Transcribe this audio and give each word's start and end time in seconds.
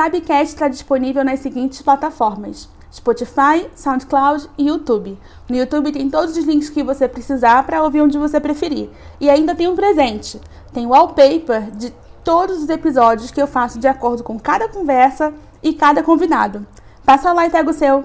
Tabcast 0.00 0.54
está 0.54 0.66
disponível 0.66 1.22
nas 1.22 1.40
seguintes 1.40 1.82
plataformas: 1.82 2.70
Spotify, 2.90 3.68
SoundCloud 3.74 4.48
e 4.56 4.68
YouTube. 4.68 5.18
No 5.46 5.54
YouTube 5.54 5.92
tem 5.92 6.08
todos 6.08 6.38
os 6.38 6.44
links 6.46 6.70
que 6.70 6.82
você 6.82 7.06
precisar 7.06 7.66
para 7.66 7.82
ouvir 7.82 8.00
onde 8.00 8.16
você 8.16 8.40
preferir. 8.40 8.88
E 9.20 9.28
ainda 9.28 9.54
tem 9.54 9.68
um 9.68 9.76
presente: 9.76 10.40
tem 10.72 10.86
wallpaper 10.86 11.70
de 11.72 11.92
todos 12.24 12.62
os 12.62 12.70
episódios 12.70 13.30
que 13.30 13.42
eu 13.42 13.46
faço 13.46 13.78
de 13.78 13.86
acordo 13.86 14.24
com 14.24 14.40
cada 14.40 14.70
conversa 14.70 15.34
e 15.62 15.74
cada 15.74 16.02
convidado. 16.02 16.66
Passa 17.04 17.30
lá 17.34 17.46
e 17.46 17.50
pega 17.50 17.68
o 17.68 17.74
seu. 17.74 18.02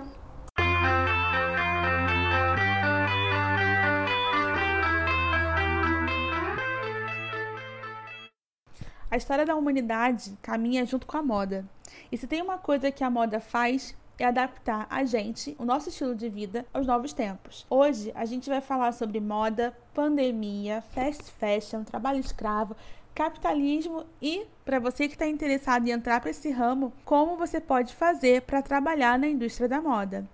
A 9.09 9.15
história 9.15 9.45
da 9.45 9.55
humanidade 9.55 10.37
caminha 10.41 10.85
junto 10.85 11.07
com 11.07 11.15
a 11.15 11.23
moda. 11.23 11.63
E 12.11 12.17
se 12.17 12.27
tem 12.27 12.41
uma 12.41 12.57
coisa 12.57 12.91
que 12.91 13.03
a 13.03 13.09
moda 13.09 13.39
faz, 13.39 13.95
é 14.17 14.25
adaptar 14.25 14.87
a 14.89 15.03
gente, 15.03 15.55
o 15.59 15.65
nosso 15.65 15.89
estilo 15.89 16.15
de 16.15 16.29
vida, 16.29 16.65
aos 16.73 16.87
novos 16.87 17.13
tempos. 17.13 17.65
Hoje 17.69 18.11
a 18.15 18.25
gente 18.25 18.49
vai 18.49 18.61
falar 18.61 18.91
sobre 18.93 19.19
moda, 19.19 19.75
pandemia, 19.93 20.81
fast 20.93 21.31
fashion, 21.31 21.83
trabalho 21.83 22.19
escravo, 22.19 22.75
capitalismo 23.13 24.05
e, 24.21 24.45
para 24.63 24.79
você 24.79 25.07
que 25.07 25.15
está 25.15 25.27
interessado 25.27 25.87
em 25.87 25.91
entrar 25.91 26.19
para 26.19 26.29
esse 26.29 26.49
ramo, 26.49 26.93
como 27.03 27.37
você 27.37 27.59
pode 27.59 27.93
fazer 27.93 28.41
para 28.41 28.61
trabalhar 28.61 29.17
na 29.17 29.27
indústria 29.27 29.67
da 29.67 29.81
moda. 29.81 30.25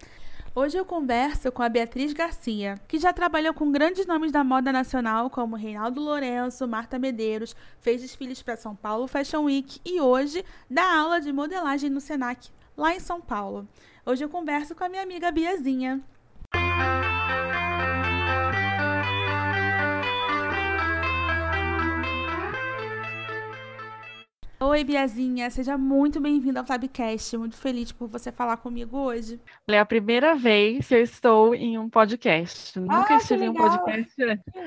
Hoje 0.53 0.77
eu 0.77 0.83
converso 0.83 1.49
com 1.49 1.63
a 1.63 1.69
Beatriz 1.69 2.11
Garcia, 2.11 2.77
que 2.85 2.99
já 2.99 3.13
trabalhou 3.13 3.53
com 3.53 3.71
grandes 3.71 4.05
nomes 4.05 4.33
da 4.33 4.43
moda 4.43 4.69
nacional 4.69 5.29
como 5.29 5.55
Reinaldo 5.55 6.01
Lourenço, 6.01 6.67
Marta 6.67 6.99
Medeiros, 6.99 7.55
fez 7.79 8.01
desfiles 8.01 8.41
para 8.41 8.57
São 8.57 8.75
Paulo 8.75 9.07
Fashion 9.07 9.45
Week 9.45 9.79
e 9.85 10.01
hoje 10.01 10.43
dá 10.69 10.99
aula 10.99 11.21
de 11.21 11.31
modelagem 11.31 11.89
no 11.89 12.01
Senac, 12.01 12.49
lá 12.75 12.93
em 12.93 12.99
São 12.99 13.21
Paulo. 13.21 13.65
Hoje 14.05 14.25
eu 14.25 14.29
converso 14.29 14.75
com 14.75 14.83
a 14.83 14.89
minha 14.89 15.03
amiga 15.03 15.31
Biazinha. 15.31 16.01
Oi, 24.63 24.83
Biazinha, 24.83 25.49
seja 25.49 25.75
muito 25.75 26.21
bem-vinda 26.21 26.59
ao 26.59 26.65
Tabcast. 26.65 27.35
Muito 27.35 27.57
feliz 27.57 27.91
por 27.91 28.07
você 28.07 28.31
falar 28.31 28.57
comigo 28.57 28.95
hoje. 28.95 29.39
É 29.67 29.79
a 29.79 29.85
primeira 29.85 30.35
vez 30.35 30.87
que 30.87 30.93
eu 30.93 31.01
estou 31.01 31.55
em 31.55 31.79
um 31.79 31.89
podcast. 31.89 32.79
Nunca 32.79 33.15
Ah, 33.15 33.17
estive 33.17 33.39
que 33.39 33.45
em 33.45 33.49
um 33.49 33.55
podcast. 33.55 34.13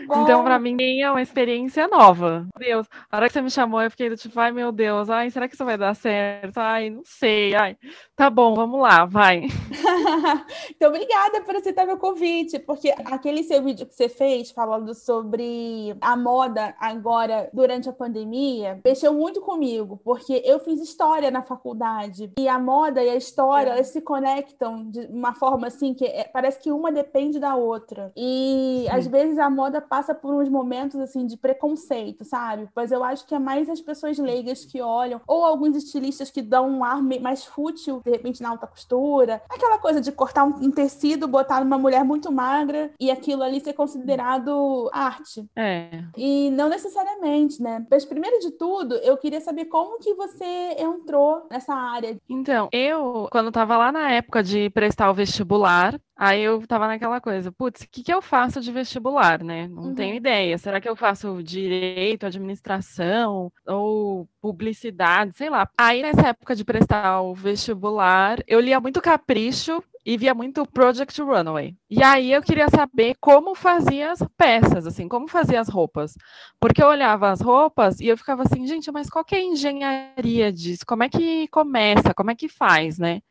Então, 0.02 0.42
para 0.42 0.58
mim, 0.58 0.76
é 1.00 1.08
uma 1.08 1.22
experiência 1.22 1.86
nova. 1.86 2.44
Meu 2.58 2.66
Deus, 2.68 2.88
a 3.08 3.16
hora 3.16 3.28
que 3.28 3.34
você 3.34 3.40
me 3.40 3.50
chamou, 3.52 3.80
eu 3.80 3.90
fiquei 3.90 4.08
do 4.10 4.16
tipo, 4.16 4.38
ai 4.40 4.50
meu 4.50 4.72
Deus, 4.72 5.08
ai, 5.08 5.30
será 5.30 5.46
que 5.46 5.54
isso 5.54 5.64
vai 5.64 5.78
dar 5.78 5.94
certo? 5.94 6.58
Ai, 6.58 6.90
não 6.90 7.02
sei, 7.04 7.54
ai. 7.54 7.76
Tá 8.16 8.28
bom, 8.28 8.52
vamos 8.56 8.80
lá, 8.80 9.04
vai. 9.04 9.42
então, 10.74 10.88
obrigada 10.88 11.40
por 11.42 11.54
aceitar 11.54 11.86
meu 11.86 11.98
convite, 11.98 12.58
porque 12.58 12.92
aquele 13.04 13.44
seu 13.44 13.62
vídeo 13.62 13.86
que 13.86 13.94
você 13.94 14.08
fez 14.08 14.50
falando 14.50 14.92
sobre 14.92 15.96
a 16.00 16.16
moda 16.16 16.74
agora 16.80 17.48
durante 17.52 17.88
a 17.88 17.92
pandemia 17.92 18.80
mexeu 18.84 19.14
muito 19.14 19.40
comigo, 19.40 19.83
porque 20.02 20.42
eu 20.44 20.58
fiz 20.58 20.80
história 20.80 21.30
na 21.30 21.42
faculdade 21.42 22.32
e 22.38 22.48
a 22.48 22.58
moda 22.58 23.02
e 23.02 23.08
a 23.08 23.16
história 23.16 23.70
elas 23.70 23.88
se 23.88 24.00
conectam 24.00 24.90
de 24.90 25.00
uma 25.06 25.34
forma 25.34 25.66
assim 25.66 25.94
que 25.94 26.04
é- 26.04 26.24
parece 26.24 26.58
que 26.58 26.70
uma 26.72 26.90
depende 26.90 27.38
da 27.38 27.54
outra. 27.56 28.12
E 28.16 28.86
às 28.90 29.06
vezes 29.06 29.38
a 29.38 29.50
moda 29.50 29.80
passa 29.80 30.14
por 30.14 30.34
uns 30.34 30.48
momentos 30.48 30.98
assim 31.00 31.26
de 31.26 31.36
preconceito, 31.36 32.24
sabe? 32.24 32.68
Mas 32.74 32.90
eu 32.92 33.02
acho 33.04 33.26
que 33.26 33.34
é 33.34 33.38
mais 33.38 33.68
as 33.68 33.80
pessoas 33.80 34.18
leigas 34.18 34.64
que 34.64 34.80
olham, 34.80 35.20
ou 35.26 35.44
alguns 35.44 35.76
estilistas 35.76 36.30
que 36.30 36.42
dão 36.42 36.68
um 36.68 36.84
ar 36.84 37.02
mais 37.02 37.44
fútil, 37.44 38.00
de 38.04 38.10
repente 38.10 38.42
na 38.42 38.50
alta 38.50 38.66
costura, 38.66 39.42
aquela 39.48 39.78
coisa 39.78 40.00
de 40.00 40.12
cortar 40.12 40.44
um, 40.44 40.66
um 40.66 40.70
tecido, 40.70 41.28
botar 41.28 41.62
numa 41.62 41.78
mulher 41.78 42.04
muito 42.04 42.30
magra 42.32 42.90
e 42.98 43.10
aquilo 43.10 43.42
ali 43.42 43.60
ser 43.60 43.72
considerado 43.72 44.88
arte. 44.92 45.44
É. 45.56 46.02
E 46.16 46.50
não 46.50 46.68
necessariamente, 46.68 47.62
né? 47.62 47.86
Mas 47.90 48.04
primeiro 48.04 48.38
de 48.40 48.50
tudo, 48.52 48.94
eu 48.96 49.16
queria 49.16 49.40
saber 49.40 49.66
como 49.74 49.98
que 49.98 50.14
você 50.14 50.76
entrou 50.78 51.48
nessa 51.50 51.74
área. 51.74 52.16
Então, 52.28 52.68
eu, 52.70 53.26
quando 53.28 53.50
tava 53.50 53.76
lá 53.76 53.90
na 53.90 54.08
época 54.08 54.40
de 54.40 54.70
prestar 54.70 55.10
o 55.10 55.14
vestibular, 55.14 56.00
aí 56.16 56.42
eu 56.42 56.64
tava 56.64 56.86
naquela 56.86 57.20
coisa, 57.20 57.50
putz, 57.50 57.80
o 57.82 57.88
que 57.90 58.04
que 58.04 58.14
eu 58.14 58.22
faço 58.22 58.60
de 58.60 58.70
vestibular, 58.70 59.42
né? 59.42 59.66
Não 59.66 59.86
Uhum. 59.86 59.94
tenho 59.96 60.14
ideia. 60.14 60.56
Será 60.58 60.80
que 60.80 60.88
eu 60.88 60.94
faço 60.94 61.42
direito, 61.42 62.24
administração 62.24 63.50
ou 63.66 64.28
publicidade, 64.40 65.36
sei 65.36 65.50
lá. 65.50 65.68
Aí 65.76 66.02
nessa 66.02 66.28
época 66.28 66.54
de 66.54 66.64
prestar 66.64 67.20
o 67.22 67.34
vestibular, 67.34 68.38
eu 68.46 68.60
lia 68.60 68.78
muito 68.78 69.02
Capricho 69.02 69.82
e 70.04 70.16
via 70.18 70.34
muito 70.34 70.66
Project 70.66 71.20
Runway. 71.22 71.74
E 71.88 72.02
aí 72.02 72.32
eu 72.32 72.42
queria 72.42 72.68
saber 72.68 73.16
como 73.20 73.54
fazia 73.54 74.12
as 74.12 74.20
peças, 74.36 74.86
assim, 74.86 75.08
como 75.08 75.26
fazia 75.28 75.60
as 75.60 75.68
roupas. 75.68 76.14
Porque 76.60 76.82
eu 76.82 76.88
olhava 76.88 77.30
as 77.30 77.40
roupas 77.40 78.00
e 78.00 78.06
eu 78.06 78.18
ficava 78.18 78.42
assim, 78.42 78.66
gente, 78.66 78.92
mas 78.92 79.08
qual 79.08 79.24
que 79.24 79.34
é 79.34 79.38
a 79.38 79.44
engenharia 79.44 80.52
disso? 80.52 80.84
Como 80.86 81.02
é 81.02 81.08
que 81.08 81.48
começa? 81.48 82.12
Como 82.14 82.30
é 82.30 82.34
que 82.34 82.48
faz, 82.48 82.98
né? 82.98 83.22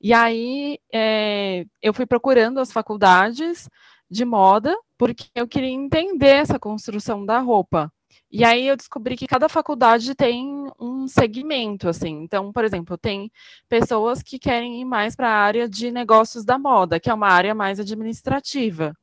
E 0.00 0.12
aí 0.14 0.78
é, 0.92 1.66
eu 1.82 1.92
fui 1.92 2.06
procurando 2.06 2.58
as 2.58 2.72
faculdades 2.72 3.68
de 4.10 4.24
moda, 4.24 4.76
porque 4.96 5.26
eu 5.34 5.46
queria 5.46 5.70
entender 5.70 6.28
essa 6.28 6.58
construção 6.58 7.24
da 7.24 7.38
roupa. 7.38 7.92
E 8.30 8.44
aí 8.44 8.66
eu 8.66 8.76
descobri 8.76 9.16
que 9.16 9.26
cada 9.26 9.48
faculdade 9.48 10.14
tem 10.14 10.66
um 10.80 11.06
segmento, 11.06 11.88
assim. 11.88 12.22
Então, 12.22 12.52
por 12.52 12.64
exemplo, 12.64 12.96
tem 12.96 13.30
pessoas 13.68 14.22
que 14.22 14.38
querem 14.38 14.80
ir 14.80 14.84
mais 14.84 15.14
para 15.14 15.28
a 15.28 15.36
área 15.36 15.68
de 15.68 15.90
negócios 15.90 16.44
da 16.44 16.58
moda, 16.58 16.98
que 16.98 17.10
é 17.10 17.14
uma 17.14 17.28
área 17.28 17.54
mais 17.54 17.78
administrativa. 17.78 18.94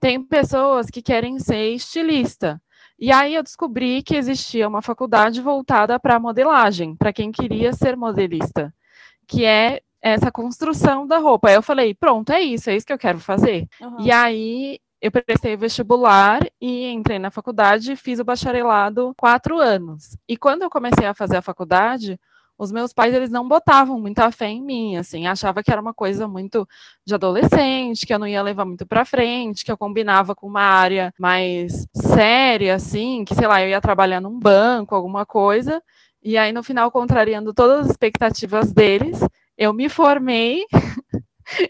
Tem 0.00 0.22
pessoas 0.22 0.86
que 0.86 1.02
querem 1.02 1.38
ser 1.38 1.74
estilista. 1.74 2.60
E 2.98 3.12
aí 3.12 3.34
eu 3.34 3.42
descobri 3.42 4.02
que 4.02 4.16
existia 4.16 4.66
uma 4.66 4.82
faculdade 4.82 5.40
voltada 5.40 6.00
para 6.00 6.18
modelagem, 6.18 6.96
para 6.96 7.12
quem 7.12 7.30
queria 7.30 7.72
ser 7.72 7.96
modelista, 7.96 8.74
que 9.26 9.44
é 9.44 9.80
essa 10.02 10.32
construção 10.32 11.06
da 11.06 11.18
roupa. 11.18 11.48
Aí 11.48 11.54
eu 11.54 11.62
falei, 11.62 11.94
pronto, 11.94 12.32
é 12.32 12.40
isso, 12.40 12.70
é 12.70 12.76
isso 12.76 12.86
que 12.86 12.92
eu 12.92 12.98
quero 12.98 13.18
fazer. 13.18 13.68
Uhum. 13.80 14.00
E 14.00 14.10
aí 14.10 14.80
eu 15.00 15.10
prestei 15.10 15.56
vestibular 15.56 16.40
e 16.60 16.86
entrei 16.86 17.18
na 17.18 17.30
faculdade 17.30 17.94
fiz 17.96 18.18
o 18.18 18.24
bacharelado 18.24 19.14
quatro 19.16 19.58
anos. 19.58 20.16
E 20.28 20.36
quando 20.36 20.62
eu 20.62 20.70
comecei 20.70 21.06
a 21.06 21.14
fazer 21.14 21.36
a 21.36 21.42
faculdade, 21.42 22.18
os 22.58 22.72
meus 22.72 22.92
pais 22.92 23.14
eles 23.14 23.30
não 23.30 23.46
botavam 23.46 24.00
muita 24.00 24.30
fé 24.32 24.48
em 24.48 24.60
mim, 24.60 24.96
assim, 24.96 25.28
achava 25.28 25.62
que 25.62 25.70
era 25.70 25.80
uma 25.80 25.94
coisa 25.94 26.26
muito 26.26 26.68
de 27.06 27.14
adolescente, 27.14 28.04
que 28.04 28.12
eu 28.12 28.18
não 28.18 28.26
ia 28.26 28.42
levar 28.42 28.64
muito 28.64 28.84
para 28.84 29.04
frente, 29.04 29.64
que 29.64 29.70
eu 29.70 29.78
combinava 29.78 30.34
com 30.34 30.48
uma 30.48 30.62
área 30.62 31.14
mais 31.18 31.86
séria, 31.94 32.74
assim, 32.74 33.24
que 33.24 33.34
sei 33.34 33.46
lá, 33.46 33.62
eu 33.62 33.68
ia 33.68 33.80
trabalhar 33.80 34.20
num 34.20 34.36
banco, 34.38 34.94
alguma 34.94 35.24
coisa. 35.24 35.80
E 36.20 36.36
aí 36.36 36.52
no 36.52 36.64
final, 36.64 36.90
contrariando 36.90 37.54
todas 37.54 37.82
as 37.86 37.90
expectativas 37.90 38.72
deles, 38.72 39.20
eu 39.56 39.72
me 39.72 39.88
formei 39.88 40.64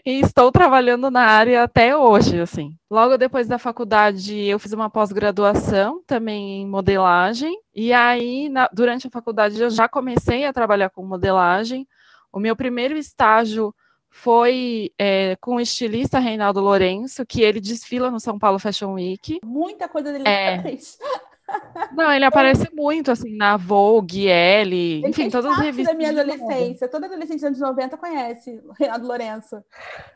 e 0.05 0.19
estou 0.19 0.51
trabalhando 0.51 1.09
na 1.11 1.21
área 1.23 1.63
até 1.63 1.95
hoje, 1.95 2.39
assim. 2.39 2.75
Logo 2.89 3.17
depois 3.17 3.47
da 3.47 3.57
faculdade, 3.57 4.35
eu 4.45 4.59
fiz 4.59 4.73
uma 4.73 4.89
pós-graduação 4.89 6.01
também 6.05 6.61
em 6.61 6.67
modelagem, 6.67 7.55
e 7.73 7.93
aí, 7.93 8.49
na- 8.49 8.69
durante 8.73 9.07
a 9.07 9.11
faculdade, 9.11 9.61
eu 9.61 9.69
já 9.69 9.87
comecei 9.87 10.45
a 10.45 10.53
trabalhar 10.53 10.89
com 10.89 11.05
modelagem. 11.05 11.87
O 12.31 12.39
meu 12.39 12.55
primeiro 12.55 12.97
estágio 12.97 13.73
foi 14.11 14.91
é, 14.97 15.35
com 15.39 15.55
o 15.55 15.59
estilista 15.61 16.19
Reinaldo 16.19 16.59
Lourenço, 16.59 17.25
que 17.25 17.41
ele 17.41 17.61
desfila 17.61 18.09
no 18.09 18.19
São 18.19 18.39
Paulo 18.39 18.57
Fashion 18.59 18.93
Week. 18.93 19.39
Muita 19.43 19.87
coisa 19.87 20.11
dele 20.11 20.27
É. 20.27 20.61
fez. 20.61 20.97
Não, 21.91 22.11
ele 22.11 22.25
aparece 22.25 22.69
muito, 22.73 23.11
assim, 23.11 23.35
na 23.35 23.57
Vogue, 23.57 24.27
Elle, 24.27 25.01
enfim, 25.05 25.29
todas 25.29 25.51
as 25.51 25.59
revistas 25.59 25.93
da 25.93 25.97
minha 25.97 26.09
adolescência. 26.09 26.87
Toda 26.87 27.07
adolescente 27.07 27.37
dos 27.37 27.43
anos 27.45 27.59
90 27.59 27.97
conhece 27.97 28.61
o 28.65 28.73
Renato 28.73 29.05
Lourenço. 29.05 29.63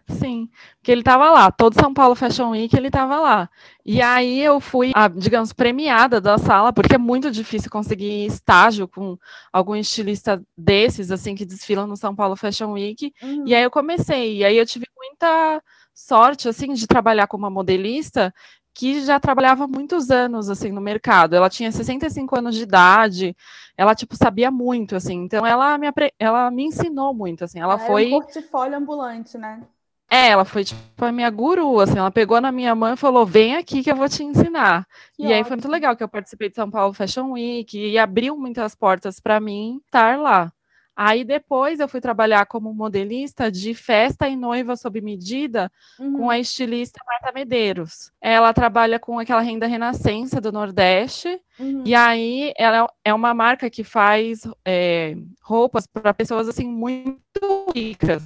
Sim, 0.07 0.49
porque 0.77 0.91
ele 0.91 1.01
estava 1.01 1.29
lá, 1.31 1.51
todo 1.51 1.79
São 1.79 1.93
Paulo 1.93 2.15
Fashion 2.15 2.51
Week 2.51 2.75
ele 2.75 2.87
estava 2.87 3.19
lá. 3.19 3.49
E 3.85 4.01
aí 4.01 4.39
eu 4.39 4.59
fui, 4.59 4.91
a, 4.95 5.07
digamos, 5.07 5.51
premiada 5.51 6.21
da 6.21 6.37
sala, 6.37 6.71
porque 6.71 6.95
é 6.95 6.97
muito 6.97 7.29
difícil 7.29 7.69
conseguir 7.69 8.25
estágio 8.25 8.87
com 8.87 9.17
algum 9.51 9.75
estilista 9.75 10.41
desses, 10.57 11.11
assim, 11.11 11.35
que 11.35 11.45
desfilam 11.45 11.87
no 11.87 11.97
São 11.97 12.15
Paulo 12.15 12.35
Fashion 12.35 12.71
Week. 12.71 13.13
Uhum. 13.21 13.43
E 13.47 13.53
aí 13.53 13.63
eu 13.63 13.71
comecei, 13.71 14.37
e 14.37 14.45
aí 14.45 14.57
eu 14.57 14.65
tive 14.65 14.85
muita 14.95 15.61
sorte, 15.93 16.49
assim, 16.49 16.73
de 16.73 16.87
trabalhar 16.87 17.27
com 17.27 17.37
uma 17.37 17.49
modelista 17.49 18.33
que 18.73 19.01
já 19.05 19.19
trabalhava 19.19 19.67
muitos 19.67 20.09
anos, 20.11 20.49
assim, 20.49 20.71
no 20.71 20.81
mercado. 20.81 21.35
Ela 21.35 21.49
tinha 21.49 21.71
65 21.71 22.37
anos 22.37 22.55
de 22.55 22.63
idade, 22.63 23.35
ela, 23.77 23.95
tipo, 23.95 24.15
sabia 24.15 24.51
muito, 24.51 24.95
assim. 24.95 25.15
Então, 25.23 25.45
ela 25.45 25.77
me, 25.77 25.87
apre- 25.87 26.13
ela 26.19 26.49
me 26.51 26.63
ensinou 26.65 27.13
muito, 27.13 27.43
assim. 27.43 27.59
Ela 27.59 27.77
Era 27.77 27.85
foi... 27.85 28.05
um 28.05 28.09
portfólio 28.09 28.77
ambulante, 28.77 29.37
né? 29.37 29.67
É, 30.09 30.29
ela 30.29 30.45
foi 30.45 30.63
tipo 30.63 31.03
a 31.03 31.11
minha 31.11 31.29
guru, 31.29 31.79
assim, 31.79 31.97
ela 31.97 32.11
pegou 32.11 32.39
na 32.39 32.51
minha 32.51 32.75
mão 32.75 32.93
e 32.93 32.97
falou: 32.97 33.25
vem 33.25 33.55
aqui 33.55 33.81
que 33.83 33.91
eu 33.91 33.95
vou 33.95 34.07
te 34.07 34.23
ensinar. 34.23 34.87
Que 35.13 35.23
e 35.23 35.33
aí 35.33 35.43
foi 35.43 35.55
muito 35.55 35.67
ótimo. 35.67 35.71
legal 35.71 35.95
que 35.97 36.03
eu 36.03 36.07
participei 36.09 36.49
de 36.49 36.55
São 36.55 36.69
Paulo 36.69 36.93
Fashion 36.93 37.31
Week 37.31 37.75
e 37.77 37.97
abriu 37.97 38.37
muitas 38.37 38.75
portas 38.75 39.19
para 39.19 39.39
mim 39.39 39.81
estar 39.85 40.19
lá. 40.19 40.51
Aí 40.95 41.23
depois 41.23 41.79
eu 41.79 41.87
fui 41.87 41.99
trabalhar 41.99 42.45
como 42.45 42.73
modelista 42.73 43.51
de 43.51 43.73
festa 43.73 44.27
e 44.27 44.35
noiva 44.35 44.75
sob 44.75 45.01
medida 45.01 45.71
uhum. 45.99 46.19
com 46.19 46.29
a 46.29 46.37
estilista 46.37 47.03
Marta 47.05 47.31
Medeiros. 47.31 48.11
Ela 48.21 48.53
trabalha 48.53 48.99
com 48.99 49.17
aquela 49.17 49.41
renda 49.41 49.65
renascença 49.65 50.39
do 50.39 50.51
Nordeste. 50.51 51.41
Uhum. 51.59 51.83
E 51.85 51.95
aí 51.95 52.53
ela 52.57 52.87
é 53.03 53.13
uma 53.13 53.33
marca 53.33 53.69
que 53.69 53.83
faz 53.83 54.47
é, 54.63 55.15
roupas 55.41 55.87
para 55.87 56.13
pessoas 56.13 56.47
assim 56.47 56.67
muito 56.67 57.71
ricas. 57.75 58.23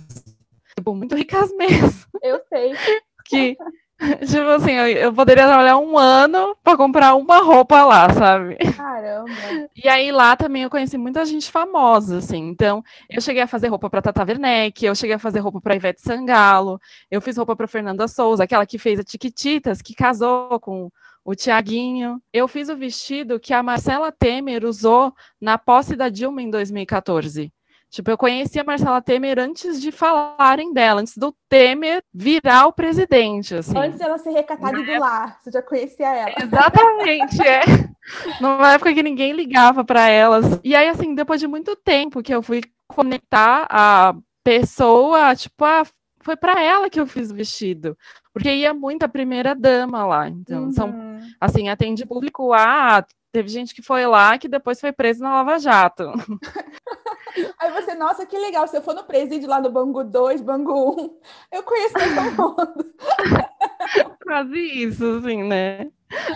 Tipo, 0.76 0.94
muito 0.94 1.16
ricas 1.16 1.52
mesmo. 1.56 2.06
Eu 2.22 2.42
sei. 2.50 2.74
que 3.24 3.58
Tipo 4.28 4.50
assim, 4.50 4.74
eu, 4.74 4.88
eu, 4.88 5.14
poderia 5.14 5.46
trabalhar 5.46 5.78
um 5.78 5.98
ano 5.98 6.56
para 6.64 6.78
comprar 6.78 7.16
uma 7.16 7.40
roupa 7.40 7.84
lá, 7.84 8.10
sabe? 8.14 8.56
Caramba. 8.76 9.32
E 9.76 9.90
aí 9.90 10.12
lá 10.12 10.36
também 10.36 10.64
eu 10.64 10.70
conheci 10.70 10.98
muita 10.98 11.26
gente 11.26 11.50
famosa, 11.52 12.20
assim. 12.20 12.48
Então, 12.48 12.84
eu 13.10 13.20
cheguei 13.20 13.42
a 13.42 13.48
fazer 13.48 13.70
roupa 13.70 13.90
para 13.90 14.02
Tata 14.02 14.24
Werneck, 14.24 14.86
eu 14.86 14.94
cheguei 14.94 15.16
a 15.16 15.20
fazer 15.20 15.40
roupa 15.40 15.60
para 15.60 15.76
Ivete 15.76 16.02
Sangalo, 16.02 16.80
eu 17.10 17.20
fiz 17.22 17.38
roupa 17.38 17.56
para 17.56 17.68
Fernanda 17.68 18.08
Souza, 18.08 18.44
aquela 18.44 18.66
que 18.66 18.78
fez 18.78 19.00
a 19.00 19.04
Tiquititas, 19.04 19.82
que 19.82 19.96
casou 19.96 20.60
com 20.60 20.92
o 21.26 21.36
Tiaguinho. 21.36 22.22
Eu 22.32 22.48
fiz 22.48 22.70
o 22.70 22.78
vestido 22.78 23.40
que 23.40 23.54
a 23.54 23.64
Marcela 23.64 24.12
Temer 24.12 24.64
usou 24.64 25.12
na 25.42 25.58
posse 25.58 25.96
da 25.96 26.08
Dilma 26.08 26.42
em 26.42 26.50
2014. 26.52 27.52
Tipo, 27.90 28.12
eu 28.12 28.18
conhecia 28.18 28.62
a 28.62 28.66
Marcela 28.66 29.02
Temer 29.02 29.40
antes 29.40 29.82
de 29.82 29.92
falarem 29.92 30.74
dela, 30.74 31.02
antes 31.02 31.18
do 31.18 31.34
Temer 31.48 32.04
virar 32.14 32.68
o 32.68 32.74
presidente, 32.74 33.56
assim. 33.56 33.78
Antes 33.78 33.98
dela 33.98 34.18
ser 34.18 34.32
recatada 34.32 34.84
do 34.84 35.00
lar, 35.00 35.40
você 35.42 35.52
já 35.52 35.62
conhecia 35.62 36.14
ela. 36.14 36.34
Exatamente, 36.42 37.42
é. 37.48 37.62
Numa 38.42 38.74
época 38.74 38.94
que 38.94 39.04
ninguém 39.04 39.32
ligava 39.32 39.86
para 39.86 40.10
elas. 40.10 40.60
E 40.64 40.76
aí, 40.76 40.90
assim, 40.90 41.16
depois 41.16 41.40
de 41.40 41.48
muito 41.48 41.76
tempo 41.76 42.22
que 42.22 42.34
eu 42.34 42.42
fui 42.42 42.62
conectar 42.88 43.66
a 43.70 44.14
pessoa, 44.44 45.36
tipo, 45.36 45.64
ah, 45.64 45.84
foi 46.22 46.36
para 46.36 46.62
ela 46.62 46.90
que 46.90 47.00
eu 47.00 47.08
fiz 47.08 47.32
o 47.32 47.36
vestido. 47.36 47.98
Porque 48.34 48.54
ia 48.54 48.74
muito 48.74 49.04
a 49.04 49.10
primeira 49.10 49.56
dama 49.56 50.06
lá. 50.06 50.28
Então, 50.28 50.66
uhum. 50.66 50.72
são, 50.72 51.20
assim, 51.40 51.70
atende 51.70 52.06
público 52.06 52.54
A, 52.54 53.06
teve 53.32 53.50
gente 53.50 53.74
que 53.74 53.82
foi 53.82 54.06
lá 54.06 54.38
que 54.38 54.48
depois 54.48 54.80
foi 54.80 54.92
preso 54.92 55.24
na 55.24 55.36
Lava 55.36 55.58
Jato. 55.58 56.12
Aí 57.60 57.72
você, 57.72 57.94
nossa, 57.96 58.26
que 58.26 58.38
legal. 58.38 58.68
Se 58.68 58.78
eu 58.78 58.82
for 58.82 58.96
no 58.96 59.04
presídio 59.04 59.50
lá 59.50 59.62
no 59.62 59.72
Bangu 59.72 60.04
2, 60.04 60.42
Bangu 60.42 61.02
1, 61.52 61.58
eu 61.58 61.64
conheço 61.64 61.94
todo 61.94 62.32
mundo. 62.32 62.96
Quase 64.24 64.60
isso, 64.60 65.18
assim, 65.18 65.44
né? 65.44 65.88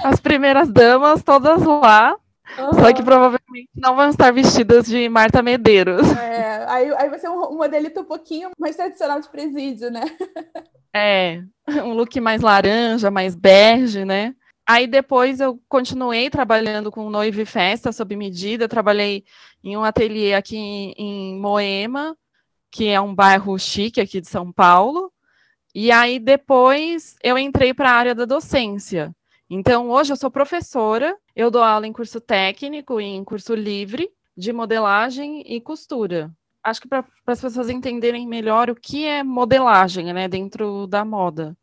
As 0.03 0.19
primeiras 0.19 0.69
damas 0.71 1.23
todas 1.23 1.61
lá, 1.63 2.15
uhum. 2.57 2.73
só 2.73 2.93
que 2.93 3.03
provavelmente 3.03 3.69
não 3.75 3.95
vão 3.95 4.09
estar 4.09 4.31
vestidas 4.31 4.85
de 4.85 5.07
Marta 5.09 5.41
Medeiros. 5.41 6.09
É, 6.17 6.65
aí, 6.67 6.93
aí 6.95 7.09
vai 7.09 7.19
ser 7.19 7.29
um, 7.29 7.51
um 7.51 7.57
modelito 7.57 8.01
um 8.01 8.05
pouquinho 8.05 8.51
mais 8.59 8.75
tradicional 8.75 9.19
de 9.19 9.29
presídio, 9.29 9.89
né? 9.89 10.03
É, 10.93 11.41
um 11.83 11.93
look 11.93 12.19
mais 12.19 12.41
laranja, 12.41 13.09
mais 13.09 13.35
bege, 13.35 14.03
né? 14.03 14.35
Aí 14.67 14.87
depois 14.87 15.39
eu 15.39 15.59
continuei 15.67 16.29
trabalhando 16.29 16.91
com 16.91 17.09
noiva 17.09 17.41
e 17.41 17.45
festa 17.45 17.91
sob 17.91 18.15
medida. 18.15 18.67
trabalhei 18.67 19.25
em 19.63 19.75
um 19.75 19.83
ateliê 19.83 20.33
aqui 20.33 20.57
em, 20.57 20.93
em 20.97 21.39
Moema, 21.39 22.17
que 22.71 22.87
é 22.87 22.99
um 23.01 23.13
bairro 23.13 23.57
chique 23.59 23.99
aqui 23.99 24.21
de 24.21 24.29
São 24.29 24.51
Paulo. 24.51 25.11
E 25.73 25.91
aí 25.91 26.19
depois 26.19 27.15
eu 27.23 27.37
entrei 27.37 27.73
para 27.73 27.89
a 27.91 27.95
área 27.95 28.15
da 28.15 28.25
docência. 28.25 29.13
Então 29.49 29.89
hoje 29.89 30.13
eu 30.13 30.17
sou 30.17 30.31
professora, 30.31 31.17
eu 31.35 31.51
dou 31.51 31.63
aula 31.63 31.85
em 31.87 31.93
curso 31.93 32.21
técnico 32.21 33.01
e 33.01 33.05
em 33.05 33.23
curso 33.23 33.53
livre 33.53 34.09
de 34.35 34.53
modelagem 34.53 35.43
e 35.45 35.59
costura. 35.59 36.31
Acho 36.63 36.81
que 36.81 36.87
para 36.87 37.05
as 37.25 37.41
pessoas 37.41 37.69
entenderem 37.69 38.27
melhor 38.27 38.69
o 38.69 38.75
que 38.75 39.05
é 39.05 39.23
modelagem, 39.23 40.13
né, 40.13 40.27
dentro 40.27 40.87
da 40.87 41.03
moda. 41.03 41.57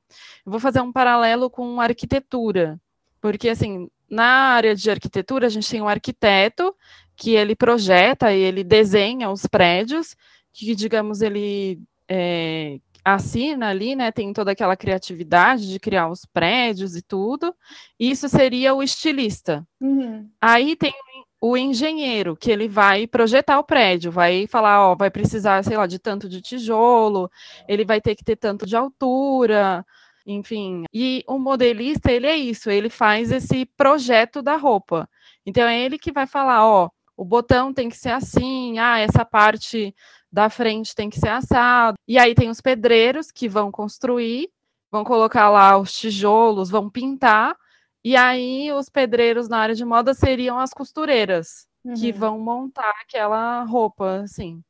Eu 0.45 0.51
vou 0.51 0.61
fazer 0.61 0.81
um 0.81 0.93
paralelo 0.93 1.49
com 1.49 1.81
arquitetura. 1.81 2.81
Porque, 3.21 3.49
assim, 3.49 3.89
na 4.11 4.25
área 4.25 4.75
de 4.75 4.91
arquitetura, 4.91 5.47
a 5.47 5.51
gente 5.51 5.71
tem 5.71 5.83
um 5.83 5.89
arquiteto 5.89 6.75
que 7.17 7.35
ele 7.35 7.57
projeta 7.57 8.33
e 8.33 8.41
ele 8.41 8.63
desenha 8.63 9.31
os 9.31 9.47
prédios, 9.47 10.15
que, 10.53 10.75
digamos, 10.75 11.21
ele 11.21 11.81
é, 12.09 12.79
assina 13.05 13.69
ali, 13.69 13.97
né, 13.97 14.13
tem 14.13 14.33
toda 14.33 14.53
aquela 14.53 14.77
criatividade 14.77 15.69
de 15.69 15.81
criar 15.81 16.09
os 16.09 16.25
prédios 16.25 16.97
e 16.97 17.03
tudo. 17.03 17.55
Isso 17.99 18.29
seria 18.29 18.75
o 18.75 18.83
estilista. 18.83 19.67
Uhum. 19.81 20.29
Aí 20.41 20.77
tem 20.77 20.93
o 21.41 21.57
engenheiro, 21.57 22.37
que 22.37 22.51
ele 22.51 22.69
vai 22.69 23.07
projetar 23.07 23.59
o 23.59 23.65
prédio, 23.65 24.11
vai 24.11 24.47
falar, 24.49 24.89
ó, 24.89 24.97
vai 24.97 25.11
precisar, 25.11 25.63
sei 25.63 25.77
lá, 25.77 25.87
de 25.87 25.99
tanto 25.99 26.29
de 26.29 26.41
tijolo, 26.41 27.31
ele 27.69 27.85
vai 27.85 28.01
ter 28.01 28.17
que 28.17 28.25
ter 28.25 28.37
tanto 28.37 28.67
de 28.67 28.77
altura, 28.77 29.87
enfim. 30.29 30.85
E 30.93 31.25
o 31.27 31.39
modelista, 31.39 32.13
ele 32.13 32.27
é 32.27 32.37
isso, 32.37 32.71
ele 32.71 32.91
faz 32.91 33.33
esse 33.33 33.65
projeto 33.65 34.43
da 34.43 34.57
roupa. 34.57 35.09
Então 35.47 35.67
é 35.67 35.81
ele 35.81 35.99
que 35.99 36.13
vai 36.13 36.27
falar, 36.27 36.67
ó, 36.67 36.91
o 37.17 37.25
botão 37.25 37.73
tem 37.73 37.89
que 37.89 37.97
ser 37.97 38.11
assim, 38.11 38.79
ah, 38.79 38.99
essa 38.99 39.25
parte 39.25 39.95
da 40.31 40.51
frente 40.51 40.95
tem 40.95 41.09
que 41.09 41.19
ser 41.19 41.31
assado. 41.31 41.97
E 42.07 42.19
aí 42.19 42.35
tem 42.35 42.51
os 42.51 42.61
pedreiros 42.61 43.31
que 43.31 43.49
vão 43.49 43.73
construir, 43.73 44.51
vão 44.91 45.03
colocar 45.03 45.49
lá 45.49 45.79
os 45.79 45.93
tijolos, 45.93 46.69
vão 46.69 46.91
pintar, 46.91 47.57
e 48.05 48.15
aí 48.15 48.71
os 48.73 48.91
pedreiros 48.91 49.49
na 49.49 49.59
área 49.59 49.75
de 49.75 49.85
moda 49.85 50.13
seriam 50.13 50.59
as 50.59 50.71
costureiras, 50.75 51.67
uhum. 51.83 51.95
que 51.95 52.13
vão 52.13 52.39
montar 52.39 52.93
aquela 53.03 53.65
roupa, 53.65 54.21
assim. 54.21 54.63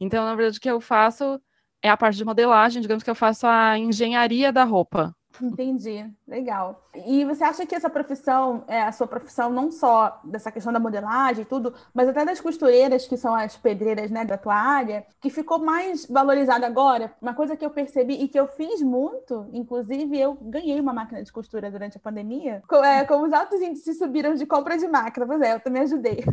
Então, 0.00 0.24
na 0.24 0.34
verdade, 0.34 0.58
o 0.58 0.60
que 0.60 0.70
eu 0.70 0.80
faço 0.80 1.40
é 1.82 1.88
a 1.90 1.96
parte 1.96 2.16
de 2.16 2.24
modelagem, 2.24 2.80
digamos 2.80 3.02
que 3.02 3.10
eu 3.10 3.14
faço 3.14 3.46
a 3.46 3.78
engenharia 3.78 4.52
da 4.52 4.64
roupa. 4.64 5.14
Entendi, 5.40 6.10
legal. 6.32 6.82
E 6.94 7.24
você 7.24 7.44
acha 7.44 7.66
que 7.66 7.74
essa 7.74 7.90
profissão, 7.90 8.64
é 8.66 8.82
a 8.82 8.92
sua 8.92 9.06
profissão, 9.06 9.50
não 9.50 9.70
só 9.70 10.20
dessa 10.24 10.50
questão 10.50 10.72
da 10.72 10.80
modelagem 10.80 11.42
e 11.42 11.44
tudo, 11.44 11.74
mas 11.92 12.08
até 12.08 12.24
das 12.24 12.40
costureiras, 12.40 13.06
que 13.06 13.16
são 13.16 13.34
as 13.34 13.56
pedreiras 13.56 14.10
né, 14.10 14.24
da 14.24 14.38
tua 14.38 14.54
área, 14.54 15.04
que 15.20 15.30
ficou 15.30 15.58
mais 15.58 16.06
valorizada 16.06 16.66
agora? 16.66 17.12
Uma 17.20 17.34
coisa 17.34 17.56
que 17.56 17.64
eu 17.64 17.70
percebi 17.70 18.14
e 18.14 18.28
que 18.28 18.40
eu 18.40 18.46
fiz 18.46 18.80
muito, 18.82 19.46
inclusive 19.52 20.18
eu 20.18 20.34
ganhei 20.40 20.80
uma 20.80 20.92
máquina 20.92 21.22
de 21.22 21.32
costura 21.32 21.70
durante 21.70 21.98
a 21.98 22.00
pandemia, 22.00 22.62
com, 22.66 22.82
é, 22.82 23.04
como 23.04 23.26
os 23.26 23.32
altos 23.32 23.60
índices 23.60 23.98
subiram 23.98 24.34
de 24.34 24.46
compra 24.46 24.78
de 24.78 24.88
máquina, 24.88 25.26
pois 25.26 25.40
é, 25.42 25.54
eu 25.54 25.60
também 25.60 25.82
ajudei. 25.82 26.24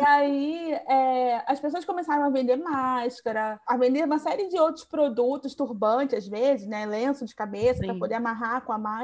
e 0.00 0.04
aí 0.04 0.72
é, 0.88 1.42
as 1.46 1.60
pessoas 1.60 1.84
começaram 1.84 2.24
a 2.24 2.30
vender 2.30 2.56
máscara, 2.56 3.60
a 3.66 3.76
vender 3.76 4.04
uma 4.04 4.18
série 4.18 4.48
de 4.48 4.58
outros 4.58 4.84
produtos, 4.84 5.54
turbante 5.54 6.16
às 6.16 6.26
vezes, 6.26 6.66
né, 6.66 6.86
lenço 6.86 7.24
de 7.24 7.34
cabeça, 7.34 7.84
para 7.84 7.94
poder 7.94 8.14
amarrar 8.14 8.62
com 8.62 8.72
a 8.72 8.78
máscara. 8.78 8.95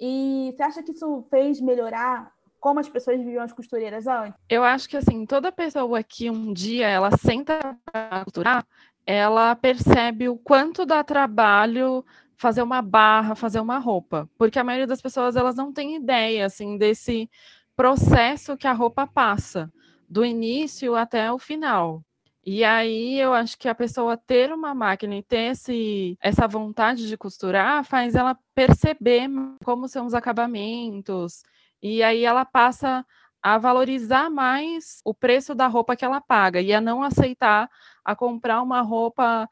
E 0.00 0.52
você 0.56 0.62
acha 0.62 0.82
que 0.82 0.92
isso 0.92 1.26
fez 1.30 1.60
melhorar 1.60 2.32
como 2.58 2.78
as 2.78 2.88
pessoas 2.88 3.18
viviam 3.18 3.42
as 3.42 3.52
costureiras 3.52 4.06
antes? 4.06 4.38
Eu 4.48 4.62
acho 4.62 4.88
que 4.88 4.96
assim, 4.96 5.26
toda 5.26 5.50
pessoa 5.50 6.02
que 6.02 6.30
um 6.30 6.52
dia 6.52 6.88
ela 6.88 7.10
senta 7.16 7.76
para 7.84 8.24
costurar, 8.24 8.66
ela 9.04 9.54
percebe 9.56 10.28
o 10.28 10.36
quanto 10.36 10.86
dá 10.86 11.02
trabalho 11.02 12.04
fazer 12.36 12.62
uma 12.62 12.80
barra, 12.80 13.34
fazer 13.34 13.60
uma 13.60 13.78
roupa, 13.78 14.28
porque 14.38 14.58
a 14.58 14.64
maioria 14.64 14.86
das 14.86 15.02
pessoas 15.02 15.36
elas 15.36 15.56
não 15.56 15.72
tem 15.72 15.96
ideia 15.96 16.46
assim 16.46 16.76
desse 16.76 17.28
processo 17.76 18.56
que 18.56 18.66
a 18.66 18.72
roupa 18.72 19.06
passa, 19.06 19.72
do 20.08 20.24
início 20.24 20.94
até 20.94 21.32
o 21.32 21.38
final. 21.38 22.04
E 22.44 22.64
aí 22.64 23.20
eu 23.20 23.32
acho 23.32 23.56
que 23.56 23.68
a 23.68 23.74
pessoa 23.74 24.16
ter 24.16 24.52
uma 24.52 24.74
máquina 24.74 25.14
e 25.14 25.22
ter 25.22 25.52
esse, 25.52 26.18
essa 26.20 26.48
vontade 26.48 27.06
de 27.06 27.16
costurar 27.16 27.84
faz 27.84 28.16
ela 28.16 28.36
perceber 28.54 29.28
como 29.64 29.86
são 29.86 30.06
os 30.06 30.14
acabamentos. 30.14 31.44
E 31.80 32.02
aí 32.02 32.24
ela 32.24 32.44
passa 32.44 33.06
a 33.40 33.58
valorizar 33.58 34.28
mais 34.28 35.00
o 35.04 35.14
preço 35.14 35.54
da 35.54 35.68
roupa 35.68 35.94
que 35.94 36.04
ela 36.04 36.20
paga 36.20 36.60
e 36.60 36.72
a 36.72 36.80
não 36.80 37.02
aceitar 37.02 37.70
a 38.04 38.14
comprar 38.14 38.60
uma 38.60 38.80
roupa 38.80 39.48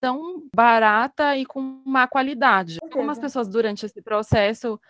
tão 0.00 0.48
barata 0.54 1.36
e 1.36 1.44
com 1.44 1.82
má 1.84 2.06
qualidade. 2.06 2.78
Algumas 2.82 3.18
pessoas 3.18 3.48
durante 3.48 3.84
esse 3.84 4.00
processo 4.00 4.80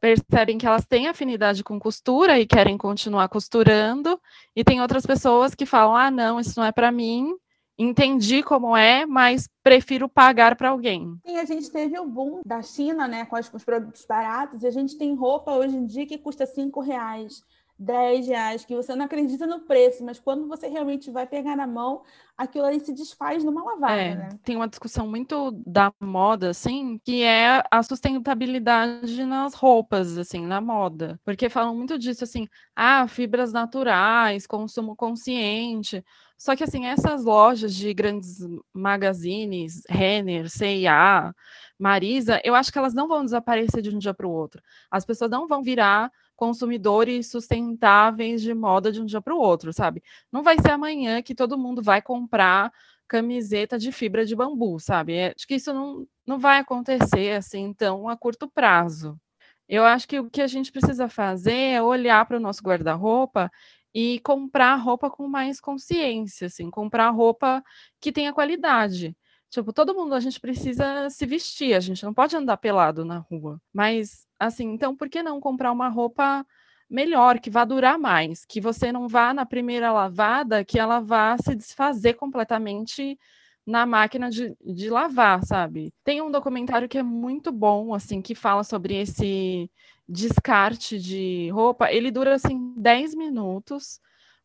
percebem 0.00 0.58
que 0.58 0.66
elas 0.66 0.84
têm 0.84 1.08
afinidade 1.08 1.64
com 1.64 1.78
costura 1.78 2.38
e 2.38 2.46
querem 2.46 2.76
continuar 2.76 3.28
costurando, 3.28 4.20
e 4.54 4.64
tem 4.64 4.80
outras 4.80 5.04
pessoas 5.06 5.54
que 5.54 5.66
falam: 5.66 5.96
ah, 5.96 6.10
não, 6.10 6.38
isso 6.38 6.58
não 6.58 6.66
é 6.66 6.72
para 6.72 6.92
mim, 6.92 7.34
entendi 7.78 8.42
como 8.42 8.76
é, 8.76 9.04
mas 9.06 9.48
prefiro 9.62 10.08
pagar 10.08 10.56
para 10.56 10.70
alguém. 10.70 11.18
A 11.26 11.44
gente 11.44 11.70
teve 11.70 11.98
o 11.98 12.06
boom 12.06 12.40
da 12.44 12.62
China, 12.62 13.08
né, 13.08 13.24
com 13.24 13.36
os, 13.36 13.64
produtos 13.64 14.04
baratos, 14.06 14.62
e 14.62 14.66
a 14.66 14.70
gente 14.70 14.96
tem 14.96 15.14
roupa 15.14 15.52
hoje 15.52 15.76
em 15.76 15.86
dia 15.86 16.06
que 16.06 16.18
custa 16.18 16.46
cinco 16.46 16.80
reais. 16.80 17.42
10 17.78 18.28
reais, 18.28 18.64
que 18.64 18.74
você 18.74 18.94
não 18.94 19.04
acredita 19.04 19.46
no 19.46 19.60
preço, 19.60 20.04
mas 20.04 20.18
quando 20.20 20.46
você 20.46 20.68
realmente 20.68 21.10
vai 21.10 21.26
pegar 21.26 21.56
na 21.56 21.66
mão, 21.66 22.02
aquilo 22.36 22.64
ali 22.64 22.78
se 22.78 22.92
desfaz 22.92 23.42
numa 23.42 23.64
lavada, 23.64 24.00
é, 24.00 24.14
né? 24.14 24.28
Tem 24.44 24.54
uma 24.54 24.68
discussão 24.68 25.08
muito 25.08 25.50
da 25.66 25.92
moda, 26.00 26.50
assim, 26.50 26.98
que 27.04 27.22
é 27.22 27.64
a 27.70 27.82
sustentabilidade 27.82 29.24
nas 29.24 29.54
roupas, 29.54 30.16
assim, 30.16 30.46
na 30.46 30.60
moda. 30.60 31.20
Porque 31.24 31.48
falam 31.48 31.74
muito 31.74 31.98
disso, 31.98 32.22
assim, 32.22 32.46
ah, 32.76 33.08
fibras 33.08 33.52
naturais, 33.52 34.46
consumo 34.46 34.94
consciente. 34.94 36.04
Só 36.38 36.54
que, 36.54 36.64
assim, 36.64 36.86
essas 36.86 37.24
lojas 37.24 37.74
de 37.74 37.92
grandes 37.94 38.38
magazines, 38.72 39.82
Renner, 39.88 40.48
C&A, 40.50 41.32
Marisa, 41.78 42.40
eu 42.44 42.54
acho 42.54 42.72
que 42.72 42.78
elas 42.78 42.94
não 42.94 43.08
vão 43.08 43.24
desaparecer 43.24 43.82
de 43.82 43.94
um 43.94 43.98
dia 43.98 44.14
para 44.14 44.26
o 44.26 44.30
outro. 44.30 44.62
As 44.90 45.04
pessoas 45.04 45.30
não 45.30 45.48
vão 45.48 45.62
virar 45.62 46.10
consumidores 46.44 47.30
sustentáveis 47.30 48.42
de 48.42 48.52
moda 48.52 48.92
de 48.92 49.00
um 49.00 49.06
dia 49.06 49.20
para 49.22 49.34
o 49.34 49.38
outro, 49.38 49.72
sabe? 49.72 50.02
Não 50.30 50.42
vai 50.42 50.56
ser 50.60 50.72
amanhã 50.72 51.22
que 51.22 51.34
todo 51.34 51.56
mundo 51.56 51.82
vai 51.82 52.02
comprar 52.02 52.70
camiseta 53.08 53.78
de 53.78 53.90
fibra 53.90 54.26
de 54.26 54.36
bambu, 54.36 54.78
sabe? 54.78 55.14
É, 55.14 55.34
acho 55.34 55.46
que 55.46 55.54
isso 55.54 55.72
não, 55.72 56.06
não 56.26 56.38
vai 56.38 56.58
acontecer 56.58 57.32
assim 57.32 57.72
tão 57.72 58.08
a 58.10 58.16
curto 58.16 58.46
prazo. 58.46 59.18
Eu 59.66 59.84
acho 59.84 60.06
que 60.06 60.20
o 60.20 60.28
que 60.28 60.42
a 60.42 60.46
gente 60.46 60.70
precisa 60.70 61.08
fazer 61.08 61.54
é 61.54 61.82
olhar 61.82 62.26
para 62.26 62.36
o 62.36 62.40
nosso 62.40 62.62
guarda-roupa 62.62 63.50
e 63.94 64.20
comprar 64.20 64.74
roupa 64.76 65.08
com 65.08 65.26
mais 65.26 65.60
consciência, 65.60 66.48
assim, 66.48 66.70
comprar 66.70 67.08
roupa 67.10 67.64
que 68.00 68.12
tenha 68.12 68.34
qualidade. 68.34 69.16
Tipo, 69.50 69.72
todo 69.72 69.94
mundo, 69.94 70.14
a 70.14 70.20
gente 70.20 70.40
precisa 70.40 71.08
se 71.08 71.24
vestir, 71.24 71.74
a 71.74 71.80
gente 71.80 72.04
não 72.04 72.12
pode 72.12 72.36
andar 72.36 72.58
pelado 72.58 73.02
na 73.04 73.18
rua. 73.18 73.58
Mas, 73.72 74.26
assim, 74.44 74.72
então 74.72 74.96
por 74.96 75.08
que 75.08 75.22
não 75.22 75.40
comprar 75.40 75.72
uma 75.72 75.88
roupa 75.88 76.46
melhor, 76.88 77.38
que 77.40 77.50
vá 77.50 77.64
durar 77.64 77.98
mais? 77.98 78.44
Que 78.44 78.60
você 78.60 78.92
não 78.92 79.08
vá 79.08 79.34
na 79.34 79.46
primeira 79.46 79.92
lavada, 79.92 80.64
que 80.64 80.78
ela 80.78 81.00
vá 81.00 81.36
se 81.38 81.54
desfazer 81.54 82.14
completamente 82.14 83.18
na 83.66 83.86
máquina 83.86 84.30
de, 84.30 84.54
de 84.64 84.90
lavar, 84.90 85.42
sabe? 85.44 85.92
Tem 86.04 86.20
um 86.20 86.30
documentário 86.30 86.88
que 86.88 86.98
é 86.98 87.02
muito 87.02 87.50
bom, 87.50 87.94
assim, 87.94 88.20
que 88.20 88.34
fala 88.34 88.62
sobre 88.62 88.94
esse 88.94 89.70
descarte 90.08 90.98
de 90.98 91.48
roupa. 91.50 91.90
Ele 91.90 92.10
dura, 92.10 92.34
assim, 92.34 92.74
10 92.76 93.14
minutos 93.14 94.00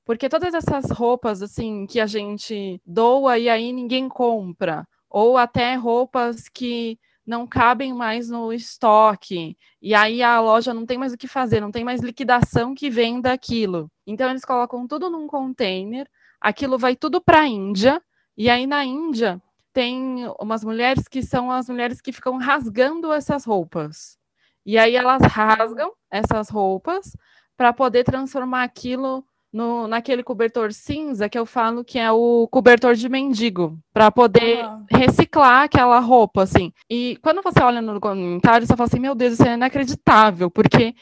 porque 0.10 0.28
todas 0.28 0.56
essas 0.56 0.90
roupas 0.90 1.44
assim 1.44 1.86
que 1.86 2.00
a 2.00 2.08
gente 2.08 2.82
doa 2.84 3.38
e 3.38 3.48
aí 3.48 3.72
ninguém 3.72 4.10
compra, 4.10 4.84
ou 5.08 5.38
até 5.38 5.76
roupas 5.76 6.50
que 6.50 6.98
não 7.30 7.46
cabem 7.46 7.94
mais 7.94 8.28
no 8.28 8.52
estoque, 8.52 9.56
e 9.80 9.94
aí 9.94 10.24
a 10.24 10.42
loja 10.42 10.74
não 10.74 10.84
tem 10.84 10.98
mais 10.98 11.14
o 11.14 11.18
que 11.18 11.28
fazer, 11.28 11.62
não 11.62 11.70
tem 11.70 11.84
mais 11.84 12.02
liquidação 12.02 12.74
que 12.74 12.90
venda 12.90 13.32
aquilo. 13.32 13.88
Então 14.08 14.28
eles 14.32 14.44
colocam 14.44 14.88
tudo 14.88 15.12
num 15.12 15.28
container, 15.28 16.10
aquilo 16.42 16.76
vai 16.76 16.96
tudo 16.96 17.22
para 17.22 17.42
a 17.42 17.48
Índia, 17.48 18.02
e 18.36 18.50
aí 18.50 18.66
na 18.66 18.84
Índia 18.84 19.40
tem 19.72 20.26
umas 20.40 20.64
mulheres 20.64 21.08
que 21.08 21.22
são 21.22 21.52
as 21.52 21.70
mulheres 21.70 22.02
que 22.02 22.12
ficam 22.12 22.36
rasgando 22.38 23.14
essas 23.14 23.46
roupas. 23.46 24.18
E 24.66 24.76
aí 24.76 24.96
elas 24.96 25.22
rasgam 25.22 25.94
essas 26.10 26.50
roupas 26.50 27.16
para 27.56 27.72
poder 27.72 28.06
transformar 28.06 28.64
aquilo 28.64 29.24
no, 29.52 29.88
naquele 29.88 30.24
cobertor 30.24 30.72
cinza 30.72 31.28
que 31.28 31.38
eu 31.38 31.46
falo 31.46 31.84
que 31.84 31.98
é 31.98 32.12
o 32.12 32.48
cobertor 32.52 32.94
de 32.96 33.10
mendigo, 33.10 33.78
para 33.92 34.12
poder 34.12 34.66
uhum. 34.66 34.86
reciclar 34.92 35.64
aquela 35.64 36.00
roupa, 36.00 36.44
assim. 36.44 36.72
E 36.90 37.18
quando 37.22 37.42
você 37.42 37.62
olha 37.62 37.82
no 37.82 38.00
comentário, 38.00 38.66
você 38.66 38.76
fala 38.76 38.88
assim: 38.88 39.00
meu 39.00 39.16
Deus, 39.16 39.34
isso 39.34 39.44
é 39.44 39.54
inacreditável, 39.54 40.50
porque 40.52 40.94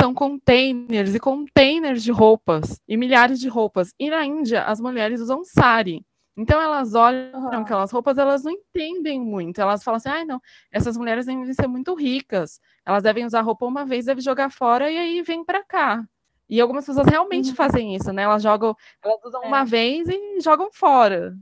são 0.00 0.14
containers 0.14 1.14
e 1.14 1.20
containers 1.20 2.02
de 2.02 2.12
roupas, 2.12 2.80
e 2.88 2.96
milhares 2.96 3.40
de 3.40 3.48
roupas. 3.48 3.92
E 3.98 4.08
na 4.08 4.24
Índia, 4.24 4.62
as 4.62 4.80
mulheres 4.80 5.20
usam 5.20 5.44
sari. 5.44 6.04
Então 6.38 6.60
elas 6.60 6.94
olham 6.94 7.32
uhum. 7.32 7.60
aquelas 7.60 7.90
roupas, 7.90 8.18
elas 8.18 8.44
não 8.44 8.52
entendem 8.52 9.18
muito. 9.18 9.60
Elas 9.60 9.82
falam 9.82 9.96
assim: 9.96 10.08
ai, 10.10 10.22
ah, 10.22 10.26
não, 10.26 10.40
essas 10.70 10.96
mulheres 10.96 11.26
devem 11.26 11.52
ser 11.54 11.66
muito 11.66 11.94
ricas. 11.94 12.60
Elas 12.84 13.02
devem 13.02 13.24
usar 13.24 13.40
roupa 13.40 13.66
uma 13.66 13.84
vez, 13.84 14.04
devem 14.04 14.22
jogar 14.22 14.50
fora 14.50 14.90
e 14.90 14.98
aí 14.98 15.22
vem 15.22 15.44
para 15.44 15.64
cá. 15.64 16.04
E 16.48 16.60
algumas 16.60 16.86
pessoas 16.86 17.06
realmente 17.06 17.50
uhum. 17.50 17.56
fazem 17.56 17.94
isso, 17.94 18.12
né? 18.12 18.22
Elas 18.22 18.42
jogam, 18.42 18.76
elas 19.02 19.24
usam 19.24 19.44
é. 19.44 19.46
uma 19.46 19.64
vez 19.64 20.08
e 20.08 20.40
jogam 20.40 20.70
fora. 20.72 21.36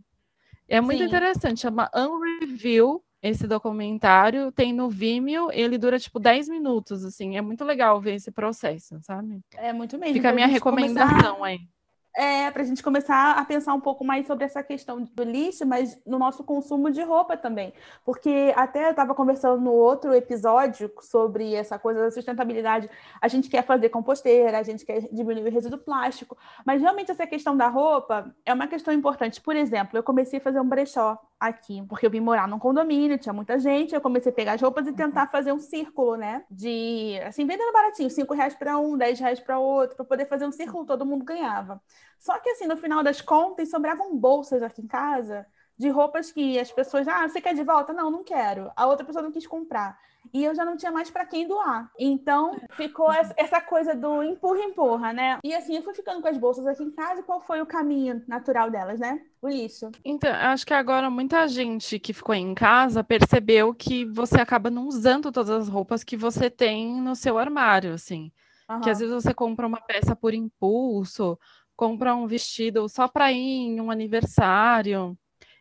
É 0.67 0.81
muito 0.81 1.01
Sim. 1.01 1.05
interessante, 1.05 1.61
chama 1.61 1.91
Unreview 1.95 3.03
esse 3.23 3.47
documentário, 3.47 4.53
tem 4.53 4.71
no 4.71 4.91
Vimeo, 4.91 5.51
ele 5.51 5.79
dura 5.79 5.99
tipo 5.99 6.21
10 6.21 6.47
minutos, 6.49 7.05
assim, 7.07 7.39
é 7.39 7.41
muito 7.41 7.65
legal 7.65 7.99
ver 7.99 8.17
esse 8.17 8.31
processo, 8.31 8.99
sabe? 9.01 9.41
É 9.57 9.73
muito 9.73 9.99
mesmo. 9.99 10.15
Fica 10.15 10.29
a 10.29 10.33
minha 10.33 10.47
recomendação 10.47 11.37
começar... 11.37 11.45
aí 11.45 11.74
é, 12.17 12.51
para 12.51 12.63
a 12.63 12.65
gente 12.65 12.83
começar 12.83 13.33
a 13.33 13.45
pensar 13.45 13.75
um 13.75 13.81
pouco 13.81 14.05
mais 14.05 14.27
sobre 14.27 14.45
essa 14.45 14.63
questão 14.63 15.03
do 15.03 15.25
lixo, 15.25 15.67
mas 15.67 16.01
no 16.07 16.19
nosso 16.19 16.45
consumo 16.45 16.91
de 16.91 17.03
roupa 17.03 17.37
também. 17.37 17.73
Porque 18.05 18.53
até 18.57 18.87
eu 18.87 18.91
estava 18.91 19.15
conversando 19.15 19.61
no 19.61 19.73
outro 19.73 20.15
episódio 20.15 20.91
sobre 21.01 21.55
essa 21.55 21.79
coisa 21.79 22.01
da 22.01 22.11
sustentabilidade. 22.11 22.89
A 23.21 23.27
gente 23.27 23.49
quer 23.49 23.65
fazer 23.65 23.89
composteira, 23.89 24.59
a 24.59 24.63
gente 24.63 24.85
quer 24.85 25.01
diminuir 25.13 25.49
o 25.49 25.53
resíduo 25.53 25.79
plástico, 25.79 26.37
mas 26.65 26.81
realmente 26.81 27.11
essa 27.11 27.27
questão 27.27 27.57
da 27.57 27.69
roupa 27.69 28.33
é 28.47 28.55
uma 28.55 28.69
questão 28.69 28.95
importante. 28.95 29.41
Por 29.41 29.57
exemplo, 29.57 29.99
eu 29.99 30.03
comecei 30.03 30.39
a 30.39 30.43
fazer 30.43 30.61
um 30.61 30.69
brechó 30.69 31.19
aqui, 31.49 31.85
porque 31.89 32.07
eu 32.07 32.11
vim 32.11 32.21
morar 32.21 32.49
num 32.49 32.59
condomínio, 32.59 33.19
tinha 33.19 33.33
muita 33.33 33.59
gente, 33.59 33.95
eu 33.95 34.01
comecei 34.01 34.33
a 34.33 34.35
pegar 34.35 34.53
as 34.55 34.61
roupas 34.61 34.87
e 34.87 34.93
tentar 34.93 35.29
fazer 35.29 35.53
um 35.53 35.59
círculo, 35.59 36.17
né? 36.17 36.45
De, 36.51 37.19
assim, 37.25 37.47
vendendo 37.47 37.73
baratinho, 37.73 38.11
cinco 38.11 38.35
reais 38.35 38.55
para 38.55 38.79
um, 38.79 38.97
dez 38.97 39.19
reais 39.19 39.41
para 39.41 39.59
outro, 39.59 39.97
para 39.97 40.05
poder 40.05 40.27
fazer 40.27 40.47
um 40.47 40.53
círculo, 40.53 40.85
todo 40.85 41.07
mundo 41.07 41.25
ganhava. 41.25 41.81
Só 42.19 42.39
que, 42.39 42.51
assim, 42.51 42.67
no 42.67 42.77
final 42.77 43.03
das 43.03 43.21
contas, 43.21 43.71
sobravam 43.71 44.17
bolsas 44.17 44.63
aqui 44.63 44.83
em 44.83 44.87
casa 44.87 45.47
de 45.77 45.89
roupas 45.89 46.31
que 46.31 46.59
as 46.59 46.71
pessoas, 46.71 47.07
ah, 47.09 47.29
você 47.29 47.41
quer 47.41 47.55
de 47.55 47.65
volta? 47.65 47.93
Não, 47.93 48.11
não 48.11 48.23
quero. 48.23 48.71
A 48.77 48.87
outra 48.87 49.05
pessoa 49.05 49.23
não 49.23 49.33
quis 49.33 49.47
comprar. 49.47 49.99
E 50.33 50.45
eu 50.45 50.55
já 50.55 50.65
não 50.65 50.77
tinha 50.77 50.91
mais 50.91 51.11
para 51.11 51.27
quem 51.27 51.47
doar. 51.47 51.91
Então, 51.99 52.61
ficou 52.77 53.13
essa 53.13 53.61
coisa 53.61 53.95
do 53.95 54.23
empurra-empurra, 54.23 55.13
né? 55.13 55.39
E 55.45 55.55
assim, 55.55 55.77
eu 55.77 55.83
fui 55.83 55.95
ficando 55.95 56.21
com 56.21 56.29
as 56.29 56.39
bolsas 56.39 56.67
aqui 56.67 56.83
em 56.83 56.91
casa. 56.91 57.21
E 57.21 57.25
qual 57.25 57.41
foi 57.41 57.61
o 57.61 57.67
caminho 57.67 58.23
natural 58.27 58.71
delas, 58.71 58.99
né? 58.99 59.21
O 59.41 59.49
lixo. 59.49 59.91
Então, 60.05 60.33
acho 60.33 60.67
que 60.67 60.75
agora 60.75 61.11
muita 61.11 61.47
gente 61.47 61.99
que 61.99 62.13
ficou 62.13 62.35
em 62.35 62.55
casa 62.55 63.05
percebeu 63.05 63.75
que 63.75 64.05
você 64.07 64.41
acaba 64.41 64.71
não 64.71 64.89
usando 64.89 65.31
todas 65.31 65.51
as 65.51 65.69
roupas 65.69 66.03
que 66.03 66.17
você 66.17 66.49
tem 66.49 67.01
no 67.01 67.15
seu 67.15 67.39
armário, 67.39 67.93
assim. 67.93 68.33
Uhum. 68.69 68.81
Que 68.81 68.91
às 68.91 68.99
vezes 68.99 69.15
você 69.15 69.35
compra 69.35 69.67
uma 69.67 69.81
peça 69.81 70.17
por 70.17 70.33
impulso 70.33 71.39
compra 71.77 72.15
um 72.15 72.27
vestido 72.27 72.89
só 72.89 73.09
para 73.09 73.33
ir 73.33 73.37
em 73.37 73.81
um 73.81 73.91
aniversário. 73.91 75.17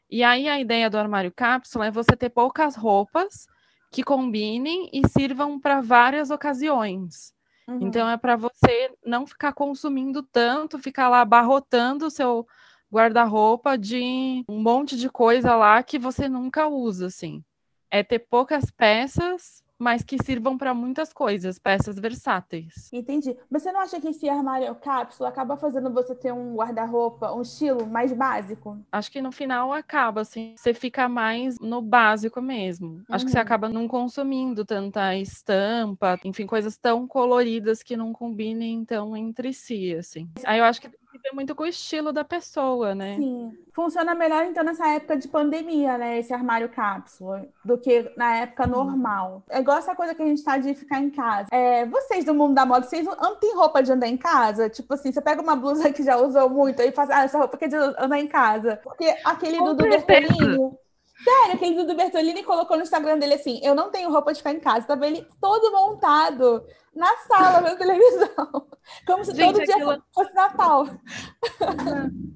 E 0.10 0.24
aí 0.24 0.48
a 0.48 0.60
ideia 0.60 0.90
do 0.90 0.98
armário 0.98 1.32
cápsula 1.36 1.88
é 1.88 1.92
você 1.92 2.16
ter 2.16 2.30
poucas 2.30 2.76
roupas 2.76 3.48
que 3.94 4.04
combinem 4.04 4.90
e 4.92 5.08
sirvam 5.08 5.60
para 5.60 5.80
várias 5.80 6.32
ocasiões. 6.32 7.32
Uhum. 7.68 7.78
Então 7.80 8.10
é 8.10 8.18
para 8.18 8.36
você 8.36 8.92
não 9.06 9.28
ficar 9.28 9.54
consumindo 9.54 10.24
tanto, 10.24 10.80
ficar 10.80 11.10
lá 11.10 11.22
abarrotando 11.22 12.08
o 12.08 12.10
seu 12.10 12.46
guarda-roupa 12.92 13.78
de 13.78 14.44
um 14.50 14.60
monte 14.60 14.98
de 14.98 15.10
coisa 15.10 15.56
lá 15.56 15.82
que 15.84 16.00
você 16.00 16.28
nunca 16.28 16.68
usa, 16.68 17.06
assim. 17.06 17.44
É 17.92 18.02
ter 18.02 18.18
poucas 18.18 18.72
peças 18.72 19.63
mas 19.84 20.02
que 20.02 20.18
sirvam 20.24 20.58
para 20.58 20.74
muitas 20.74 21.12
coisas, 21.12 21.60
peças 21.60 22.00
versáteis. 22.00 22.90
Entendi. 22.94 23.36
Mas 23.50 23.64
você 23.64 23.72
não 23.72 23.82
acha 23.82 24.00
que 24.00 24.08
esse 24.08 24.30
armário 24.30 24.74
cápsula 24.76 25.28
acaba 25.28 25.58
fazendo 25.58 25.92
você 25.92 26.16
ter 26.16 26.32
um 26.32 26.56
guarda-roupa, 26.56 27.34
um 27.34 27.42
estilo 27.42 27.86
mais 27.86 28.14
básico? 28.14 28.80
Acho 28.92 29.12
que 29.12 29.22
no 29.22 29.32
final 29.32 29.74
acaba, 29.74 30.22
assim, 30.22 30.56
você 30.58 30.74
fica 30.74 31.10
mais 31.10 31.60
no 31.60 31.82
básico 31.82 32.42
mesmo. 32.42 32.88
Uhum. 32.88 33.04
Acho 33.10 33.26
que 33.26 33.32
você 33.32 33.38
uhum. 33.38 33.44
acaba 33.44 33.68
não 33.68 33.88
consumindo 33.88 34.64
tanta 34.64 35.16
estampa, 35.18 36.18
enfim, 36.24 36.46
coisas 36.46 36.78
tão 36.78 37.06
coloridas 37.06 37.84
que 37.84 37.98
não 37.98 38.14
combinem 38.14 38.76
então 38.76 39.18
entre 39.18 39.52
si, 39.52 39.94
assim. 39.96 40.30
Aí 40.46 40.60
eu 40.60 40.66
acho 40.66 40.80
que 40.80 40.90
que 41.14 41.20
ver 41.20 41.34
muito 41.34 41.54
com 41.54 41.64
o 41.64 41.68
estilo 41.68 42.12
da 42.12 42.24
pessoa, 42.24 42.96
né? 42.96 43.16
Sim. 43.18 43.56
Funciona 43.72 44.16
melhor, 44.16 44.46
então, 44.46 44.64
nessa 44.64 44.88
época 44.90 45.16
de 45.18 45.28
pandemia, 45.28 45.98
né? 45.98 46.20
Esse 46.20 46.34
armário 46.34 46.70
cápsula, 46.70 47.48
do 47.64 47.78
que 47.78 48.12
na 48.18 48.38
época 48.38 48.66
normal. 48.66 49.44
É 49.50 49.60
igual 49.60 49.78
essa 49.78 49.96
coisa 49.96 50.16
que 50.16 50.22
a 50.22 50.26
gente 50.26 50.44
tá 50.44 50.58
de 50.58 50.74
ficar 50.74 51.00
em 51.00 51.10
casa. 51.10 51.48
É, 51.52 51.86
vocês 51.86 52.26
do 52.26 52.34
mundo 52.34 52.56
da 52.56 52.66
moda, 52.66 52.86
vocês 52.86 53.06
não 53.06 53.36
têm 53.36 53.56
roupa 53.56 53.84
de 53.84 53.92
andar 53.92 54.08
em 54.08 54.18
casa? 54.18 54.70
Tipo 54.70 54.96
assim, 54.96 55.12
você 55.12 55.22
pega 55.22 55.42
uma 55.42 55.56
blusa 55.56 55.92
que 55.94 56.04
já 56.04 56.18
usou 56.18 56.50
muito 56.50 56.82
e 56.82 56.92
faz, 56.92 57.10
ah, 57.10 57.24
essa 57.24 57.38
roupa 57.38 57.58
que 57.58 57.66
é 57.66 57.68
de 57.68 57.76
andar 57.76 58.20
em 58.20 58.28
casa. 58.28 58.80
Porque 58.84 59.16
aquele 59.24 59.58
do 59.60 59.76
Bertolini 59.76 60.78
Sério, 61.24 61.56
aquele 61.56 61.76
Dudu 61.76 61.96
Bertolini 61.96 62.44
colocou 62.44 62.76
no 62.76 62.84
Instagram 62.84 63.18
dele 63.18 63.36
assim: 63.36 63.60
Eu 63.64 63.74
não 63.74 63.90
tenho 63.90 64.12
roupa 64.12 64.34
de 64.34 64.40
ficar 64.40 64.52
em 64.52 64.60
casa. 64.60 64.88
Tava 64.88 65.08
ele 65.08 65.26
todo 65.40 65.72
montado 65.72 66.64
na 66.96 67.16
sala 67.28 67.62
vendo 67.62 67.78
televisão. 67.80 68.68
Como 69.06 69.24
se 69.24 69.34
gente, 69.34 69.54
todo 69.54 69.66
dia 69.66 69.76
aquilo... 69.76 70.04
fosse 70.14 70.34
Natal. 70.34 70.88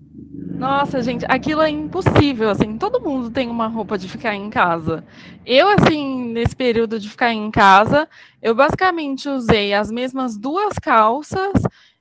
Nossa, 0.58 1.04
gente, 1.04 1.24
aquilo 1.30 1.62
é 1.62 1.70
impossível, 1.70 2.50
assim, 2.50 2.80
todo 2.80 3.00
mundo 3.00 3.30
tem 3.30 3.48
uma 3.48 3.68
roupa 3.68 3.96
de 3.96 4.10
ficar 4.10 4.34
em 4.34 4.50
casa. 4.50 5.06
Eu, 5.46 5.68
assim, 5.70 6.32
nesse 6.32 6.56
período 6.56 7.00
de 7.00 7.08
ficar 7.08 7.32
em 7.32 7.52
casa, 7.52 8.10
eu 8.42 8.56
basicamente 8.56 9.30
usei 9.30 9.72
as 9.72 9.92
mesmas 9.92 10.36
duas 10.36 10.80
calças 10.80 11.54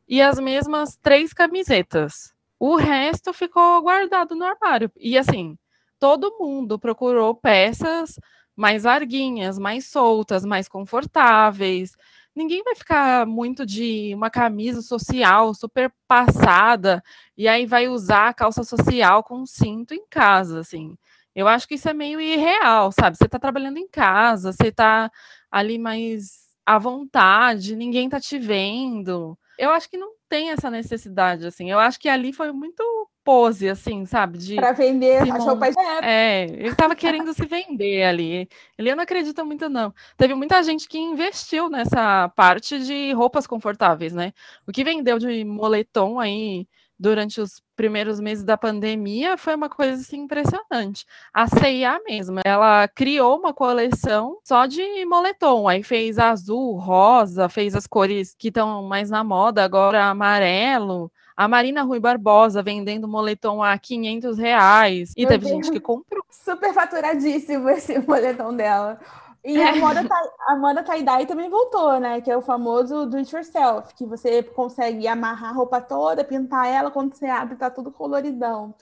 e 0.08 0.22
as 0.22 0.38
mesmas 0.38 0.96
três 0.96 1.34
camisetas. 1.34 2.34
O 2.58 2.76
resto 2.76 3.30
ficou 3.34 3.82
guardado 3.82 4.34
no 4.34 4.46
armário. 4.46 4.90
E 4.96 5.18
assim, 5.18 5.58
todo 5.98 6.36
mundo 6.38 6.78
procurou 6.78 7.34
peças 7.34 8.18
mais 8.54 8.84
larguinhas, 8.84 9.58
mais 9.58 9.86
soltas, 9.86 10.44
mais 10.44 10.68
confortáveis. 10.68 11.92
Ninguém 12.34 12.62
vai 12.62 12.74
ficar 12.74 13.26
muito 13.26 13.64
de 13.64 14.12
uma 14.14 14.30
camisa 14.30 14.82
social 14.82 15.54
super 15.54 15.92
passada 16.06 17.02
e 17.36 17.48
aí 17.48 17.66
vai 17.66 17.88
usar 17.88 18.28
a 18.28 18.34
calça 18.34 18.62
social 18.62 19.22
com 19.22 19.46
cinto 19.46 19.94
em 19.94 20.06
casa, 20.08 20.60
assim. 20.60 20.96
Eu 21.34 21.48
acho 21.48 21.68
que 21.68 21.74
isso 21.74 21.88
é 21.88 21.92
meio 21.94 22.20
irreal, 22.20 22.90
sabe? 22.92 23.16
Você 23.16 23.24
está 23.24 23.38
trabalhando 23.38 23.78
em 23.78 23.88
casa, 23.88 24.52
você 24.52 24.68
está 24.68 25.10
ali 25.50 25.78
mais 25.78 26.46
à 26.64 26.78
vontade, 26.78 27.76
ninguém 27.76 28.06
está 28.06 28.18
te 28.20 28.38
vendo. 28.38 29.38
Eu 29.58 29.70
acho 29.70 29.88
que 29.88 29.96
não 29.96 30.14
tem 30.28 30.50
essa 30.50 30.70
necessidade, 30.70 31.46
assim. 31.46 31.70
Eu 31.70 31.78
acho 31.78 31.98
que 32.00 32.08
ali 32.08 32.32
foi 32.32 32.52
muito 32.52 32.82
pose, 33.26 33.68
assim, 33.68 34.06
sabe? 34.06 34.38
De 34.38 34.54
para 34.54 34.70
vender 34.70 35.28
as 35.28 35.44
roupas. 35.44 35.74
É, 36.00 36.44
ele 36.44 36.68
estava 36.68 36.94
querendo 36.94 37.34
se 37.34 37.44
vender 37.44 38.04
ali. 38.04 38.48
Ele 38.78 38.92
eu 38.92 38.94
não 38.94 39.02
acredito 39.02 39.44
muito, 39.44 39.68
não. 39.68 39.92
Teve 40.16 40.32
muita 40.34 40.62
gente 40.62 40.86
que 40.86 40.96
investiu 40.96 41.68
nessa 41.68 42.28
parte 42.36 42.78
de 42.78 43.12
roupas 43.12 43.44
confortáveis, 43.44 44.12
né? 44.12 44.32
O 44.64 44.70
que 44.70 44.84
vendeu 44.84 45.18
de 45.18 45.44
moletom 45.44 46.20
aí 46.20 46.68
durante 46.96 47.40
os 47.40 47.60
primeiros 47.74 48.20
meses 48.20 48.44
da 48.44 48.56
pandemia 48.56 49.36
foi 49.36 49.56
uma 49.56 49.68
coisa 49.68 50.00
assim, 50.00 50.20
impressionante. 50.20 51.04
A 51.34 51.48
CIA 51.48 52.00
mesmo, 52.06 52.40
ela 52.44 52.86
criou 52.86 53.36
uma 53.38 53.52
coleção 53.52 54.38
só 54.44 54.66
de 54.66 55.04
moletom, 55.04 55.68
aí 55.68 55.82
fez 55.82 56.16
azul, 56.16 56.76
rosa, 56.78 57.48
fez 57.48 57.74
as 57.74 57.88
cores 57.88 58.36
que 58.38 58.48
estão 58.48 58.84
mais 58.84 59.10
na 59.10 59.24
moda 59.24 59.64
agora, 59.64 60.04
amarelo. 60.04 61.10
A 61.36 61.46
Marina 61.46 61.82
Rui 61.82 62.00
Barbosa 62.00 62.62
vendendo 62.62 63.06
moletom 63.06 63.62
a 63.62 63.78
500 63.78 64.38
reais. 64.38 65.12
E 65.16 65.22
Meu 65.22 65.28
teve 65.28 65.44
Deus. 65.44 65.56
gente 65.56 65.70
que 65.70 65.80
comprou. 65.80 66.22
Super 66.30 66.72
faturadíssimo 66.72 67.68
esse 67.68 67.98
moletom 68.06 68.54
dela. 68.54 68.98
E 69.44 69.62
a 69.62 69.76
moda, 69.76 70.00
a 70.48 70.56
moda 70.56 70.82
tie-dye 70.82 71.26
também 71.26 71.48
voltou, 71.48 72.00
né? 72.00 72.20
Que 72.20 72.30
é 72.30 72.36
o 72.36 72.42
famoso 72.42 73.06
do 73.06 73.16
it 73.16 73.32
yourself, 73.32 73.94
que 73.94 74.04
você 74.04 74.42
consegue 74.42 75.06
amarrar 75.06 75.50
a 75.50 75.52
roupa 75.52 75.80
toda, 75.80 76.24
pintar 76.24 76.66
ela, 76.66 76.90
quando 76.90 77.14
você 77.14 77.26
abre, 77.26 77.54
tá 77.54 77.70
tudo 77.70 77.92
coloridão. 77.92 78.74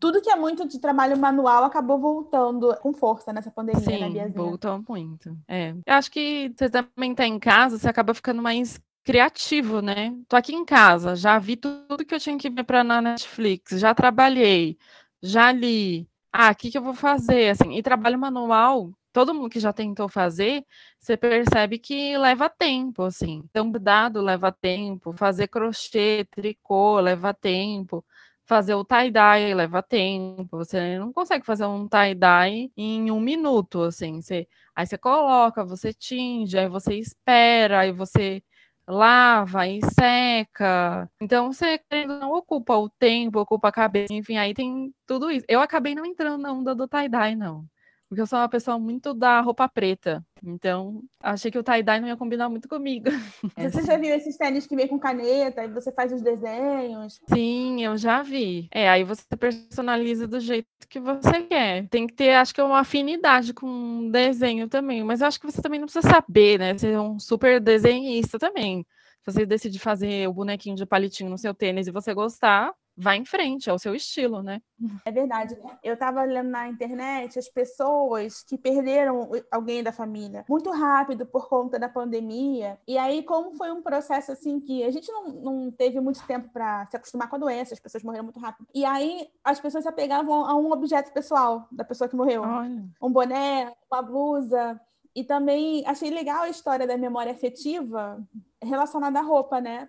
Tudo 0.00 0.20
que 0.20 0.28
é 0.28 0.36
muito 0.36 0.66
de 0.66 0.80
trabalho 0.80 1.16
manual 1.16 1.64
acabou 1.64 1.98
voltando 1.98 2.76
com 2.82 2.92
força 2.92 3.32
nessa 3.32 3.50
pandemia, 3.50 3.80
Sim, 3.80 4.00
né, 4.00 4.10
Biazinha? 4.10 4.32
voltou 4.44 4.84
muito. 4.88 5.36
É. 5.46 5.70
Eu 5.86 5.94
acho 5.94 6.10
que 6.10 6.52
você 6.56 6.68
também 6.68 7.14
tá 7.14 7.24
em 7.24 7.38
casa, 7.38 7.78
você 7.78 7.88
acaba 7.88 8.12
ficando 8.12 8.42
mais 8.42 8.78
criativo, 9.04 9.80
né? 9.82 10.12
Tô 10.28 10.36
aqui 10.36 10.54
em 10.54 10.64
casa, 10.64 11.16
já 11.16 11.38
vi 11.38 11.56
tudo 11.56 12.04
que 12.06 12.14
eu 12.14 12.20
tinha 12.20 12.38
que 12.38 12.50
ver 12.50 12.64
para 12.64 12.84
na 12.84 13.00
Netflix, 13.00 13.78
já 13.80 13.94
trabalhei, 13.94 14.78
já 15.22 15.50
li. 15.52 16.08
Ah, 16.32 16.50
o 16.52 16.54
que, 16.56 16.70
que 16.70 16.78
eu 16.78 16.82
vou 16.82 16.94
fazer? 16.94 17.50
Assim, 17.50 17.74
e 17.76 17.82
trabalho 17.82 18.18
manual 18.18 18.92
todo 19.12 19.34
mundo 19.34 19.50
que 19.50 19.58
já 19.60 19.72
tentou 19.72 20.08
fazer, 20.08 20.64
você 20.98 21.16
percebe 21.16 21.78
que 21.78 22.16
leva 22.18 22.48
tempo, 22.48 23.02
assim. 23.02 23.42
Então, 23.50 23.70
dado 23.72 24.20
leva 24.22 24.52
tempo, 24.52 25.12
fazer 25.12 25.48
crochê, 25.48 26.24
tricô 26.30 27.00
leva 27.00 27.34
tempo, 27.34 28.04
fazer 28.46 28.74
o 28.74 28.84
tie-dye 28.84 29.54
leva 29.54 29.82
tempo. 29.82 30.46
Você 30.58 30.98
não 30.98 31.12
consegue 31.12 31.44
fazer 31.44 31.66
um 31.66 31.88
tie-dye 31.88 32.70
em 32.76 33.10
um 33.10 33.20
minuto, 33.20 33.82
assim. 33.82 34.20
Você, 34.22 34.46
aí 34.74 34.86
você 34.86 34.96
coloca, 34.98 35.64
você 35.64 35.92
tinge, 35.92 36.56
aí 36.58 36.68
você 36.68 36.94
espera, 36.94 37.80
aí 37.80 37.92
você 37.92 38.42
lava 38.88 39.66
e 39.68 39.80
seca. 39.94 41.08
Então 41.20 41.52
você 41.52 41.80
não 42.06 42.32
ocupa 42.32 42.76
o 42.76 42.88
tempo, 42.88 43.40
ocupa 43.40 43.68
a 43.68 43.72
cabeça, 43.72 44.12
enfim, 44.12 44.36
aí 44.36 44.54
tem 44.54 44.92
tudo 45.06 45.30
isso. 45.30 45.44
Eu 45.48 45.60
acabei 45.60 45.94
não 45.94 46.06
entrando 46.06 46.42
na 46.42 46.52
onda 46.52 46.74
do 46.74 46.88
tie-dye, 46.88 47.36
não 47.36 47.64
porque 48.08 48.22
eu 48.22 48.26
sou 48.26 48.38
uma 48.38 48.48
pessoa 48.48 48.78
muito 48.78 49.12
da 49.12 49.40
roupa 49.40 49.68
preta. 49.68 50.24
Então, 50.42 51.02
achei 51.20 51.50
que 51.50 51.58
o 51.58 51.62
tie-dye 51.62 52.00
não 52.00 52.08
ia 52.08 52.16
combinar 52.16 52.48
muito 52.48 52.68
comigo. 52.68 53.06
Você 53.58 53.84
já 53.84 53.98
viu 53.98 54.14
esses 54.14 54.36
tênis 54.36 54.66
que 54.66 54.74
vem 54.74 54.88
com 54.88 54.98
caneta 54.98 55.62
e 55.64 55.68
você 55.68 55.92
faz 55.92 56.12
os 56.12 56.22
desenhos? 56.22 57.20
Sim, 57.28 57.84
eu 57.84 57.96
já 57.96 58.22
vi. 58.22 58.68
É, 58.70 58.88
aí 58.88 59.04
você 59.04 59.24
personaliza 59.36 60.26
do 60.26 60.40
jeito 60.40 60.68
que 60.88 61.00
você 61.00 61.42
quer. 61.42 61.88
Tem 61.88 62.06
que 62.06 62.14
ter, 62.14 62.34
acho 62.34 62.54
que, 62.54 62.62
uma 62.62 62.80
afinidade 62.80 63.52
com 63.52 64.10
desenho 64.10 64.68
também. 64.68 65.04
Mas 65.04 65.20
eu 65.20 65.26
acho 65.26 65.40
que 65.40 65.46
você 65.46 65.60
também 65.60 65.80
não 65.80 65.86
precisa 65.86 66.08
saber, 66.08 66.58
né? 66.58 66.78
Ser 66.78 66.98
um 66.98 67.18
super 67.18 67.60
desenhista 67.60 68.38
também. 68.38 68.86
Se 69.22 69.32
você 69.32 69.44
decidir 69.44 69.80
fazer 69.80 70.28
o 70.28 70.32
bonequinho 70.32 70.76
de 70.76 70.86
palitinho 70.86 71.28
no 71.28 71.36
seu 71.36 71.52
tênis 71.52 71.86
e 71.86 71.92
você 71.92 72.14
gostar, 72.14 72.72
vai 72.98 73.16
em 73.16 73.24
frente, 73.24 73.70
é 73.70 73.72
o 73.72 73.78
seu 73.78 73.94
estilo, 73.94 74.42
né? 74.42 74.60
É 75.04 75.10
verdade. 75.10 75.56
Eu 75.82 75.94
estava 75.94 76.22
lendo 76.24 76.50
na 76.50 76.68
internet 76.68 77.38
as 77.38 77.48
pessoas 77.48 78.42
que 78.42 78.58
perderam 78.58 79.30
alguém 79.50 79.82
da 79.82 79.92
família 79.92 80.44
muito 80.48 80.70
rápido 80.70 81.24
por 81.24 81.48
conta 81.48 81.78
da 81.78 81.88
pandemia. 81.88 82.78
E 82.86 82.98
aí, 82.98 83.22
como 83.22 83.54
foi 83.56 83.70
um 83.70 83.82
processo 83.82 84.32
assim 84.32 84.60
que 84.60 84.82
a 84.84 84.90
gente 84.90 85.10
não, 85.10 85.28
não 85.28 85.70
teve 85.70 86.00
muito 86.00 86.24
tempo 86.26 86.48
para 86.52 86.86
se 86.86 86.96
acostumar 86.96 87.28
com 87.28 87.36
a 87.36 87.38
doença, 87.38 87.74
as 87.74 87.80
pessoas 87.80 88.02
morreram 88.02 88.24
muito 88.24 88.40
rápido. 88.40 88.66
E 88.74 88.84
aí 88.84 89.28
as 89.42 89.60
pessoas 89.60 89.84
se 89.84 89.88
apegavam 89.88 90.44
a 90.44 90.54
um 90.56 90.70
objeto 90.72 91.12
pessoal 91.12 91.66
da 91.70 91.84
pessoa 91.84 92.08
que 92.08 92.16
morreu. 92.16 92.42
Olha. 92.42 92.84
Um 93.00 93.10
boné, 93.10 93.72
uma 93.90 94.02
blusa. 94.02 94.80
E 95.14 95.24
também 95.24 95.82
achei 95.86 96.10
legal 96.10 96.42
a 96.42 96.48
história 96.48 96.86
da 96.86 96.96
memória 96.96 97.32
afetiva 97.32 98.22
relacionada 98.62 99.18
à 99.18 99.22
roupa, 99.22 99.60
né? 99.60 99.88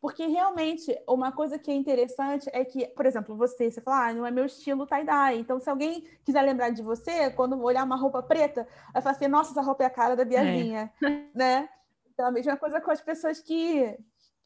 Porque 0.00 0.26
realmente, 0.26 0.96
uma 1.06 1.30
coisa 1.32 1.58
que 1.58 1.70
é 1.70 1.74
interessante 1.74 2.48
é 2.52 2.64
que, 2.64 2.86
por 2.88 3.04
exemplo, 3.04 3.36
você, 3.36 3.70
você 3.70 3.80
fala, 3.80 4.08
ah, 4.08 4.14
não 4.14 4.26
é 4.26 4.30
meu 4.30 4.46
estilo 4.46 4.86
tie-dye. 4.86 5.38
Então, 5.38 5.60
se 5.60 5.68
alguém 5.68 6.04
quiser 6.24 6.42
lembrar 6.42 6.70
de 6.70 6.82
você, 6.82 7.30
quando 7.30 7.60
olhar 7.62 7.84
uma 7.84 7.96
roupa 7.96 8.22
preta, 8.22 8.66
vai 8.92 9.02
falar 9.02 9.14
assim, 9.14 9.28
nossa, 9.28 9.50
essa 9.50 9.60
roupa 9.60 9.82
é 9.82 9.86
a 9.86 9.90
cara 9.90 10.16
da 10.16 10.24
Biazinha, 10.24 10.90
é. 11.02 11.22
né? 11.34 11.68
Então, 12.12 12.26
a 12.26 12.30
mesma 12.30 12.56
coisa 12.56 12.80
com 12.80 12.90
as 12.90 13.00
pessoas 13.00 13.40
que, 13.40 13.96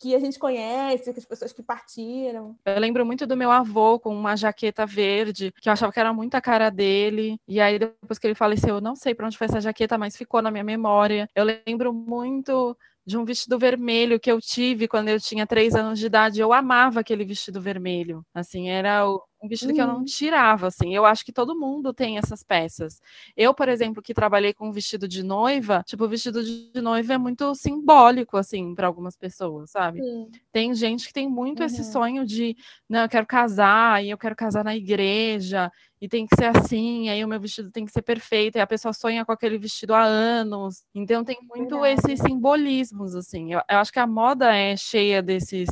que 0.00 0.14
a 0.14 0.18
gente 0.18 0.38
conhece, 0.38 1.12
com 1.12 1.20
as 1.20 1.24
pessoas 1.24 1.52
que 1.52 1.62
partiram. 1.62 2.56
Eu 2.66 2.80
lembro 2.80 3.06
muito 3.06 3.26
do 3.26 3.36
meu 3.36 3.50
avô 3.50 4.00
com 4.00 4.14
uma 4.14 4.36
jaqueta 4.36 4.84
verde, 4.84 5.52
que 5.60 5.68
eu 5.68 5.72
achava 5.72 5.92
que 5.92 6.00
era 6.00 6.12
muito 6.12 6.34
a 6.34 6.40
cara 6.40 6.70
dele. 6.70 7.38
E 7.46 7.60
aí, 7.60 7.78
depois 7.78 8.18
que 8.18 8.26
ele 8.26 8.34
faleceu, 8.34 8.76
eu 8.76 8.80
não 8.80 8.96
sei 8.96 9.14
para 9.14 9.26
onde 9.26 9.38
foi 9.38 9.46
essa 9.46 9.60
jaqueta, 9.60 9.96
mas 9.96 10.16
ficou 10.16 10.42
na 10.42 10.50
minha 10.50 10.64
memória. 10.64 11.28
Eu 11.34 11.44
lembro 11.44 11.92
muito 11.92 12.76
de 13.06 13.18
um 13.18 13.24
vestido 13.24 13.58
vermelho 13.58 14.20
que 14.20 14.30
eu 14.30 14.40
tive 14.40 14.88
quando 14.88 15.08
eu 15.08 15.20
tinha 15.20 15.46
três 15.46 15.74
anos 15.74 15.98
de 15.98 16.06
idade. 16.06 16.40
Eu 16.40 16.52
amava 16.52 17.00
aquele 17.00 17.24
vestido 17.24 17.60
vermelho. 17.60 18.24
Assim, 18.34 18.68
era 18.70 19.04
um 19.42 19.48
vestido 19.48 19.70
uhum. 19.70 19.74
que 19.74 19.82
eu 19.82 19.86
não 19.86 19.96
uhum. 19.98 20.04
tirava, 20.04 20.68
assim. 20.68 20.94
Eu 20.94 21.04
acho 21.04 21.24
que 21.24 21.32
todo 21.32 21.58
mundo 21.58 21.92
tem 21.92 22.16
essas 22.16 22.42
peças. 22.44 23.00
Eu, 23.36 23.52
por 23.52 23.68
exemplo, 23.68 24.02
que 24.02 24.14
trabalhei 24.14 24.54
com 24.54 24.68
um 24.68 24.72
vestido 24.72 25.08
de 25.08 25.22
noiva, 25.22 25.82
tipo, 25.84 26.04
o 26.04 26.08
vestido 26.08 26.44
de 26.44 26.80
noiva 26.80 27.14
é 27.14 27.18
muito 27.18 27.52
simbólico, 27.54 28.36
assim, 28.36 28.74
para 28.74 28.86
algumas 28.86 29.16
pessoas, 29.16 29.70
sabe? 29.70 30.00
Sim. 30.00 30.30
Tem 30.52 30.72
gente 30.74 31.06
que 31.06 31.12
tem 31.12 31.28
muito 31.28 31.60
uhum. 31.60 31.66
esse 31.66 31.84
sonho 31.84 32.24
de, 32.24 32.56
não, 32.88 33.02
eu 33.02 33.08
quero 33.08 33.26
casar, 33.26 34.04
e 34.04 34.10
eu 34.10 34.18
quero 34.18 34.36
casar 34.36 34.64
na 34.64 34.76
igreja, 34.76 35.70
e 36.00 36.08
tem 36.08 36.26
que 36.26 36.36
ser 36.36 36.46
assim, 36.56 37.08
aí 37.08 37.24
o 37.24 37.28
meu 37.28 37.40
vestido 37.40 37.70
tem 37.70 37.84
que 37.84 37.92
ser 37.92 38.02
perfeito, 38.02 38.56
e 38.58 38.60
a 38.60 38.66
pessoa 38.66 38.92
sonha 38.92 39.24
com 39.24 39.32
aquele 39.32 39.58
vestido 39.58 39.92
há 39.94 40.02
anos. 40.02 40.84
Então 40.94 41.24
tem 41.24 41.38
muito 41.42 41.80
Verdade. 41.80 42.12
esses 42.12 42.20
simbolismos, 42.20 43.16
assim. 43.16 43.52
Eu, 43.52 43.60
eu 43.68 43.78
acho 43.78 43.92
que 43.92 43.98
a 43.98 44.06
moda 44.06 44.54
é 44.54 44.76
cheia 44.76 45.20
desses 45.20 45.68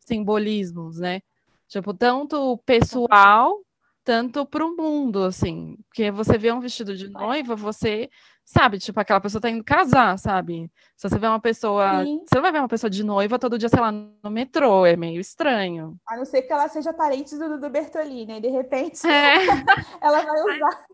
simbolismos, 0.00 0.98
né? 0.98 1.20
Tipo, 1.68 1.94
tanto 1.94 2.58
pessoal, 2.66 3.58
tanto 4.04 4.46
para 4.46 4.64
o 4.66 4.76
mundo, 4.76 5.24
assim. 5.24 5.76
Porque 5.88 6.10
você 6.10 6.38
vê 6.38 6.52
um 6.52 6.60
vestido 6.60 6.96
de 6.96 7.08
noiva, 7.08 7.56
você 7.56 8.08
sabe, 8.44 8.78
tipo, 8.78 9.00
aquela 9.00 9.20
pessoa 9.20 9.40
tá 9.40 9.48
indo 9.50 9.64
casar, 9.64 10.18
sabe? 10.18 10.70
Se 10.96 11.08
você 11.08 11.18
vê 11.18 11.26
uma 11.26 11.40
pessoa. 11.40 12.04
Sim. 12.04 12.20
Você 12.20 12.34
não 12.34 12.42
vai 12.42 12.52
ver 12.52 12.58
uma 12.58 12.68
pessoa 12.68 12.90
de 12.90 13.02
noiva 13.02 13.38
todo 13.38 13.58
dia, 13.58 13.68
sei 13.68 13.80
lá, 13.80 13.90
no 13.90 14.30
metrô, 14.30 14.84
é 14.84 14.96
meio 14.96 15.20
estranho. 15.20 15.96
A 16.08 16.16
não 16.16 16.24
ser 16.24 16.42
que 16.42 16.52
ela 16.52 16.68
seja 16.68 16.92
parente 16.92 17.36
do, 17.36 17.58
do 17.58 17.70
Bertolini, 17.70 18.26
né? 18.26 18.36
e 18.38 18.40
de 18.40 18.48
repente 18.48 19.06
é. 19.06 19.44
ela 20.00 20.20
vai 20.22 20.56
usar. 20.56 20.84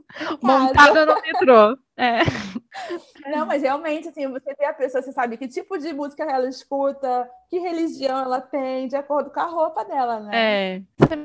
Montada 0.43 1.07
no 1.07 1.21
metrô. 1.21 1.79
É. 1.97 2.21
Não, 3.31 3.45
mas 3.45 3.63
realmente, 3.63 4.09
assim, 4.09 4.27
você 4.29 4.55
vê 4.55 4.65
a 4.65 4.73
pessoa, 4.73 5.03
você 5.03 5.13
sabe 5.13 5.37
que 5.37 5.47
tipo 5.47 5.77
de 5.77 5.93
música 5.93 6.25
ela 6.25 6.49
escuta, 6.49 7.29
que 7.49 7.59
religião 7.59 8.19
ela 8.19 8.41
tem, 8.41 8.89
de 8.89 8.97
acordo 8.97 9.31
com 9.31 9.41
a 9.41 9.47
roupa 9.47 9.85
dela, 9.85 10.21
né? 10.21 10.31
É. 10.33 10.83
Você 10.99 11.17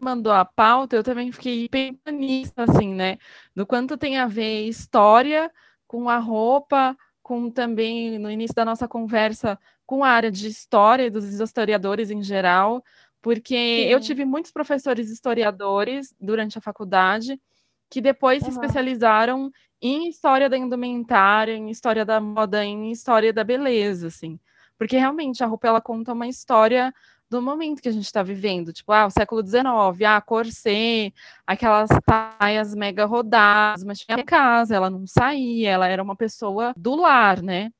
mandou 0.00 0.32
a 0.32 0.44
pauta, 0.44 0.96
eu 0.96 1.02
também 1.02 1.30
fiquei 1.30 1.68
pensando 1.68 2.18
nisso, 2.18 2.52
assim, 2.56 2.94
né? 2.94 3.18
Do 3.54 3.66
quanto 3.66 3.96
tem 3.96 4.18
a 4.18 4.26
ver 4.26 4.66
história 4.66 5.50
com 5.86 6.08
a 6.08 6.18
roupa, 6.18 6.96
com 7.22 7.50
também, 7.50 8.18
no 8.18 8.30
início 8.30 8.54
da 8.54 8.64
nossa 8.64 8.88
conversa, 8.88 9.58
com 9.86 10.02
a 10.02 10.08
área 10.08 10.30
de 10.30 10.48
história 10.48 11.06
e 11.06 11.10
dos 11.10 11.24
historiadores 11.24 12.10
em 12.10 12.22
geral, 12.22 12.82
porque 13.20 13.54
Sim. 13.54 13.88
eu 13.88 14.00
tive 14.00 14.24
muitos 14.24 14.50
professores 14.50 15.10
historiadores 15.10 16.14
durante 16.20 16.56
a 16.58 16.60
faculdade 16.60 17.40
que 17.90 18.00
depois 18.00 18.42
uhum. 18.42 18.50
se 18.50 18.54
especializaram 18.54 19.50
em 19.82 20.08
história 20.08 20.48
da 20.48 20.56
indumentária, 20.56 21.54
em 21.54 21.70
história 21.70 22.04
da 22.04 22.20
moda, 22.20 22.64
em 22.64 22.92
história 22.92 23.32
da 23.32 23.42
beleza, 23.42 24.06
assim. 24.06 24.38
Porque 24.78 24.96
realmente 24.96 25.42
a 25.42 25.46
roupa 25.46 25.68
ela 25.68 25.80
conta 25.80 26.12
uma 26.12 26.28
história 26.28 26.94
do 27.30 27.40
momento 27.40 27.80
que 27.80 27.88
a 27.88 27.92
gente 27.92 28.04
está 28.04 28.22
vivendo. 28.22 28.72
Tipo, 28.72 28.92
ah, 28.92 29.06
o 29.06 29.10
século 29.10 29.42
XIX, 29.46 29.64
ah, 30.06 30.20
corset, 30.20 31.14
aquelas 31.46 31.88
saias 32.38 32.74
mega 32.74 33.04
rodadas, 33.04 33.84
mas 33.84 34.00
tinha 34.00 34.22
casa, 34.24 34.74
ela 34.74 34.90
não 34.90 35.06
saía, 35.06 35.70
ela 35.70 35.86
era 35.86 36.02
uma 36.02 36.16
pessoa 36.16 36.74
do 36.76 36.96
lar, 36.96 37.40
né? 37.40 37.70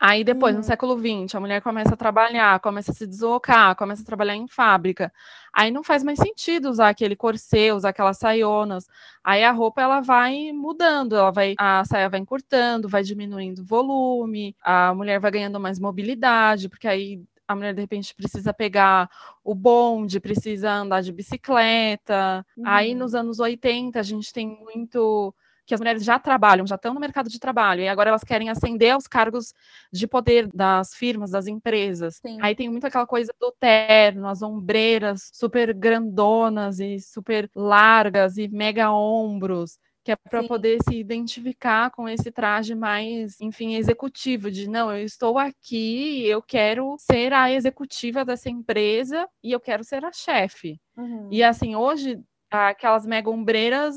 Aí 0.00 0.22
depois, 0.22 0.54
uhum. 0.54 0.60
no 0.60 0.64
século 0.64 0.96
XX, 0.96 1.34
a 1.34 1.40
mulher 1.40 1.60
começa 1.60 1.94
a 1.94 1.96
trabalhar, 1.96 2.60
começa 2.60 2.92
a 2.92 2.94
se 2.94 3.04
deslocar, 3.04 3.74
começa 3.74 4.02
a 4.02 4.04
trabalhar 4.04 4.36
em 4.36 4.46
fábrica. 4.46 5.12
Aí 5.52 5.72
não 5.72 5.82
faz 5.82 6.04
mais 6.04 6.20
sentido 6.20 6.70
usar 6.70 6.90
aquele 6.90 7.16
corset, 7.16 7.72
usar 7.72 7.88
aquelas 7.88 8.16
saionas. 8.16 8.86
Aí 9.24 9.42
a 9.42 9.50
roupa 9.50 9.82
ela 9.82 10.00
vai 10.00 10.52
mudando, 10.52 11.16
ela 11.16 11.32
vai, 11.32 11.54
a 11.58 11.84
saia 11.84 12.08
vai 12.08 12.20
encurtando, 12.20 12.88
vai 12.88 13.02
diminuindo 13.02 13.62
o 13.62 13.64
volume, 13.64 14.54
a 14.62 14.94
mulher 14.94 15.18
vai 15.18 15.32
ganhando 15.32 15.58
mais 15.58 15.80
mobilidade, 15.80 16.68
porque 16.68 16.86
aí 16.86 17.20
a 17.48 17.56
mulher 17.56 17.74
de 17.74 17.80
repente 17.80 18.14
precisa 18.14 18.52
pegar 18.52 19.10
o 19.42 19.54
bonde, 19.54 20.20
precisa 20.20 20.70
andar 20.70 21.02
de 21.02 21.10
bicicleta. 21.10 22.44
Uhum. 22.56 22.64
Aí 22.66 22.94
nos 22.94 23.14
anos 23.14 23.40
80 23.40 23.98
a 23.98 24.02
gente 24.02 24.32
tem 24.32 24.46
muito 24.62 25.34
que 25.64 25.74
as 25.74 25.80
mulheres 25.80 26.02
já 26.02 26.18
trabalham, 26.18 26.66
já 26.66 26.76
estão 26.76 26.94
no 26.94 27.00
mercado 27.00 27.28
de 27.28 27.38
trabalho, 27.38 27.82
e 27.82 27.88
agora 27.88 28.08
elas 28.08 28.24
querem 28.24 28.48
ascender 28.48 28.94
aos 28.94 29.06
cargos 29.06 29.52
de 29.92 30.06
poder 30.06 30.48
das 30.54 30.94
firmas, 30.94 31.30
das 31.30 31.46
empresas. 31.46 32.16
Sim. 32.26 32.38
Aí 32.40 32.54
tem 32.54 32.70
muito 32.70 32.86
aquela 32.86 33.06
coisa 33.06 33.30
do 33.38 33.52
terno, 33.52 34.26
as 34.26 34.40
ombreiras 34.40 35.30
super 35.30 35.74
grandonas 35.74 36.80
e 36.80 36.98
super 36.98 37.50
largas 37.54 38.38
e 38.38 38.48
mega 38.48 38.90
ombros 38.90 39.78
que 40.08 40.12
é 40.12 40.16
para 40.16 40.42
poder 40.42 40.78
se 40.88 40.94
identificar 40.94 41.90
com 41.90 42.08
esse 42.08 42.30
traje 42.32 42.74
mais, 42.74 43.38
enfim, 43.42 43.74
executivo, 43.74 44.50
de 44.50 44.66
não, 44.66 44.90
eu 44.90 45.04
estou 45.04 45.36
aqui, 45.36 46.26
eu 46.26 46.40
quero 46.40 46.96
ser 46.98 47.30
a 47.34 47.52
executiva 47.52 48.24
dessa 48.24 48.48
empresa 48.48 49.28
e 49.44 49.52
eu 49.52 49.60
quero 49.60 49.84
ser 49.84 50.02
a 50.06 50.10
chefe. 50.10 50.80
Uhum. 50.96 51.28
E 51.30 51.42
assim, 51.42 51.76
hoje, 51.76 52.18
aquelas 52.50 53.04
mega 53.04 53.28
ombreiras 53.28 53.96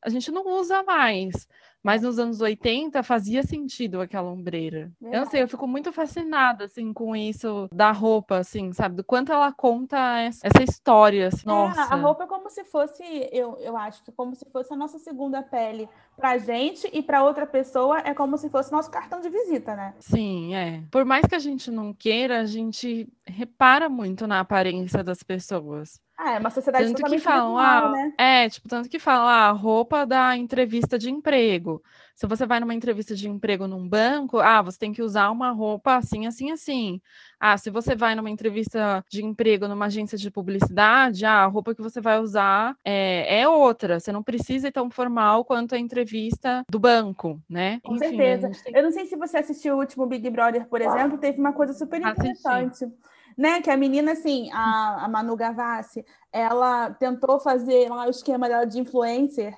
a 0.00 0.08
gente 0.08 0.30
não 0.30 0.46
usa 0.46 0.82
mais. 0.82 1.46
Mas 1.88 2.02
nos 2.02 2.18
anos 2.18 2.42
80 2.42 3.02
fazia 3.02 3.42
sentido 3.42 4.02
aquela 4.02 4.30
ombreira. 4.30 4.92
É. 5.02 5.16
Eu 5.16 5.20
não 5.20 5.26
sei, 5.26 5.42
eu 5.42 5.48
fico 5.48 5.66
muito 5.66 5.90
fascinada, 5.90 6.64
assim, 6.64 6.92
com 6.92 7.16
isso 7.16 7.66
da 7.72 7.90
roupa, 7.92 8.36
assim, 8.36 8.74
sabe? 8.74 8.96
Do 8.96 9.02
quanto 9.02 9.32
ela 9.32 9.50
conta 9.50 9.96
essa 10.20 10.62
história. 10.62 11.28
Assim, 11.28 11.44
é, 11.46 11.50
nossa. 11.50 11.80
A 11.84 11.96
roupa 11.96 12.24
é 12.24 12.26
como 12.26 12.50
se 12.50 12.62
fosse, 12.64 13.02
eu, 13.32 13.56
eu 13.60 13.74
acho, 13.74 14.02
como 14.14 14.34
se 14.34 14.44
fosse 14.50 14.70
a 14.74 14.76
nossa 14.76 14.98
segunda 14.98 15.40
pele 15.42 15.88
pra 16.18 16.36
gente 16.36 16.90
e 16.92 17.00
pra 17.00 17.22
outra 17.22 17.46
pessoa 17.46 18.00
é 18.00 18.12
como 18.12 18.36
se 18.36 18.50
fosse 18.50 18.72
nosso 18.72 18.90
cartão 18.90 19.20
de 19.20 19.30
visita, 19.30 19.74
né? 19.76 19.94
Sim, 20.00 20.54
é. 20.54 20.82
Por 20.90 21.04
mais 21.04 21.24
que 21.24 21.34
a 21.34 21.38
gente 21.38 21.70
não 21.70 21.94
queira, 21.94 22.40
a 22.40 22.44
gente 22.44 23.08
repara 23.24 23.88
muito 23.88 24.26
na 24.26 24.40
aparência 24.40 25.02
das 25.04 25.22
pessoas. 25.22 26.00
Ah, 26.16 26.32
é 26.32 26.38
uma 26.40 26.50
sociedade 26.50 26.84
tanto 26.84 26.96
totalmente 26.96 27.20
que 27.20 27.24
falam, 27.24 27.56
ah, 27.56 27.90
né? 27.92 28.12
É, 28.18 28.48
tipo, 28.48 28.68
tanto 28.68 28.88
que 28.88 28.98
falam, 28.98 29.28
ah, 29.28 29.50
roupa 29.52 30.04
da 30.04 30.36
entrevista 30.36 30.98
de 30.98 31.08
emprego. 31.08 31.80
Se 32.18 32.26
você 32.26 32.44
vai 32.44 32.58
numa 32.58 32.74
entrevista 32.74 33.14
de 33.14 33.28
emprego 33.28 33.68
num 33.68 33.88
banco, 33.88 34.40
ah, 34.40 34.60
você 34.60 34.76
tem 34.76 34.92
que 34.92 35.00
usar 35.00 35.30
uma 35.30 35.52
roupa 35.52 35.94
assim, 35.94 36.26
assim, 36.26 36.50
assim. 36.50 37.00
Ah, 37.38 37.56
se 37.56 37.70
você 37.70 37.94
vai 37.94 38.16
numa 38.16 38.28
entrevista 38.28 39.04
de 39.08 39.24
emprego 39.24 39.68
numa 39.68 39.86
agência 39.86 40.18
de 40.18 40.28
publicidade, 40.28 41.24
ah, 41.24 41.44
a 41.44 41.46
roupa 41.46 41.76
que 41.76 41.80
você 41.80 42.00
vai 42.00 42.18
usar 42.18 42.76
é, 42.84 43.42
é 43.42 43.48
outra. 43.48 44.00
Você 44.00 44.10
não 44.10 44.20
precisa 44.20 44.66
ir 44.66 44.72
tão 44.72 44.90
formal 44.90 45.44
quanto 45.44 45.76
a 45.76 45.78
entrevista 45.78 46.64
do 46.68 46.80
banco, 46.80 47.40
né? 47.48 47.78
Com 47.84 47.94
Enfim, 47.94 48.08
certeza. 48.08 48.50
Tem... 48.64 48.74
Eu 48.74 48.82
não 48.82 48.90
sei 48.90 49.06
se 49.06 49.14
você 49.14 49.36
assistiu 49.36 49.76
o 49.76 49.78
último 49.78 50.04
Big 50.04 50.28
Brother, 50.28 50.66
por 50.66 50.80
exemplo, 50.80 51.18
teve 51.18 51.38
uma 51.38 51.52
coisa 51.52 51.72
super 51.72 52.00
interessante. 52.00 52.84
Assisti 52.84 52.98
né? 53.36 53.62
Que 53.62 53.70
a 53.70 53.76
menina, 53.76 54.10
assim, 54.10 54.50
a, 54.50 55.04
a 55.04 55.08
Manu 55.08 55.36
Gavassi, 55.36 56.04
ela 56.32 56.90
tentou 56.90 57.38
fazer 57.38 57.88
lá 57.88 58.06
o 58.06 58.10
esquema 58.10 58.48
dela 58.48 58.64
de 58.64 58.80
influencer 58.80 59.56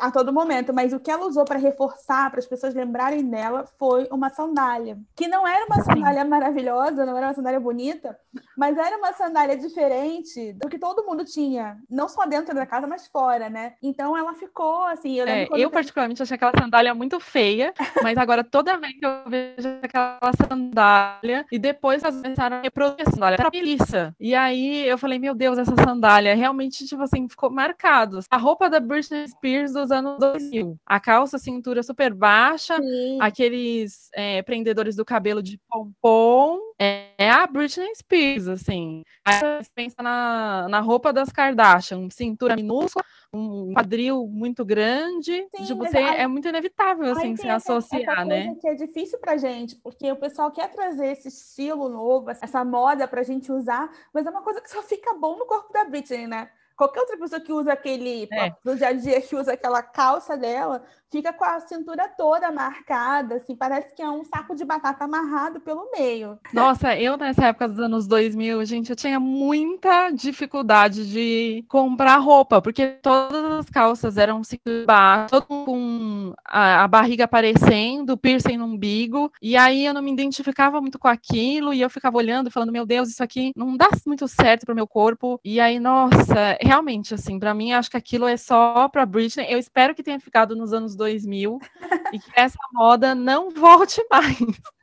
a 0.00 0.10
todo 0.10 0.32
momento, 0.32 0.72
mas 0.72 0.92
o 0.92 1.00
que 1.00 1.10
ela 1.10 1.26
usou 1.26 1.44
para 1.44 1.58
reforçar, 1.58 2.30
para 2.30 2.40
as 2.40 2.46
pessoas 2.46 2.74
lembrarem 2.74 3.28
dela, 3.28 3.64
foi 3.78 4.08
uma 4.10 4.30
sandália. 4.30 4.98
Que 5.14 5.28
não 5.28 5.46
era 5.46 5.66
uma 5.66 5.82
sandália 5.82 6.24
maravilhosa, 6.24 7.04
não 7.04 7.16
era 7.16 7.28
uma 7.28 7.34
sandália 7.34 7.60
bonita, 7.60 8.18
mas 8.56 8.76
era 8.76 8.96
uma 8.96 9.12
sandália 9.12 9.56
diferente 9.56 10.52
do 10.54 10.68
que 10.68 10.78
todo 10.78 11.04
mundo 11.04 11.24
tinha, 11.24 11.78
não 11.90 12.08
só 12.08 12.26
dentro 12.26 12.54
da 12.54 12.66
casa, 12.66 12.86
mas 12.86 13.06
fora, 13.06 13.48
né? 13.48 13.74
Então 13.82 14.16
ela 14.16 14.34
ficou 14.34 14.84
assim. 14.84 15.18
Eu, 15.18 15.26
é, 15.26 15.48
eu 15.52 15.70
particularmente 15.70 16.22
achei 16.22 16.34
aquela 16.34 16.52
sandália 16.58 16.94
muito 16.94 17.18
feia, 17.20 17.72
mas 18.02 18.16
agora 18.18 18.44
toda 18.44 18.76
vez 18.76 18.94
que 18.98 19.06
eu 19.06 19.28
vejo 19.28 19.68
aquela 19.82 20.18
sandália, 20.48 21.46
e 21.50 21.58
depois 21.58 22.02
elas 22.02 22.20
começaram 22.20 22.58
a 22.58 22.60
reproduzir 22.60 23.06
a 23.06 23.10
sandália, 23.10 23.36
era 23.38 23.50
melissa. 23.50 24.14
E 24.18 24.34
aí 24.34 24.86
eu 24.86 24.98
falei, 24.98 25.18
meu 25.18 25.34
Deus, 25.34 25.58
essa 25.58 25.74
sandália 25.76 26.34
realmente, 26.34 26.86
tipo 26.86 27.02
assim, 27.02 27.28
ficou 27.28 27.50
marcado. 27.50 28.20
A 28.30 28.36
roupa 28.36 28.68
da 28.68 28.80
Britney 28.80 29.26
Spears 29.28 29.74
dos 29.84 29.92
anos 29.92 30.18
2000. 30.18 30.78
A 30.84 30.98
calça, 30.98 31.38
cintura 31.38 31.82
super 31.82 32.12
baixa, 32.12 32.76
Sim. 32.76 33.18
aqueles 33.20 34.08
é, 34.14 34.42
prendedores 34.42 34.96
do 34.96 35.04
cabelo 35.04 35.42
de 35.42 35.60
pompom. 35.68 36.58
É, 36.78 37.30
a 37.30 37.46
Britney 37.46 37.94
Spears, 37.94 38.48
assim. 38.48 39.02
Aí 39.24 39.38
você 39.38 39.70
pensa 39.74 40.02
na, 40.02 40.66
na 40.68 40.80
roupa 40.80 41.12
das 41.12 41.30
Kardashian, 41.30 42.08
cintura 42.10 42.56
minúscula, 42.56 43.04
um 43.32 43.72
quadril 43.72 44.26
muito 44.26 44.64
grande. 44.64 45.46
Sim, 45.54 45.64
tipo, 45.64 45.84
você, 45.84 45.98
aí, 45.98 46.20
é 46.20 46.26
muito 46.26 46.48
inevitável, 46.48 47.12
assim, 47.12 47.36
se 47.36 47.48
associar, 47.48 48.20
essa 48.20 48.24
né? 48.24 48.54
que 48.60 48.68
é 48.68 48.74
difícil 48.74 49.18
pra 49.18 49.36
gente, 49.36 49.76
porque 49.76 50.10
o 50.10 50.16
pessoal 50.16 50.50
quer 50.50 50.70
trazer 50.70 51.12
esse 51.12 51.28
estilo 51.28 51.88
novo, 51.88 52.30
essa 52.30 52.64
moda 52.64 53.06
pra 53.06 53.22
gente 53.22 53.52
usar, 53.52 53.90
mas 54.12 54.26
é 54.26 54.30
uma 54.30 54.42
coisa 54.42 54.60
que 54.60 54.70
só 54.70 54.82
fica 54.82 55.14
bom 55.14 55.38
no 55.38 55.46
corpo 55.46 55.72
da 55.72 55.84
Britney, 55.84 56.26
né? 56.26 56.48
Qualquer 56.76 57.00
outra 57.00 57.16
pessoa 57.16 57.40
que 57.40 57.52
usa 57.52 57.72
aquele, 57.72 58.28
é. 58.32 58.52
no 58.64 58.76
dia 58.76 58.88
a 58.88 58.92
dia, 58.92 59.20
que 59.20 59.36
usa 59.36 59.52
aquela 59.52 59.82
calça 59.82 60.36
dela, 60.36 60.82
fica 61.14 61.32
com 61.32 61.44
a 61.44 61.60
cintura 61.60 62.08
toda 62.08 62.50
marcada, 62.50 63.36
assim, 63.36 63.54
parece 63.54 63.94
que 63.94 64.02
é 64.02 64.10
um 64.10 64.24
saco 64.24 64.56
de 64.56 64.64
batata 64.64 65.04
amarrado 65.04 65.60
pelo 65.60 65.88
meio. 65.96 66.36
Nossa, 66.52 66.96
eu 66.96 67.16
nessa 67.16 67.46
época 67.46 67.68
dos 67.68 67.78
anos 67.78 68.08
2000, 68.08 68.64
gente, 68.64 68.90
eu 68.90 68.96
tinha 68.96 69.20
muita 69.20 70.10
dificuldade 70.10 71.08
de 71.08 71.64
comprar 71.68 72.16
roupa, 72.16 72.60
porque 72.60 72.98
todas 73.00 73.44
as 73.60 73.70
calças 73.70 74.16
eram 74.16 74.42
cintura 74.42 74.84
baixa, 74.84 75.28
todo 75.28 75.46
com 75.46 76.34
a, 76.44 76.82
a 76.82 76.88
barriga 76.88 77.24
aparecendo, 77.24 78.16
piercing 78.16 78.56
no 78.56 78.64
umbigo, 78.64 79.30
e 79.40 79.56
aí 79.56 79.86
eu 79.86 79.94
não 79.94 80.02
me 80.02 80.12
identificava 80.12 80.80
muito 80.80 80.98
com 80.98 81.06
aquilo, 81.06 81.72
e 81.72 81.80
eu 81.80 81.88
ficava 81.88 82.16
olhando, 82.16 82.50
falando, 82.50 82.72
meu 82.72 82.84
Deus, 82.84 83.08
isso 83.08 83.22
aqui 83.22 83.52
não 83.56 83.76
dá 83.76 83.88
muito 84.04 84.26
certo 84.26 84.66
pro 84.66 84.74
meu 84.74 84.88
corpo, 84.88 85.38
e 85.44 85.60
aí, 85.60 85.78
nossa, 85.78 86.58
realmente, 86.64 87.14
assim, 87.14 87.38
para 87.38 87.54
mim, 87.54 87.72
acho 87.72 87.90
que 87.90 87.96
aquilo 87.96 88.26
é 88.26 88.36
só 88.36 88.88
pra 88.88 89.06
Britney, 89.06 89.46
eu 89.48 89.58
espero 89.58 89.94
que 89.94 90.02
tenha 90.02 90.18
ficado 90.18 90.56
nos 90.56 90.72
anos 90.72 90.96
2000 90.96 91.58
e 92.12 92.18
que 92.18 92.30
essa 92.34 92.58
moda 92.72 93.14
não 93.14 93.50
volte 93.54 94.04
mais. 94.10 94.38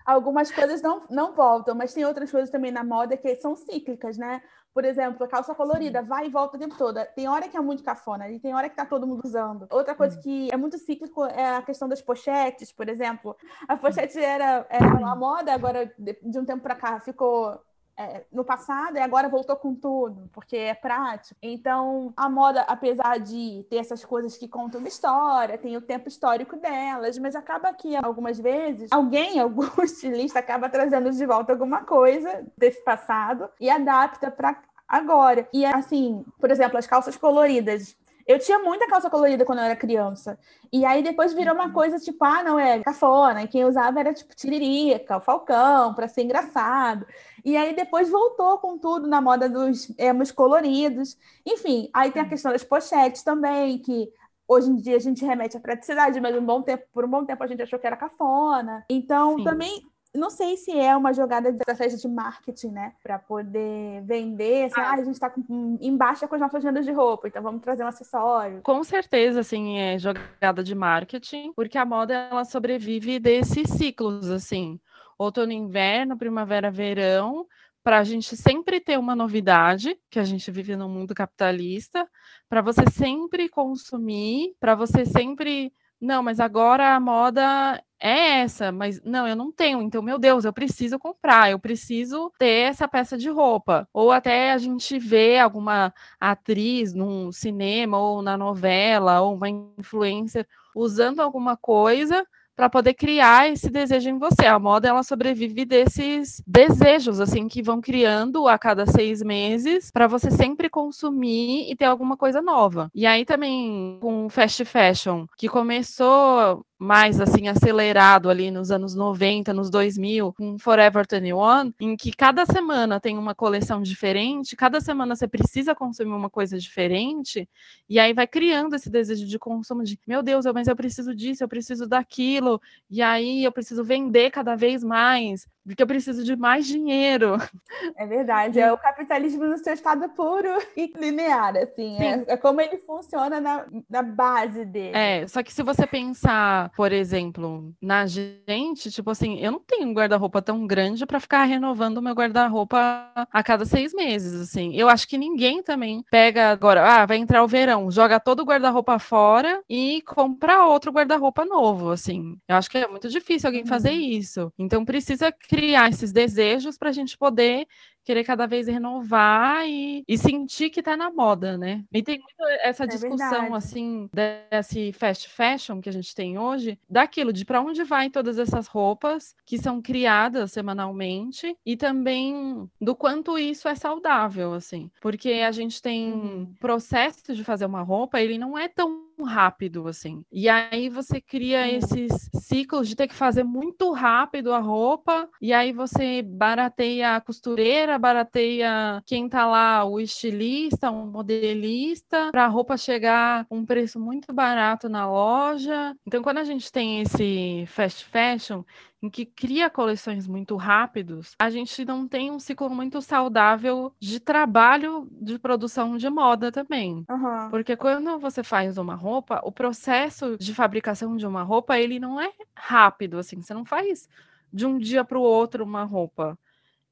Algumas 0.05 0.51
coisas 0.51 0.81
não, 0.81 1.03
não 1.09 1.33
voltam, 1.33 1.75
mas 1.75 1.93
tem 1.93 2.05
outras 2.05 2.31
coisas 2.31 2.49
também 2.49 2.71
na 2.71 2.83
moda 2.83 3.15
que 3.15 3.35
são 3.35 3.55
cíclicas, 3.55 4.17
né? 4.17 4.41
Por 4.73 4.85
exemplo, 4.85 5.25
a 5.25 5.27
calça 5.27 5.53
colorida 5.53 6.01
vai 6.01 6.27
e 6.27 6.29
volta 6.29 6.55
o 6.55 6.59
tempo 6.59 6.77
todo. 6.77 6.97
Tem 7.13 7.27
hora 7.27 7.47
que 7.47 7.57
é 7.57 7.61
muito 7.61 7.83
cafona 7.83 8.29
e 8.29 8.39
tem 8.39 8.53
hora 8.53 8.69
que 8.69 8.75
tá 8.75 8.85
todo 8.85 9.05
mundo 9.05 9.21
usando. 9.25 9.67
Outra 9.69 9.93
coisa 9.93 10.17
que 10.17 10.49
é 10.51 10.55
muito 10.55 10.77
cíclico 10.77 11.25
é 11.25 11.57
a 11.57 11.61
questão 11.61 11.89
das 11.89 12.01
pochetes, 12.01 12.71
por 12.71 12.87
exemplo. 12.87 13.35
A 13.67 13.75
pochete 13.75 14.17
era, 14.17 14.65
era 14.69 14.87
uma 14.87 15.15
moda, 15.15 15.53
agora 15.53 15.93
de 15.97 16.39
um 16.39 16.45
tempo 16.45 16.63
para 16.63 16.75
cá 16.75 16.99
ficou 17.01 17.61
é, 18.01 18.25
no 18.31 18.43
passado 18.43 18.97
e 18.97 18.99
agora 18.99 19.29
voltou 19.29 19.55
com 19.55 19.75
tudo, 19.75 20.29
porque 20.33 20.55
é 20.55 20.73
prático. 20.73 21.35
Então, 21.41 22.13
a 22.17 22.29
moda, 22.29 22.61
apesar 22.61 23.19
de 23.19 23.65
ter 23.69 23.77
essas 23.77 24.03
coisas 24.03 24.37
que 24.37 24.47
contam 24.47 24.79
uma 24.79 24.87
história, 24.87 25.57
tem 25.57 25.77
o 25.77 25.81
tempo 25.81 26.07
histórico 26.07 26.57
delas, 26.57 27.17
mas 27.17 27.35
acaba 27.35 27.73
que 27.73 27.95
algumas 27.95 28.39
vezes 28.39 28.91
alguém, 28.91 29.39
algum 29.39 29.83
estilista, 29.83 30.39
acaba 30.39 30.69
trazendo 30.69 31.11
de 31.11 31.25
volta 31.25 31.51
alguma 31.51 31.83
coisa 31.83 32.45
desse 32.57 32.83
passado 32.83 33.49
e 33.59 33.69
adapta 33.69 34.31
para 34.31 34.61
agora. 34.87 35.47
E 35.53 35.65
assim, 35.65 36.25
por 36.39 36.51
exemplo, 36.51 36.77
as 36.77 36.85
calças 36.85 37.15
coloridas 37.15 37.95
eu 38.31 38.39
tinha 38.39 38.59
muita 38.59 38.87
calça 38.87 39.09
colorida 39.09 39.43
quando 39.43 39.59
eu 39.59 39.65
era 39.65 39.75
criança. 39.75 40.39
E 40.71 40.85
aí 40.85 41.03
depois 41.03 41.33
virou 41.33 41.53
uma 41.53 41.71
coisa 41.71 41.99
tipo, 41.99 42.23
ah, 42.23 42.41
não, 42.41 42.57
é 42.57 42.79
cafona. 42.79 43.43
E 43.43 43.47
quem 43.47 43.65
usava 43.65 43.99
era 43.99 44.13
tipo 44.13 44.33
tiririca, 44.35 45.17
o 45.17 45.21
falcão, 45.21 45.93
para 45.93 46.07
ser 46.07 46.23
engraçado. 46.23 47.05
E 47.43 47.57
aí 47.57 47.75
depois 47.75 48.09
voltou 48.09 48.57
com 48.59 48.77
tudo 48.77 49.07
na 49.07 49.19
moda 49.19 49.49
dos 49.49 49.93
emos 49.97 50.31
coloridos. 50.31 51.17
Enfim, 51.45 51.89
aí 51.93 52.11
tem 52.11 52.21
a 52.21 52.29
questão 52.29 52.51
das 52.51 52.63
pochetes 52.63 53.21
também, 53.21 53.77
que 53.79 54.09
hoje 54.47 54.69
em 54.69 54.75
dia 54.75 54.95
a 54.95 54.99
gente 54.99 55.25
remete 55.25 55.57
à 55.57 55.59
praticidade, 55.59 56.19
mas 56.21 56.35
um 56.35 56.45
bom 56.45 56.61
tempo, 56.61 56.85
por 56.93 57.03
um 57.03 57.09
bom 57.09 57.25
tempo 57.25 57.43
a 57.43 57.47
gente 57.47 57.61
achou 57.61 57.79
que 57.79 57.87
era 57.87 57.97
cafona. 57.97 58.85
Então, 58.89 59.37
Sim. 59.37 59.43
também 59.43 59.90
não 60.13 60.29
sei 60.29 60.57
se 60.57 60.71
é 60.71 60.95
uma 60.95 61.13
jogada 61.13 61.51
de 61.51 61.57
estratégia 61.57 61.97
de 61.97 62.07
marketing, 62.07 62.67
né? 62.69 62.93
Para 63.01 63.17
poder 63.17 64.01
vender. 64.03 64.65
Assim, 64.65 64.79
ah. 64.79 64.89
ah. 64.89 64.93
a 64.93 65.03
gente 65.03 65.13
está 65.13 65.29
com, 65.29 65.77
em 65.79 65.95
baixa 65.95 66.27
com 66.27 66.35
as 66.35 66.41
nossas 66.41 66.63
vendas 66.63 66.85
de 66.85 66.91
roupa, 66.91 67.27
então 67.27 67.41
vamos 67.41 67.61
trazer 67.61 67.83
um 67.83 67.87
acessório. 67.87 68.61
Com 68.61 68.83
certeza, 68.83 69.39
assim, 69.39 69.77
é 69.77 69.97
jogada 69.97 70.63
de 70.63 70.75
marketing, 70.75 71.53
porque 71.53 71.77
a 71.77 71.85
moda 71.85 72.13
ela 72.13 72.43
sobrevive 72.43 73.19
desses 73.19 73.69
ciclos, 73.69 74.29
assim. 74.29 74.79
outono, 75.17 75.51
inverno, 75.51 76.17
primavera, 76.17 76.69
verão, 76.69 77.45
para 77.83 77.99
a 77.99 78.03
gente 78.03 78.35
sempre 78.35 78.79
ter 78.79 78.99
uma 78.99 79.15
novidade, 79.15 79.97
que 80.09 80.19
a 80.19 80.23
gente 80.23 80.51
vive 80.51 80.75
no 80.75 80.89
mundo 80.89 81.15
capitalista, 81.15 82.07
para 82.49 82.61
você 82.61 82.83
sempre 82.91 83.49
consumir, 83.49 84.55
para 84.59 84.75
você 84.75 85.05
sempre 85.05 85.73
não, 86.01 86.23
mas 86.23 86.39
agora 86.39 86.95
a 86.95 86.99
moda 86.99 87.81
é 88.01 88.41
essa, 88.41 88.71
mas 88.71 89.01
não, 89.03 89.27
eu 89.27 89.35
não 89.35 89.51
tenho, 89.51 89.81
então, 89.81 90.01
meu 90.01 90.17
Deus, 90.17 90.43
eu 90.43 90.51
preciso 90.51 90.97
comprar, 90.97 91.51
eu 91.51 91.59
preciso 91.59 92.31
ter 92.39 92.69
essa 92.69 92.87
peça 92.87 93.17
de 93.17 93.29
roupa. 93.29 93.87
Ou 93.93 94.11
até 94.11 94.51
a 94.51 94.57
gente 94.57 94.97
vê 94.97 95.37
alguma 95.37 95.93
atriz 96.19 96.93
num 96.93 97.31
cinema 97.31 97.97
ou 97.99 98.21
na 98.21 98.35
novela, 98.37 99.21
ou 99.21 99.35
uma 99.35 99.49
influencer 99.49 100.47
usando 100.75 101.19
alguma 101.19 101.55
coisa 101.55 102.25
para 102.55 102.69
poder 102.69 102.93
criar 102.93 103.49
esse 103.49 103.69
desejo 103.69 104.09
em 104.09 104.19
você. 104.19 104.45
A 104.45 104.59
moda 104.59 104.87
ela 104.87 105.03
sobrevive 105.03 105.65
desses 105.65 106.43
desejos 106.45 107.19
assim 107.19 107.47
que 107.47 107.63
vão 107.63 107.81
criando 107.81 108.47
a 108.47 108.57
cada 108.57 108.85
seis 108.85 109.21
meses 109.21 109.89
para 109.91 110.07
você 110.07 110.29
sempre 110.29 110.69
consumir 110.69 111.71
e 111.71 111.75
ter 111.75 111.85
alguma 111.85 112.15
coisa 112.15 112.41
nova. 112.41 112.89
E 112.93 113.05
aí 113.05 113.25
também 113.25 113.97
com 114.01 114.29
fast 114.29 114.63
fashion 114.65 115.25
que 115.37 115.47
começou 115.47 116.63
mais 116.81 117.21
assim 117.21 117.47
acelerado 117.47 118.27
ali 118.27 118.49
nos 118.49 118.71
anos 118.71 118.95
90, 118.95 119.53
nos 119.53 119.69
2000, 119.69 120.33
com 120.33 120.57
Forever 120.57 121.05
21, 121.07 121.71
em 121.79 121.95
que 121.95 122.11
cada 122.11 122.43
semana 122.43 122.99
tem 122.99 123.19
uma 123.19 123.35
coleção 123.35 123.83
diferente, 123.83 124.55
cada 124.55 124.81
semana 124.81 125.15
você 125.15 125.27
precisa 125.27 125.75
consumir 125.75 126.11
uma 126.11 126.29
coisa 126.29 126.57
diferente, 126.57 127.47
e 127.87 127.99
aí 127.99 128.13
vai 128.13 128.25
criando 128.25 128.75
esse 128.75 128.89
desejo 128.89 129.27
de 129.27 129.37
consumo 129.37 129.83
de, 129.83 129.99
meu 130.07 130.23
Deus, 130.23 130.43
mas 130.55 130.67
eu 130.67 130.75
preciso 130.75 131.13
disso, 131.13 131.43
eu 131.43 131.47
preciso 131.47 131.87
daquilo, 131.87 132.59
e 132.89 132.99
aí 132.99 133.43
eu 133.43 133.51
preciso 133.51 133.83
vender 133.83 134.31
cada 134.31 134.55
vez 134.55 134.83
mais 134.83 135.47
porque 135.63 135.83
eu 135.83 135.87
preciso 135.87 136.23
de 136.23 136.35
mais 136.35 136.65
dinheiro. 136.65 137.37
É 137.95 138.05
verdade, 138.05 138.59
é 138.59 138.71
o 138.71 138.77
capitalismo 138.77 139.45
no 139.45 139.57
seu 139.57 139.73
estado 139.73 140.07
puro 140.09 140.49
e 140.75 140.91
linear, 140.97 141.55
assim, 141.57 141.97
é, 142.01 142.25
é, 142.27 142.37
como 142.37 142.61
ele 142.61 142.77
funciona 142.77 143.39
na, 143.39 143.65
na 143.89 144.01
base 144.01 144.65
dele. 144.65 144.95
É, 144.95 145.27
só 145.27 145.41
que 145.41 145.53
se 145.53 145.63
você 145.63 145.85
pensar, 145.85 146.70
por 146.75 146.91
exemplo, 146.91 147.73
na 147.81 148.05
gente, 148.05 148.91
tipo 148.91 149.11
assim, 149.11 149.39
eu 149.39 149.51
não 149.51 149.59
tenho 149.59 149.87
um 149.87 149.93
guarda-roupa 149.93 150.41
tão 150.41 150.65
grande 150.65 151.05
para 151.05 151.19
ficar 151.19 151.43
renovando 151.43 151.97
o 151.97 152.01
meu 152.01 152.13
guarda-roupa 152.13 152.79
a 153.15 153.43
cada 153.43 153.65
seis 153.65 153.93
meses, 153.93 154.33
assim. 154.39 154.73
Eu 154.75 154.89
acho 154.89 155.07
que 155.07 155.17
ninguém 155.17 155.61
também 155.63 156.03
pega 156.09 156.49
agora, 156.49 156.85
ah, 156.85 157.05
vai 157.05 157.17
entrar 157.17 157.43
o 157.43 157.47
verão, 157.47 157.91
joga 157.91 158.19
todo 158.19 158.41
o 158.41 158.45
guarda-roupa 158.45 158.99
fora 158.99 159.61
e 159.69 160.01
compra 160.03 160.65
outro 160.65 160.91
guarda-roupa 160.91 161.45
novo, 161.45 161.91
assim. 161.91 162.37
Eu 162.47 162.55
acho 162.55 162.69
que 162.69 162.77
é 162.77 162.87
muito 162.87 163.09
difícil 163.09 163.47
alguém 163.47 163.65
fazer 163.65 163.91
uhum. 163.91 163.99
isso. 163.99 164.53
Então 164.57 164.85
precisa 164.85 165.31
criar 165.31 165.89
esses 165.89 166.11
desejos 166.11 166.77
para 166.77 166.89
a 166.89 166.93
gente 166.93 167.17
poder 167.17 167.67
querer 168.03 168.23
cada 168.23 168.45
vez 168.45 168.67
renovar 168.67 169.67
e, 169.67 170.03
e 170.07 170.17
sentir 170.17 170.69
que 170.69 170.79
está 170.79 170.97
na 170.97 171.11
moda, 171.11 171.57
né? 171.57 171.83
E 171.93 172.01
tem 172.01 172.19
muito 172.19 172.51
essa 172.63 172.83
é 172.83 172.87
discussão, 172.87 173.53
assim, 173.53 174.09
desse 174.13 174.91
fast 174.93 175.29
fashion 175.29 175.81
que 175.81 175.89
a 175.89 175.93
gente 175.93 176.13
tem 176.13 176.37
hoje, 176.37 176.77
daquilo 176.89 177.31
de 177.31 177.45
para 177.45 177.61
onde 177.61 177.83
vai 177.83 178.09
todas 178.09 178.37
essas 178.39 178.67
roupas 178.67 179.35
que 179.45 179.57
são 179.57 179.81
criadas 179.81 180.51
semanalmente 180.51 181.55
e 181.65 181.75
também 181.77 182.69
do 182.79 182.95
quanto 182.95 183.37
isso 183.37 183.67
é 183.67 183.75
saudável, 183.75 184.53
assim. 184.53 184.89
Porque 185.01 185.33
a 185.45 185.51
gente 185.51 185.81
tem 185.81 186.11
uhum. 186.11 186.53
processo 186.59 187.33
de 187.33 187.43
fazer 187.43 187.65
uma 187.65 187.81
roupa, 187.81 188.19
ele 188.19 188.37
não 188.37 188.57
é 188.57 188.67
tão 188.67 189.10
rápido 189.23 189.87
assim. 189.87 190.23
E 190.31 190.49
aí 190.49 190.89
você 190.89 191.19
cria 191.21 191.69
esses 191.69 192.29
ciclos 192.41 192.87
de 192.87 192.95
ter 192.95 193.07
que 193.07 193.13
fazer 193.15 193.43
muito 193.43 193.91
rápido 193.91 194.53
a 194.53 194.59
roupa, 194.59 195.29
e 195.41 195.53
aí 195.53 195.71
você 195.71 196.21
barateia 196.21 197.15
a 197.15 197.21
costureira 197.21 197.97
barateia 197.97 199.01
quem 199.05 199.27
tá 199.27 199.45
lá, 199.45 199.85
o 199.85 199.99
estilista, 199.99 200.91
um 200.91 201.05
modelista, 201.05 202.29
para 202.31 202.45
a 202.45 202.47
roupa 202.47 202.77
chegar 202.77 203.45
um 203.49 203.65
preço 203.65 203.99
muito 203.99 204.33
barato 204.33 204.89
na 204.89 205.09
loja. 205.09 205.95
Então, 206.05 206.21
quando 206.21 206.39
a 206.39 206.43
gente 206.43 206.71
tem 206.71 207.01
esse 207.01 207.65
fast 207.67 208.05
fashion, 208.05 208.63
em 209.01 209.09
que 209.09 209.25
cria 209.25 209.69
coleções 209.69 210.27
muito 210.27 210.55
rápidos, 210.55 211.35
a 211.39 211.49
gente 211.49 211.83
não 211.83 212.07
tem 212.07 212.29
um 212.29 212.39
ciclo 212.39 212.69
muito 212.69 213.01
saudável 213.01 213.91
de 213.99 214.19
trabalho 214.19 215.07
de 215.11 215.39
produção 215.39 215.97
de 215.97 216.09
moda 216.09 216.51
também. 216.51 217.03
Uhum. 217.09 217.49
Porque 217.49 217.75
quando 217.75 218.19
você 218.19 218.43
faz 218.43 218.77
uma 218.77 218.93
roupa, 218.93 219.41
o 219.43 219.51
processo 219.51 220.37
de 220.37 220.53
fabricação 220.53 221.17
de 221.17 221.25
uma 221.25 221.41
roupa, 221.41 221.79
ele 221.79 221.99
não 221.99 222.21
é 222.21 222.31
rápido, 222.55 223.17
assim, 223.17 223.41
você 223.41 223.53
não 223.53 223.65
faz 223.65 224.07
de 224.53 224.65
um 224.67 224.77
dia 224.77 225.03
para 225.03 225.17
o 225.17 225.21
outro 225.21 225.63
uma 225.63 225.83
roupa. 225.83 226.37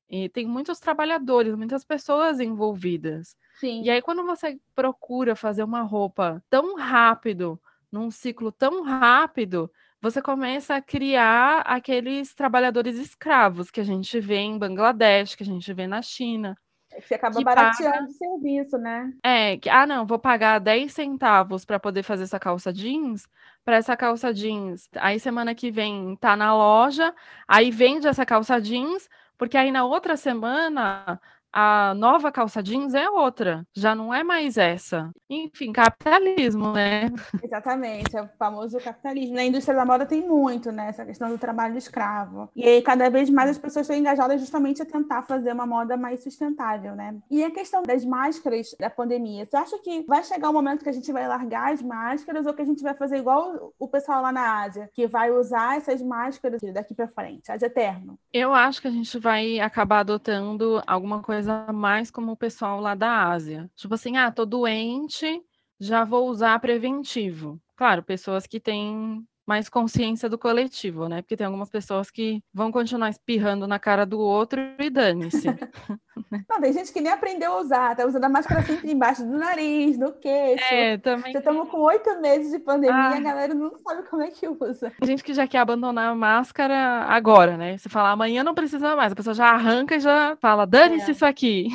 E 0.10 0.28
tem 0.30 0.48
muitos 0.48 0.80
trabalhadores, 0.80 1.54
muitas 1.54 1.84
pessoas 1.86 2.39
envolvidas. 2.39 3.38
Sim. 3.60 3.84
E 3.84 3.89
aí, 3.91 4.02
quando 4.02 4.26
você 4.26 4.60
procura 4.74 5.36
fazer 5.36 5.63
uma 5.63 5.84
roupa 5.84 6.43
tão 6.50 6.76
rápido, 6.76 7.62
num 7.91 8.10
ciclo 8.10 8.52
tão 8.52 8.82
rápido, 8.82 9.69
você 10.02 10.22
começa 10.22 10.76
a 10.76 10.82
criar 10.82 11.62
aqueles 11.62 12.34
trabalhadores 12.34 12.98
escravos 12.98 13.70
que 13.70 13.80
a 13.80 13.84
gente 13.84 14.20
vê 14.20 14.38
em 14.38 14.58
Bangladesh, 14.58 15.36
que 15.36 15.44
a 15.44 15.46
gente 15.46 15.74
vê 15.74 15.88
na 15.88 16.02
China. 16.02 16.58
Você 17.00 17.16
acaba 17.16 17.40
barateando 17.42 17.94
paga... 17.94 18.06
o 18.06 18.12
serviço, 18.12 18.78
né? 18.78 19.14
É, 19.24 19.58
que, 19.58 19.70
ah, 19.70 19.86
não, 19.86 20.06
vou 20.06 20.18
pagar 20.18 20.60
10 20.60 20.92
centavos 20.92 21.64
para 21.64 21.80
poder 21.80 22.04
fazer 22.04 22.24
essa 22.24 22.40
calça 22.40 22.74
jeans, 22.74 23.28
para 23.64 23.78
essa 23.78 23.96
calça 23.96 24.34
jeans. 24.34 24.90
Aí 24.96 25.20
semana 25.20 25.54
que 25.54 25.70
vem 25.70 26.16
tá 26.16 26.36
na 26.36 26.54
loja, 26.56 27.14
aí 27.48 27.70
vende 27.70 28.08
essa 28.08 28.26
calça 28.26 28.60
jeans 28.60 29.08
porque 29.40 29.58
aí 29.58 29.72
na 29.72 29.86
outra 29.86 30.18
semana 30.18 31.20
a 31.52 31.94
nova 31.96 32.32
calça 32.32 32.62
jeans 32.62 32.94
é 32.94 33.10
outra, 33.10 33.66
já 33.74 33.96
não 33.96 34.14
é 34.14 34.24
mais 34.24 34.58
essa. 34.58 35.10
Enfim, 35.30 35.72
capitalismo, 35.72 36.72
né? 36.72 37.10
Exatamente, 37.44 38.16
é 38.16 38.22
o 38.22 38.30
famoso 38.38 38.78
capitalismo. 38.80 39.36
Na 39.36 39.44
indústria 39.44 39.76
da 39.76 39.86
moda 39.86 40.06
tem 40.06 40.28
muito, 40.28 40.72
né? 40.72 40.90
Essa 40.90 41.06
questão 41.06 41.30
do 41.30 41.38
trabalho 41.38 41.78
escravo. 41.78 42.50
E 42.56 42.68
aí, 42.68 42.82
cada 42.82 43.10
vez 43.10 43.30
mais 43.30 43.52
as 43.52 43.58
pessoas 43.58 43.84
estão 43.84 43.98
engajadas 43.98 44.40
justamente 44.40 44.82
a 44.82 44.86
tentar 44.86 45.24
fazer 45.24 45.52
uma 45.54 45.66
moda 45.66 45.98
mais 45.98 46.24
sustentável, 46.24 46.96
né? 46.96 47.16
E 47.30 47.44
a 47.44 47.52
questão 47.52 47.84
das 47.84 48.06
máscaras 48.06 48.76
da 48.80 48.90
pandemia, 48.90 49.46
você 49.46 49.58
acha 49.58 49.78
que 49.80 50.04
vai 50.08 50.24
chegar 50.24 50.50
um 50.50 50.54
momento 50.54 50.84
que 50.84 50.90
a 50.90 50.94
gente 50.94 51.12
vai 51.12 51.28
largar 51.28 51.74
as 51.74 51.82
máscaras 51.82 52.46
ou 52.46 52.54
que 52.54 52.62
a 52.62 52.66
gente 52.66 52.84
vai 52.84 52.94
fazer 52.94 53.18
igual 53.18 53.74
o 53.78 53.88
pessoal 53.88 54.22
lá 54.22 54.32
na 54.32 54.64
Ásia, 54.64 54.90
que 54.94 55.08
vai 55.08 55.32
usar 55.32 55.78
essas 55.78 56.02
máscaras 56.02 56.62
daqui 56.74 56.94
para 56.94 57.08
frente, 57.08 57.52
ad 57.52 57.64
eterno? 57.64 58.18
Eu 58.34 58.54
acho 58.54 58.82
que 58.82 58.88
a 58.88 58.92
gente 58.92 59.18
vai 59.18 59.60
acabar 59.60 60.00
adotando 60.00 60.82
alguma 60.86 61.22
coisa 61.22 61.38
mais 61.73 62.12
como 62.12 62.32
o 62.34 62.38
pessoal 62.38 62.80
lá 62.82 62.95
da 62.95 63.30
Ásia. 63.32 63.69
Tipo 63.75 63.93
assim, 63.95 64.17
ah, 64.17 64.32
tô 64.32 64.45
doente, 64.45 65.41
já 65.80 66.04
vou 66.04 66.30
usar 66.30 66.60
preventivo. 66.60 67.62
Claro, 67.75 68.04
pessoas 68.04 68.45
que 68.47 68.60
têm 68.60 69.25
mais 69.50 69.68
consciência 69.68 70.30
do 70.30 70.38
coletivo, 70.38 71.10
né? 71.10 71.24
Porque 71.24 71.36
tem 71.36 71.48
algumas 71.48 71.72
pessoas 71.72 72.12
que 72.12 72.40
vão 72.54 72.72
continuar 72.72 73.10
espirrando 73.10 73.66
na 73.66 73.80
cara 73.80 74.06
do 74.06 74.20
outro 74.20 74.62
e 74.78 74.92
dane-se. 74.92 75.48
Não, 76.48 76.62
tem 76.62 76.72
gente 76.72 76.94
que 76.94 77.02
nem 77.02 77.12
aprendeu 77.12 77.54
a 77.54 77.62
usar, 77.62 77.96
tá 77.96 78.06
usando 78.06 78.26
a 78.26 78.30
máscara 78.30 78.62
sempre 78.62 78.92
embaixo 78.92 79.26
do 79.26 79.38
nariz, 79.38 79.98
no 79.98 80.12
queixo. 80.14 80.64
É, 80.72 80.98
também. 80.98 81.34
Já 81.34 81.40
estamos 81.40 81.68
com 81.70 81.80
oito 81.80 82.22
meses 82.22 82.52
de 82.52 82.60
pandemia, 82.60 82.94
ah. 82.94 83.16
a 83.16 83.20
galera 83.20 83.54
não 83.56 83.76
sabe 83.80 84.08
como 84.08 84.22
é 84.22 84.30
que 84.30 84.48
usa. 84.48 84.92
Tem 85.00 85.08
gente 85.08 85.24
que 85.24 85.34
já 85.34 85.48
quer 85.48 85.60
abandonar 85.60 86.12
a 86.12 86.16
máscara 86.16 87.06
agora, 87.06 87.58
né? 87.58 87.78
Você 87.78 87.90
fala, 87.90 88.12
amanhã 88.12 88.44
não 88.44 88.54
precisa 88.54 88.96
mais, 88.96 89.14
a 89.14 89.16
pessoa 89.16 89.34
já 89.34 89.48
arranca 89.48 89.96
e 89.96 90.00
já 90.00 90.38
fala, 90.40 90.68
dane-se 90.68 91.10
é. 91.10 91.14
isso 91.14 91.26
aqui. 91.26 91.70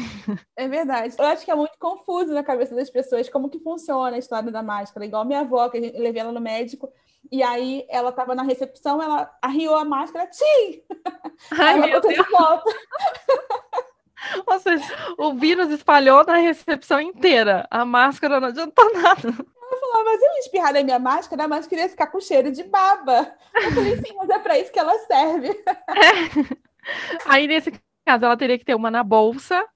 É 0.57 0.69
verdade. 0.69 1.17
Eu 1.19 1.25
acho 1.25 1.45
que 1.45 1.51
é 1.51 1.55
muito 1.55 1.77
confuso 1.79 2.33
na 2.33 2.45
cabeça 2.45 2.75
das 2.77 2.89
pessoas 2.89 3.29
como 3.29 3.49
que 3.49 3.59
funciona 3.59 4.15
a 4.15 4.19
história 4.19 4.53
da 4.53 4.63
máscara. 4.63 5.07
Igual 5.07 5.25
minha 5.25 5.41
avó, 5.41 5.69
que 5.69 5.79
eu 5.79 6.01
levei 6.01 6.21
ela 6.21 6.31
no 6.31 6.41
médico, 6.41 6.93
e 7.31 7.43
aí 7.43 7.87
ela 7.89 8.11
estava 8.11 8.35
na 8.35 8.43
recepção, 8.43 9.03
ela 9.03 9.31
arriou 9.43 9.77
a 9.77 9.85
máscara, 9.85 10.27
tchim! 10.27 10.83
Ai, 11.53 11.79
ela 11.79 11.87
meu 11.87 12.01
Deus. 12.01 12.15
de 12.15 12.31
volta. 12.31 12.71
Ou 14.47 14.59
seja, 14.59 14.85
o 15.19 15.35
vírus 15.35 15.71
espalhou 15.71 16.25
na 16.25 16.37
recepção 16.37 17.01
inteira. 17.01 17.67
A 17.71 17.85
máscara 17.85 18.41
não 18.41 18.49
adiantou 18.49 18.93
nada. 18.95 19.29
Ela 19.29 19.81
falou, 19.81 20.05
mas 20.05 20.23
eu 20.23 20.33
espirrar 20.39 20.73
na 20.73 20.83
minha 20.83 20.99
máscara, 20.99 21.45
a 21.45 21.49
máscara 21.49 21.83
ia 21.83 21.89
ficar 21.89 22.07
com 22.07 22.21
cheiro 22.21 22.51
de 22.51 22.63
baba. 22.63 23.35
Eu 23.55 23.73
falei, 23.73 23.97
sim, 23.97 24.15
mas 24.17 24.31
é 24.31 24.39
para 24.39 24.59
isso 24.59 24.73
que 24.73 24.79
ela 24.79 24.99
serve. 25.01 25.51
É. 26.87 27.25
Aí, 27.25 27.47
nesse 27.47 27.73
caso, 28.07 28.27
ela 28.27 28.37
teria 28.37 28.59
que 28.59 28.65
ter 28.65 28.75
uma 28.75 28.91
na 28.91 29.03
bolsa, 29.03 29.67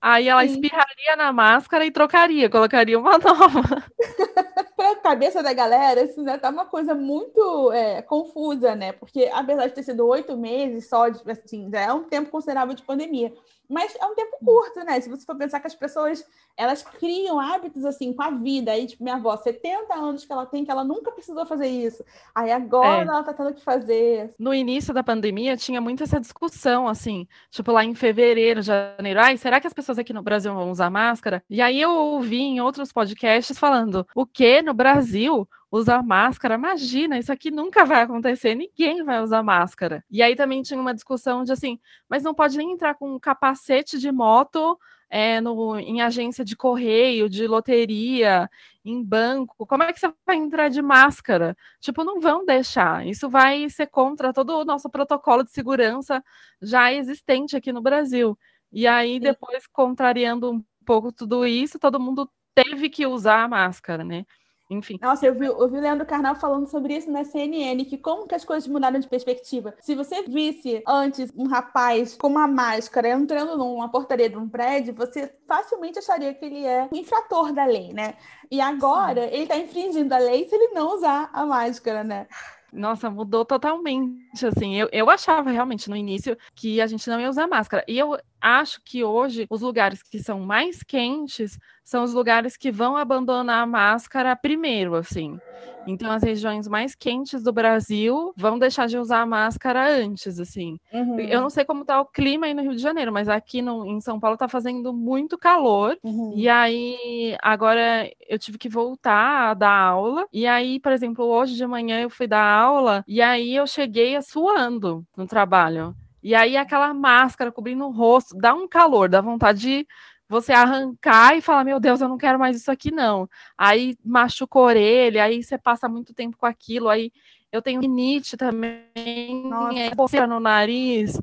aí 0.00 0.28
ela 0.28 0.46
sim. 0.46 0.54
espirraria 0.54 1.16
na 1.16 1.32
máscara 1.32 1.84
e 1.84 1.90
trocaria, 1.90 2.48
colocaria 2.50 2.98
uma 2.98 3.18
nova. 3.18 3.84
cabeça 5.06 5.40
da 5.40 5.52
galera, 5.52 6.02
isso 6.02 6.20
né, 6.20 6.36
tá 6.36 6.50
uma 6.50 6.64
coisa 6.64 6.92
muito 6.92 7.70
é, 7.72 8.02
confusa, 8.02 8.74
né? 8.74 8.90
Porque 8.92 9.30
apesar 9.32 9.68
de 9.68 9.74
ter 9.74 9.84
sido 9.84 10.04
oito 10.04 10.36
meses 10.36 10.88
só, 10.88 11.04
assim, 11.04 11.70
já 11.70 11.80
é 11.80 11.92
um 11.92 12.04
tempo 12.04 12.30
considerável 12.30 12.74
de 12.74 12.82
pandemia. 12.82 13.32
Mas 13.68 13.94
é 13.96 14.06
um 14.06 14.14
tempo 14.14 14.36
curto, 14.44 14.84
né? 14.84 15.00
Se 15.00 15.08
você 15.08 15.24
for 15.24 15.36
pensar 15.36 15.60
que 15.60 15.66
as 15.66 15.74
pessoas 15.74 16.24
elas 16.56 16.82
criam 16.82 17.38
hábitos 17.38 17.84
assim 17.84 18.12
com 18.12 18.22
a 18.22 18.30
vida. 18.30 18.72
Aí, 18.72 18.86
tipo, 18.86 19.02
minha 19.02 19.16
avó, 19.16 19.36
70 19.36 19.94
anos 19.94 20.24
que 20.24 20.32
ela 20.32 20.46
tem, 20.46 20.64
que 20.64 20.70
ela 20.70 20.84
nunca 20.84 21.12
precisou 21.12 21.44
fazer 21.44 21.66
isso. 21.66 22.02
Aí 22.34 22.50
agora 22.50 23.02
é. 23.02 23.06
ela 23.06 23.22
tá 23.22 23.34
tendo 23.34 23.52
que 23.52 23.62
fazer. 23.62 24.34
No 24.38 24.54
início 24.54 24.94
da 24.94 25.02
pandemia 25.02 25.56
tinha 25.56 25.80
muito 25.80 26.02
essa 26.02 26.18
discussão, 26.18 26.88
assim, 26.88 27.28
tipo 27.50 27.70
lá 27.72 27.84
em 27.84 27.94
fevereiro, 27.94 28.62
janeiro, 28.62 29.20
ai, 29.20 29.36
será 29.36 29.60
que 29.60 29.66
as 29.66 29.74
pessoas 29.74 29.98
aqui 29.98 30.12
no 30.12 30.22
Brasil 30.22 30.54
vão 30.54 30.70
usar 30.70 30.90
máscara? 30.90 31.42
E 31.50 31.60
aí 31.60 31.80
eu 31.80 31.90
ouvi 31.90 32.40
em 32.40 32.60
outros 32.60 32.92
podcasts 32.92 33.58
falando, 33.58 34.06
o 34.14 34.24
que 34.24 34.62
no 34.62 34.72
Brasil? 34.72 35.46
Usar 35.76 36.02
máscara. 36.02 36.54
Imagina, 36.54 37.18
isso 37.18 37.32
aqui 37.32 37.50
nunca 37.50 37.84
vai 37.84 38.02
acontecer, 38.02 38.54
ninguém 38.54 39.04
vai 39.04 39.22
usar 39.22 39.42
máscara. 39.42 40.04
E 40.10 40.22
aí 40.22 40.36
também 40.36 40.62
tinha 40.62 40.80
uma 40.80 40.94
discussão 40.94 41.44
de 41.44 41.52
assim, 41.52 41.78
mas 42.08 42.22
não 42.22 42.34
pode 42.34 42.56
nem 42.56 42.72
entrar 42.72 42.94
com 42.94 43.14
um 43.14 43.18
capacete 43.18 43.98
de 43.98 44.10
moto 44.12 44.78
é, 45.08 45.40
no, 45.40 45.78
em 45.78 46.02
agência 46.02 46.44
de 46.44 46.56
correio, 46.56 47.28
de 47.28 47.46
loteria, 47.46 48.50
em 48.84 49.02
banco. 49.02 49.66
Como 49.66 49.82
é 49.82 49.92
que 49.92 50.00
você 50.00 50.12
vai 50.26 50.36
entrar 50.36 50.68
de 50.68 50.82
máscara? 50.82 51.56
Tipo, 51.80 52.04
não 52.04 52.20
vão 52.20 52.44
deixar. 52.44 53.06
Isso 53.06 53.28
vai 53.28 53.68
ser 53.70 53.86
contra 53.86 54.32
todo 54.32 54.58
o 54.58 54.64
nosso 54.64 54.90
protocolo 54.90 55.44
de 55.44 55.50
segurança 55.52 56.22
já 56.60 56.92
existente 56.92 57.56
aqui 57.56 57.72
no 57.72 57.80
Brasil. 57.80 58.38
E 58.72 58.86
aí, 58.86 59.20
depois, 59.20 59.66
contrariando 59.66 60.50
um 60.52 60.64
pouco 60.84 61.12
tudo 61.12 61.46
isso, 61.46 61.78
todo 61.78 62.00
mundo 62.00 62.30
teve 62.54 62.88
que 62.88 63.06
usar 63.06 63.44
a 63.44 63.48
máscara, 63.48 64.02
né? 64.04 64.24
Enfim. 64.68 64.98
Nossa, 65.00 65.26
eu 65.26 65.34
vi, 65.34 65.46
eu 65.46 65.68
vi 65.68 65.78
o 65.78 65.80
Leandro 65.80 66.06
Carnal 66.06 66.34
falando 66.34 66.66
sobre 66.66 66.96
isso 66.96 67.10
na 67.10 67.24
CNN, 67.24 67.84
que 67.84 67.96
como 67.96 68.26
que 68.26 68.34
as 68.34 68.44
coisas 68.44 68.68
mudaram 68.68 68.98
de 68.98 69.08
perspectiva. 69.08 69.74
Se 69.80 69.94
você 69.94 70.22
visse 70.22 70.82
antes 70.86 71.32
um 71.36 71.46
rapaz 71.46 72.16
com 72.16 72.26
uma 72.26 72.48
máscara 72.48 73.10
entrando 73.10 73.56
numa 73.56 73.88
portaria 73.88 74.28
de 74.28 74.36
um 74.36 74.48
prédio, 74.48 74.92
você 74.94 75.32
facilmente 75.46 75.98
acharia 75.98 76.34
que 76.34 76.44
ele 76.44 76.64
é 76.64 76.88
um 76.92 76.96
infrator 76.96 77.52
da 77.52 77.64
lei, 77.64 77.92
né? 77.92 78.14
E 78.50 78.60
agora 78.60 79.22
Sim. 79.22 79.34
ele 79.34 79.42
está 79.44 79.56
infringindo 79.56 80.12
a 80.14 80.18
lei 80.18 80.48
se 80.48 80.54
ele 80.54 80.74
não 80.74 80.96
usar 80.96 81.30
a 81.32 81.46
máscara, 81.46 82.02
né? 82.02 82.26
Nossa, 82.72 83.08
mudou 83.08 83.44
totalmente, 83.44 84.44
assim. 84.46 84.74
Eu, 84.74 84.88
eu 84.92 85.08
achava 85.08 85.50
realmente 85.50 85.88
no 85.88 85.96
início 85.96 86.36
que 86.54 86.80
a 86.80 86.86
gente 86.86 87.08
não 87.08 87.20
ia 87.20 87.30
usar 87.30 87.46
máscara. 87.46 87.84
E 87.88 87.98
eu 87.98 88.18
acho 88.46 88.80
que 88.84 89.02
hoje 89.02 89.46
os 89.50 89.60
lugares 89.60 90.02
que 90.02 90.20
são 90.20 90.40
mais 90.40 90.82
quentes 90.82 91.58
são 91.84 92.04
os 92.04 92.12
lugares 92.12 92.56
que 92.56 92.70
vão 92.70 92.96
abandonar 92.96 93.62
a 93.62 93.66
máscara 93.66 94.36
primeiro, 94.36 94.94
assim. 94.94 95.38
Então, 95.86 96.10
as 96.10 96.22
regiões 96.22 96.66
mais 96.66 96.94
quentes 96.96 97.42
do 97.44 97.52
Brasil 97.52 98.32
vão 98.36 98.58
deixar 98.58 98.88
de 98.88 98.98
usar 98.98 99.20
a 99.20 99.26
máscara 99.26 99.88
antes, 99.88 100.40
assim. 100.40 100.78
Uhum. 100.92 101.20
Eu 101.20 101.40
não 101.40 101.48
sei 101.48 101.64
como 101.64 101.84
tá 101.84 102.00
o 102.00 102.06
clima 102.06 102.46
aí 102.46 102.54
no 102.54 102.62
Rio 102.62 102.74
de 102.74 102.82
Janeiro, 102.82 103.12
mas 103.12 103.28
aqui 103.28 103.62
no, 103.62 103.86
em 103.86 104.00
São 104.00 104.18
Paulo 104.18 104.36
tá 104.36 104.48
fazendo 104.48 104.92
muito 104.92 105.38
calor. 105.38 105.96
Uhum. 106.02 106.32
E 106.34 106.48
aí, 106.48 107.36
agora 107.40 108.10
eu 108.28 108.38
tive 108.38 108.58
que 108.58 108.68
voltar 108.68 109.50
a 109.50 109.54
dar 109.54 109.78
aula. 109.78 110.26
E 110.32 110.44
aí, 110.46 110.80
por 110.80 110.90
exemplo, 110.90 111.24
hoje 111.24 111.54
de 111.54 111.66
manhã 111.66 112.00
eu 112.00 112.10
fui 112.10 112.26
dar 112.26 112.44
aula 112.44 113.04
e 113.06 113.22
aí 113.22 113.54
eu 113.54 113.66
cheguei 113.66 114.20
suando 114.22 115.04
no 115.16 115.26
trabalho. 115.26 115.94
E 116.26 116.34
aí 116.34 116.56
aquela 116.56 116.92
máscara 116.92 117.52
cobrindo 117.52 117.86
o 117.86 117.92
rosto, 117.92 118.36
dá 118.36 118.52
um 118.52 118.66
calor, 118.66 119.08
dá 119.08 119.20
vontade 119.20 119.60
de 119.60 119.86
você 120.28 120.52
arrancar 120.52 121.36
e 121.36 121.40
falar, 121.40 121.62
meu 121.62 121.78
Deus, 121.78 122.00
eu 122.00 122.08
não 122.08 122.18
quero 122.18 122.36
mais 122.36 122.56
isso 122.56 122.68
aqui, 122.68 122.90
não. 122.90 123.28
Aí 123.56 123.96
machuca 124.04 124.58
a 124.58 124.62
orelha, 124.62 125.22
aí 125.22 125.40
você 125.40 125.56
passa 125.56 125.88
muito 125.88 126.12
tempo 126.12 126.36
com 126.36 126.44
aquilo, 126.44 126.88
aí 126.88 127.12
eu 127.52 127.62
tenho 127.62 127.80
rinite 127.80 128.36
também, 128.36 129.44
Nossa. 129.48 130.16
é, 130.16 130.26
no 130.26 130.40
nariz 130.40 131.16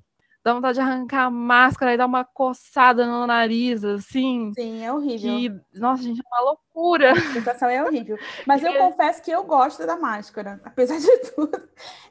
dá 0.44 0.54
vontade 0.54 0.76
de 0.76 0.82
arrancar 0.82 1.26
a 1.26 1.30
máscara 1.32 1.94
e 1.94 1.98
dar 1.98 2.06
uma 2.06 2.26
coçada 2.26 3.06
no 3.06 3.26
nariz, 3.26 3.84
assim. 3.84 4.52
Sim, 4.54 4.84
é 4.84 4.92
horrível. 4.92 5.38
Que, 5.38 5.80
nossa, 5.80 6.04
gente, 6.04 6.20
é 6.20 6.24
uma 6.28 6.42
loucura. 6.42 6.73
A 7.12 7.34
sensação 7.34 7.70
é 7.70 7.84
horrível. 7.84 8.18
Mas 8.46 8.64
eu 8.64 8.74
confesso 8.76 9.22
que 9.22 9.32
eu 9.32 9.44
gosto 9.44 9.86
da 9.86 9.96
máscara, 9.96 10.60
apesar 10.66 11.00
de 11.00 11.18
tudo. 11.34 11.64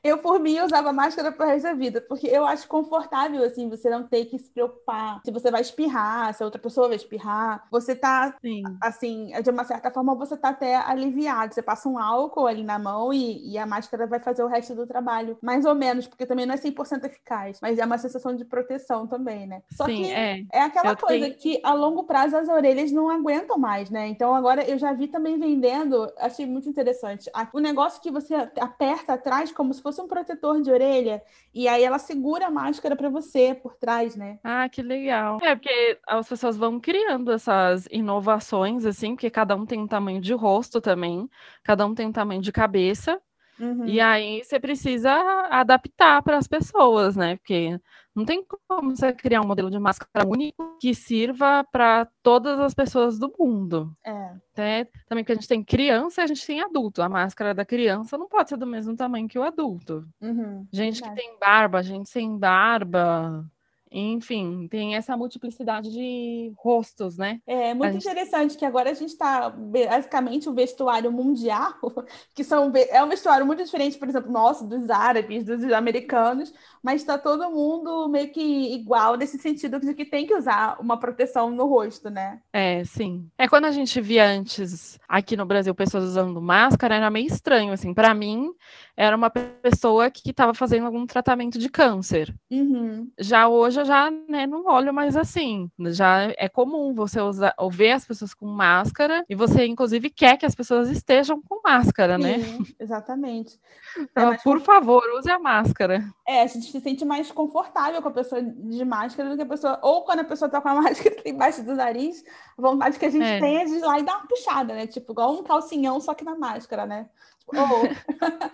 Eu, 0.03 0.19
por 0.19 0.39
mim, 0.41 0.61
usava 0.61 0.93
máscara 0.93 1.31
pro 1.31 1.47
resto 1.47 1.65
da 1.65 1.75
vida, 1.75 2.01
porque 2.01 2.27
eu 2.27 2.45
acho 2.45 2.67
confortável, 2.67 3.45
assim, 3.45 3.69
você 3.69 3.91
não 3.91 4.05
ter 4.05 4.25
que 4.25 4.39
se 4.39 4.51
preocupar 4.51 5.21
se 5.25 5.31
você 5.31 5.51
vai 5.51 5.61
espirrar, 5.61 6.33
se 6.35 6.43
a 6.43 6.47
outra 6.47 6.61
pessoa 6.61 6.89
vai 6.89 6.97
espirrar. 6.97 7.67
Você 7.71 7.95
tá, 7.95 8.35
Sim. 8.41 8.63
assim, 8.81 9.33
de 9.43 9.51
uma 9.51 9.65
certa 9.65 9.91
forma, 9.91 10.15
você 10.15 10.37
tá 10.37 10.49
até 10.51 10.77
aliviado. 10.77 11.55
Você 11.55 11.63
passa 11.63 11.89
um 11.89 11.99
álcool 11.99 12.47
ali 12.47 12.65
na 12.65 12.79
mão 12.79 13.13
e, 13.13 13.53
e 13.53 13.59
a 13.59 13.67
máscara 13.67 14.07
vai 14.07 14.21
fazer 14.21 14.43
o 14.43 14.49
resto 14.49 14.75
do 14.75 14.87
trabalho. 14.87 15.37
Mais 15.43 15.65
ou 15.65 15.75
menos, 15.75 16.07
porque 16.07 16.27
também 16.27 16.47
não 16.47 16.55
é 16.55 16.59
100% 16.59 17.05
eficaz, 17.05 17.59
mas 17.61 17.79
é 17.79 17.85
uma 17.85 17.99
sensação 17.99 18.13
sensação 18.23 18.37
de 18.37 18.45
proteção 18.45 19.07
também, 19.07 19.47
né? 19.47 19.63
Só 19.73 19.85
Sim, 19.87 20.05
que 20.05 20.11
é, 20.13 20.45
é 20.53 20.61
aquela 20.61 20.93
eu 20.93 20.97
coisa 20.97 21.25
tenho... 21.27 21.37
que 21.37 21.61
a 21.65 21.73
longo 21.73 22.05
prazo 22.05 22.37
as 22.37 22.49
orelhas 22.49 22.93
não 22.93 23.11
aguentam 23.11 23.59
mais, 23.59 23.91
né? 23.91 24.07
Então 24.09 24.35
agora 24.35 24.52
eu 24.61 24.77
já 24.77 24.93
vi 24.93 25.09
também 25.09 25.39
vendendo, 25.39 26.13
achei 26.19 26.45
muito 26.45 26.69
interessante. 26.69 27.31
O 27.55 27.59
negócio 27.59 28.03
que 28.03 28.11
você 28.11 28.35
aperta 28.35 29.15
atrás 29.15 29.51
como 29.51 29.73
se 29.73 29.81
fosse 29.81 30.01
um 30.03 30.07
protetor 30.07 30.61
de 30.61 30.71
orelha 30.71 31.23
e 31.55 31.67
aí 31.67 31.83
ela 31.83 31.99
segura 31.99 32.49
a 32.49 32.51
máscara 32.51 32.95
para 32.95 33.09
você 33.09 33.55
por 33.55 33.75
trás, 33.77 34.15
né? 34.15 34.39
Ah, 34.45 34.69
que 34.69 34.83
legal. 34.83 35.39
É 35.43 35.55
porque 35.55 35.99
as 36.07 36.29
pessoas 36.29 36.57
vão 36.57 36.79
criando 36.79 37.33
essas 37.33 37.89
inovações 37.91 38.85
assim, 38.85 39.15
porque 39.15 39.31
cada 39.31 39.57
um 39.57 39.65
tem 39.65 39.81
um 39.81 39.87
tamanho 39.87 40.21
de 40.21 40.35
rosto 40.35 40.81
também, 40.81 41.29
cada 41.63 41.87
um 41.87 41.95
tem 41.95 42.07
um 42.07 42.13
tamanho 42.13 42.43
de 42.43 42.53
cabeça. 42.53 43.19
Uhum. 43.59 43.87
E 43.87 44.01
aí 44.01 44.43
você 44.43 44.59
precisa 44.59 45.13
adaptar 45.51 46.23
para 46.23 46.37
as 46.37 46.49
pessoas, 46.49 47.17
né? 47.17 47.37
Porque 47.37 47.79
não 48.15 48.25
tem 48.25 48.45
como 48.69 48.95
você 48.95 49.13
criar 49.13 49.41
um 49.41 49.47
modelo 49.47 49.71
de 49.71 49.79
máscara 49.79 50.27
único 50.27 50.77
que 50.79 50.95
sirva 50.95 51.65
para 51.65 52.07
todas 52.23 52.59
as 52.61 52.75
pessoas 52.75 53.19
do 53.19 53.33
mundo. 53.39 53.97
É. 54.05 54.35
Né? 54.57 54.85
Também 55.09 55.25
porque 55.25 55.33
a 55.33 55.35
gente 55.35 55.49
tem 55.49 55.65
criança 55.65 56.21
e 56.21 56.25
a 56.25 56.27
gente 56.27 56.47
tem 56.47 56.61
adulto. 56.61 57.03
A 57.03 57.09
máscara 57.09 57.55
da 57.55 57.65
criança 57.65 58.19
não 58.19 58.29
pode 58.29 58.51
ser 58.51 58.57
do 58.57 58.67
mesmo 58.67 58.95
tamanho 58.95 59.29
que 59.29 59.39
o 59.39 59.43
adulto. 59.43 60.07
Uhum, 60.21 60.67
gente 60.73 61.01
verdade. 61.01 61.21
que 61.21 61.27
tem 61.27 61.39
barba, 61.39 61.83
gente 61.83 62.11
sem 62.11 62.37
barba. 62.37 63.45
Enfim, 63.93 64.67
tem 64.69 64.97
essa 64.97 65.17
multiplicidade 65.17 65.91
de 65.93 66.53
rostos, 66.57 67.17
né? 67.19 67.41
É 67.47 67.75
muito 67.75 67.93
gente... 67.93 68.09
interessante 68.09 68.57
que 68.57 68.65
agora 68.65 68.91
a 68.91 68.95
gente 68.95 69.11
está 69.11 69.51
basicamente 69.51 70.49
o 70.49 70.55
vestuário 70.55 71.13
mundial, 71.13 71.75
que 72.35 72.43
são 72.43 72.73
é 72.91 73.03
um 73.03 73.09
vestuário 73.09 73.45
muito 73.45 73.63
diferente, 73.63 73.99
por 73.99 74.09
exemplo, 74.09 74.33
nosso, 74.33 74.67
dos 74.67 74.89
árabes, 74.91 75.45
dos 75.45 75.63
americanos, 75.73 76.53
mas 76.83 77.03
está 77.03 77.19
todo 77.19 77.51
mundo 77.51 78.09
meio 78.09 78.31
que 78.31 78.75
igual 78.75 79.17
nesse 79.17 79.39
sentido 79.39 79.79
de 79.79 79.95
que 79.95 80.05
tem 80.05 80.27
que 80.27 80.35
usar 80.35 80.77
uma 80.81 80.99
proteção 80.99 81.51
no 81.51 81.67
rosto, 81.67 82.11
né? 82.11 82.41
É, 82.53 82.85
sim. 82.85 83.29
É 83.37 83.47
quando 83.49 83.67
a 83.67 83.71
gente 83.71 84.01
via 84.01 84.27
antes 84.27 84.99
aqui 85.09 85.37
no 85.37 85.47
Brasil 85.47 85.75
pessoas 85.75 86.05
usando 86.05 86.41
máscara, 86.41 86.97
era 86.97 87.11
meio 87.11 87.27
estranho, 87.27 87.73
assim. 87.73 87.93
Para 87.93 88.15
mim, 88.15 88.51
era 88.97 89.17
uma 89.17 89.31
pessoa 89.31 90.11
que 90.11 90.31
estava 90.31 90.53
fazendo 90.53 90.87
algum 90.87 91.07
tratamento 91.07 91.59
de 91.59 91.69
câncer. 91.69 92.35
Uhum. 92.51 93.11
Já 93.19 93.49
hoje 93.49 93.81
eu 93.81 93.85
já 93.85 94.11
né, 94.29 94.47
não 94.47 94.67
olho 94.67 94.93
mais 94.93 95.17
assim. 95.17 95.71
Já 95.89 96.33
é 96.37 96.49
comum 96.49 96.95
você 96.95 97.21
usar, 97.21 97.55
ou 97.59 97.71
ver 97.71 97.93
as 97.93 98.07
pessoas 98.07 98.35
com 98.35 98.47
máscara 98.47 99.25
e 99.29 99.35
você, 99.35 99.67
inclusive, 99.67 100.11
quer 100.11 100.37
que 100.37 100.47
as 100.47 100.55
pessoas 100.55 100.91
estejam 100.91 101.41
com 101.43 101.61
máscara, 101.65 102.19
né? 102.19 102.39
Sim, 102.39 102.59
né? 102.59 102.67
Exatamente. 102.79 103.59
Então, 103.95 104.33
é 104.33 104.39
por 104.39 104.59
favor, 104.61 105.03
use 105.19 105.31
a 105.31 105.39
máscara. 105.39 106.03
É, 106.27 106.43
a 106.43 106.47
gente 106.47 106.73
se 106.73 106.81
sente 106.81 107.05
mais 107.05 107.31
confortável 107.31 108.01
com 108.01 108.09
a 108.09 108.13
pessoa 108.13 108.43
de 108.43 108.85
máscara 108.87 109.29
do 109.29 109.37
que 109.37 109.43
a 109.43 109.47
pessoa. 109.47 109.79
Ou 109.83 110.03
quando 110.03 110.21
a 110.21 110.25
pessoa 110.25 110.49
tá 110.49 110.63
com 110.63 110.69
a 110.71 110.75
máscara 110.81 111.17
embaixo 111.27 111.63
do 111.63 111.75
nariz, 111.75 112.25
a 112.59 112.63
vontade 112.63 112.99
que 112.99 113.05
a 113.05 113.11
gente 113.11 113.23
é. 113.23 113.39
tem 113.39 113.59
é 113.59 113.65
de 113.67 113.73
ir 113.73 113.81
lá 113.81 113.99
e 113.99 114.03
dar 114.03 114.17
uma 114.17 114.27
puxada, 114.27 114.75
né? 114.75 114.87
Tipo, 114.87 115.13
igual 115.13 115.35
um 115.35 115.43
calcinhão, 115.43 116.01
só 116.01 116.15
que 116.15 116.25
na 116.25 116.35
máscara, 116.35 116.87
né? 116.87 117.07
Oh. 117.49 118.49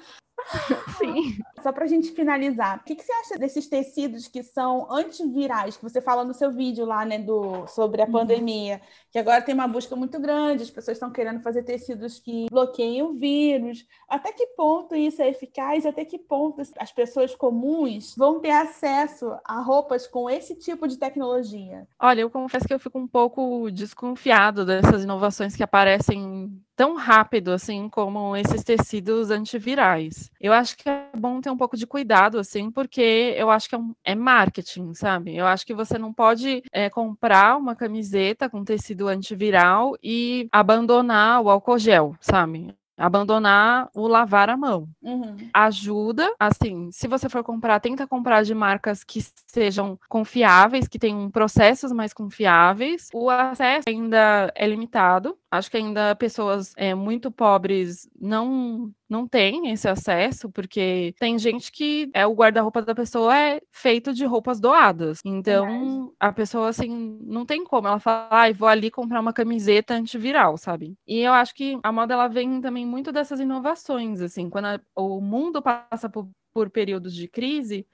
Sim. 0.98 1.38
Só 1.62 1.72
para 1.72 1.84
a 1.84 1.88
gente 1.88 2.12
finalizar, 2.12 2.78
o 2.78 2.84
que, 2.84 2.94
que, 2.94 3.02
você 3.02 3.12
acha 3.12 3.38
desses 3.38 3.66
tecidos 3.66 4.28
que 4.28 4.42
são 4.42 4.90
antivirais, 4.90 5.76
que 5.76 5.82
você 5.82 6.00
fala 6.00 6.24
no 6.24 6.32
seu 6.32 6.52
vídeo 6.52 6.86
lá, 6.86 7.04
né, 7.04 7.18
do, 7.18 7.66
sobre 7.66 8.00
a 8.00 8.06
uhum. 8.06 8.12
pandemia, 8.12 8.80
que 9.10 9.18
agora 9.18 9.42
tem 9.42 9.54
uma 9.54 9.68
busca 9.68 9.94
muito 9.96 10.18
grande, 10.20 10.62
as 10.62 10.70
pessoas 10.70 10.96
estão 10.96 11.10
querendo 11.10 11.42
fazer 11.42 11.64
tecidos 11.64 12.18
que 12.18 12.46
bloqueiem 12.50 13.02
o 13.02 13.14
vírus. 13.14 13.86
Até 14.08 14.32
que 14.32 14.46
ponto 14.48 14.94
isso 14.94 15.20
é 15.20 15.28
eficaz? 15.28 15.84
Até 15.84 16.04
que 16.04 16.18
ponto 16.18 16.62
as 16.78 16.92
pessoas 16.92 17.34
comuns 17.34 18.14
vão 18.16 18.40
ter 18.40 18.52
acesso 18.52 19.36
a 19.44 19.60
roupas 19.60 20.06
com 20.06 20.30
esse 20.30 20.54
tipo 20.54 20.86
de 20.86 20.96
tecnologia? 20.96 21.86
Olha, 21.98 22.20
eu 22.20 22.30
confesso 22.30 22.66
que 22.66 22.74
eu 22.74 22.80
fico 22.80 22.98
um 22.98 23.08
pouco 23.08 23.70
desconfiado 23.70 24.64
dessas 24.64 25.02
inovações 25.02 25.56
que 25.56 25.62
aparecem 25.62 26.62
tão 26.78 26.94
rápido 26.94 27.50
assim 27.50 27.88
como 27.88 28.36
esses 28.36 28.62
tecidos 28.62 29.32
antivirais. 29.32 30.30
Eu 30.40 30.52
acho 30.52 30.76
que 30.76 30.88
é 30.88 31.08
bom 31.16 31.40
ter 31.40 31.50
um 31.50 31.56
pouco 31.56 31.76
de 31.76 31.88
cuidado, 31.88 32.38
assim, 32.38 32.70
porque 32.70 33.34
eu 33.36 33.50
acho 33.50 33.68
que 33.68 33.74
é, 33.74 33.78
um, 33.78 33.92
é 34.04 34.14
marketing, 34.14 34.94
sabe? 34.94 35.36
Eu 35.36 35.44
acho 35.44 35.66
que 35.66 35.74
você 35.74 35.98
não 35.98 36.12
pode 36.12 36.62
é, 36.72 36.88
comprar 36.88 37.56
uma 37.56 37.74
camiseta 37.74 38.48
com 38.48 38.64
tecido 38.64 39.08
antiviral 39.08 39.96
e 40.00 40.48
abandonar 40.52 41.42
o 41.42 41.50
álcool 41.50 41.78
gel, 41.78 42.14
sabe? 42.20 42.72
abandonar 42.98 43.88
o 43.94 44.08
lavar 44.08 44.50
a 44.50 44.56
mão. 44.56 44.88
Uhum. 45.00 45.36
Ajuda, 45.54 46.34
assim, 46.38 46.90
se 46.90 47.06
você 47.06 47.28
for 47.28 47.44
comprar, 47.44 47.78
tenta 47.80 48.06
comprar 48.06 48.42
de 48.42 48.54
marcas 48.54 49.04
que 49.04 49.20
sejam 49.46 49.98
confiáveis, 50.08 50.88
que 50.88 50.98
tenham 50.98 51.30
processos 51.30 51.92
mais 51.92 52.12
confiáveis. 52.12 53.08
O 53.14 53.30
acesso 53.30 53.88
ainda 53.88 54.52
é 54.54 54.66
limitado. 54.66 55.38
Acho 55.50 55.70
que 55.70 55.78
ainda 55.78 56.14
pessoas 56.14 56.74
é, 56.76 56.94
muito 56.94 57.30
pobres 57.30 58.08
não 58.20 58.92
não 59.08 59.26
têm 59.26 59.70
esse 59.70 59.88
acesso, 59.88 60.50
porque 60.50 61.14
tem 61.18 61.38
gente 61.38 61.72
que 61.72 62.10
é 62.12 62.26
o 62.26 62.34
guarda-roupa 62.34 62.82
da 62.82 62.94
pessoa 62.94 63.34
é 63.34 63.60
feito 63.72 64.12
de 64.12 64.26
roupas 64.26 64.60
doadas. 64.60 65.20
Então, 65.24 66.12
a 66.20 66.30
pessoa 66.30 66.68
assim 66.68 67.18
não 67.22 67.46
tem 67.46 67.64
como 67.64 67.88
ela 67.88 67.98
falar, 67.98 68.28
ah, 68.30 68.52
vou 68.52 68.68
ali 68.68 68.90
comprar 68.90 69.20
uma 69.20 69.32
camiseta 69.32 69.94
antiviral, 69.94 70.58
sabe? 70.58 70.94
E 71.06 71.20
eu 71.20 71.32
acho 71.32 71.54
que 71.54 71.78
a 71.82 71.90
moda 71.90 72.12
ela 72.12 72.28
vem 72.28 72.60
também 72.60 72.84
muito 72.84 73.10
dessas 73.10 73.40
inovações, 73.40 74.20
assim, 74.20 74.50
quando 74.50 74.66
a, 74.66 74.80
o 74.94 75.20
mundo 75.20 75.62
passa 75.62 76.08
por, 76.10 76.28
por 76.52 76.68
períodos 76.68 77.14
de 77.14 77.26
crise, 77.26 77.86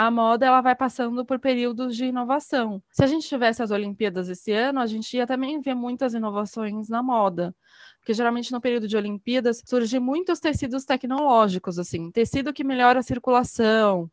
a 0.00 0.12
moda 0.12 0.46
ela 0.46 0.60
vai 0.60 0.76
passando 0.76 1.24
por 1.24 1.40
períodos 1.40 1.96
de 1.96 2.04
inovação. 2.04 2.80
Se 2.92 3.02
a 3.02 3.06
gente 3.08 3.26
tivesse 3.26 3.64
as 3.64 3.72
Olimpíadas 3.72 4.28
esse 4.28 4.52
ano, 4.52 4.78
a 4.78 4.86
gente 4.86 5.12
ia 5.16 5.26
também 5.26 5.60
ver 5.60 5.74
muitas 5.74 6.14
inovações 6.14 6.88
na 6.88 7.02
moda. 7.02 7.52
Porque 7.98 8.14
geralmente 8.14 8.52
no 8.52 8.60
período 8.60 8.86
de 8.86 8.96
Olimpíadas 8.96 9.60
surgem 9.66 9.98
muitos 9.98 10.38
tecidos 10.38 10.84
tecnológicos, 10.84 11.80
assim, 11.80 12.12
tecido 12.12 12.52
que 12.52 12.62
melhora 12.62 13.00
a 13.00 13.02
circulação, 13.02 14.08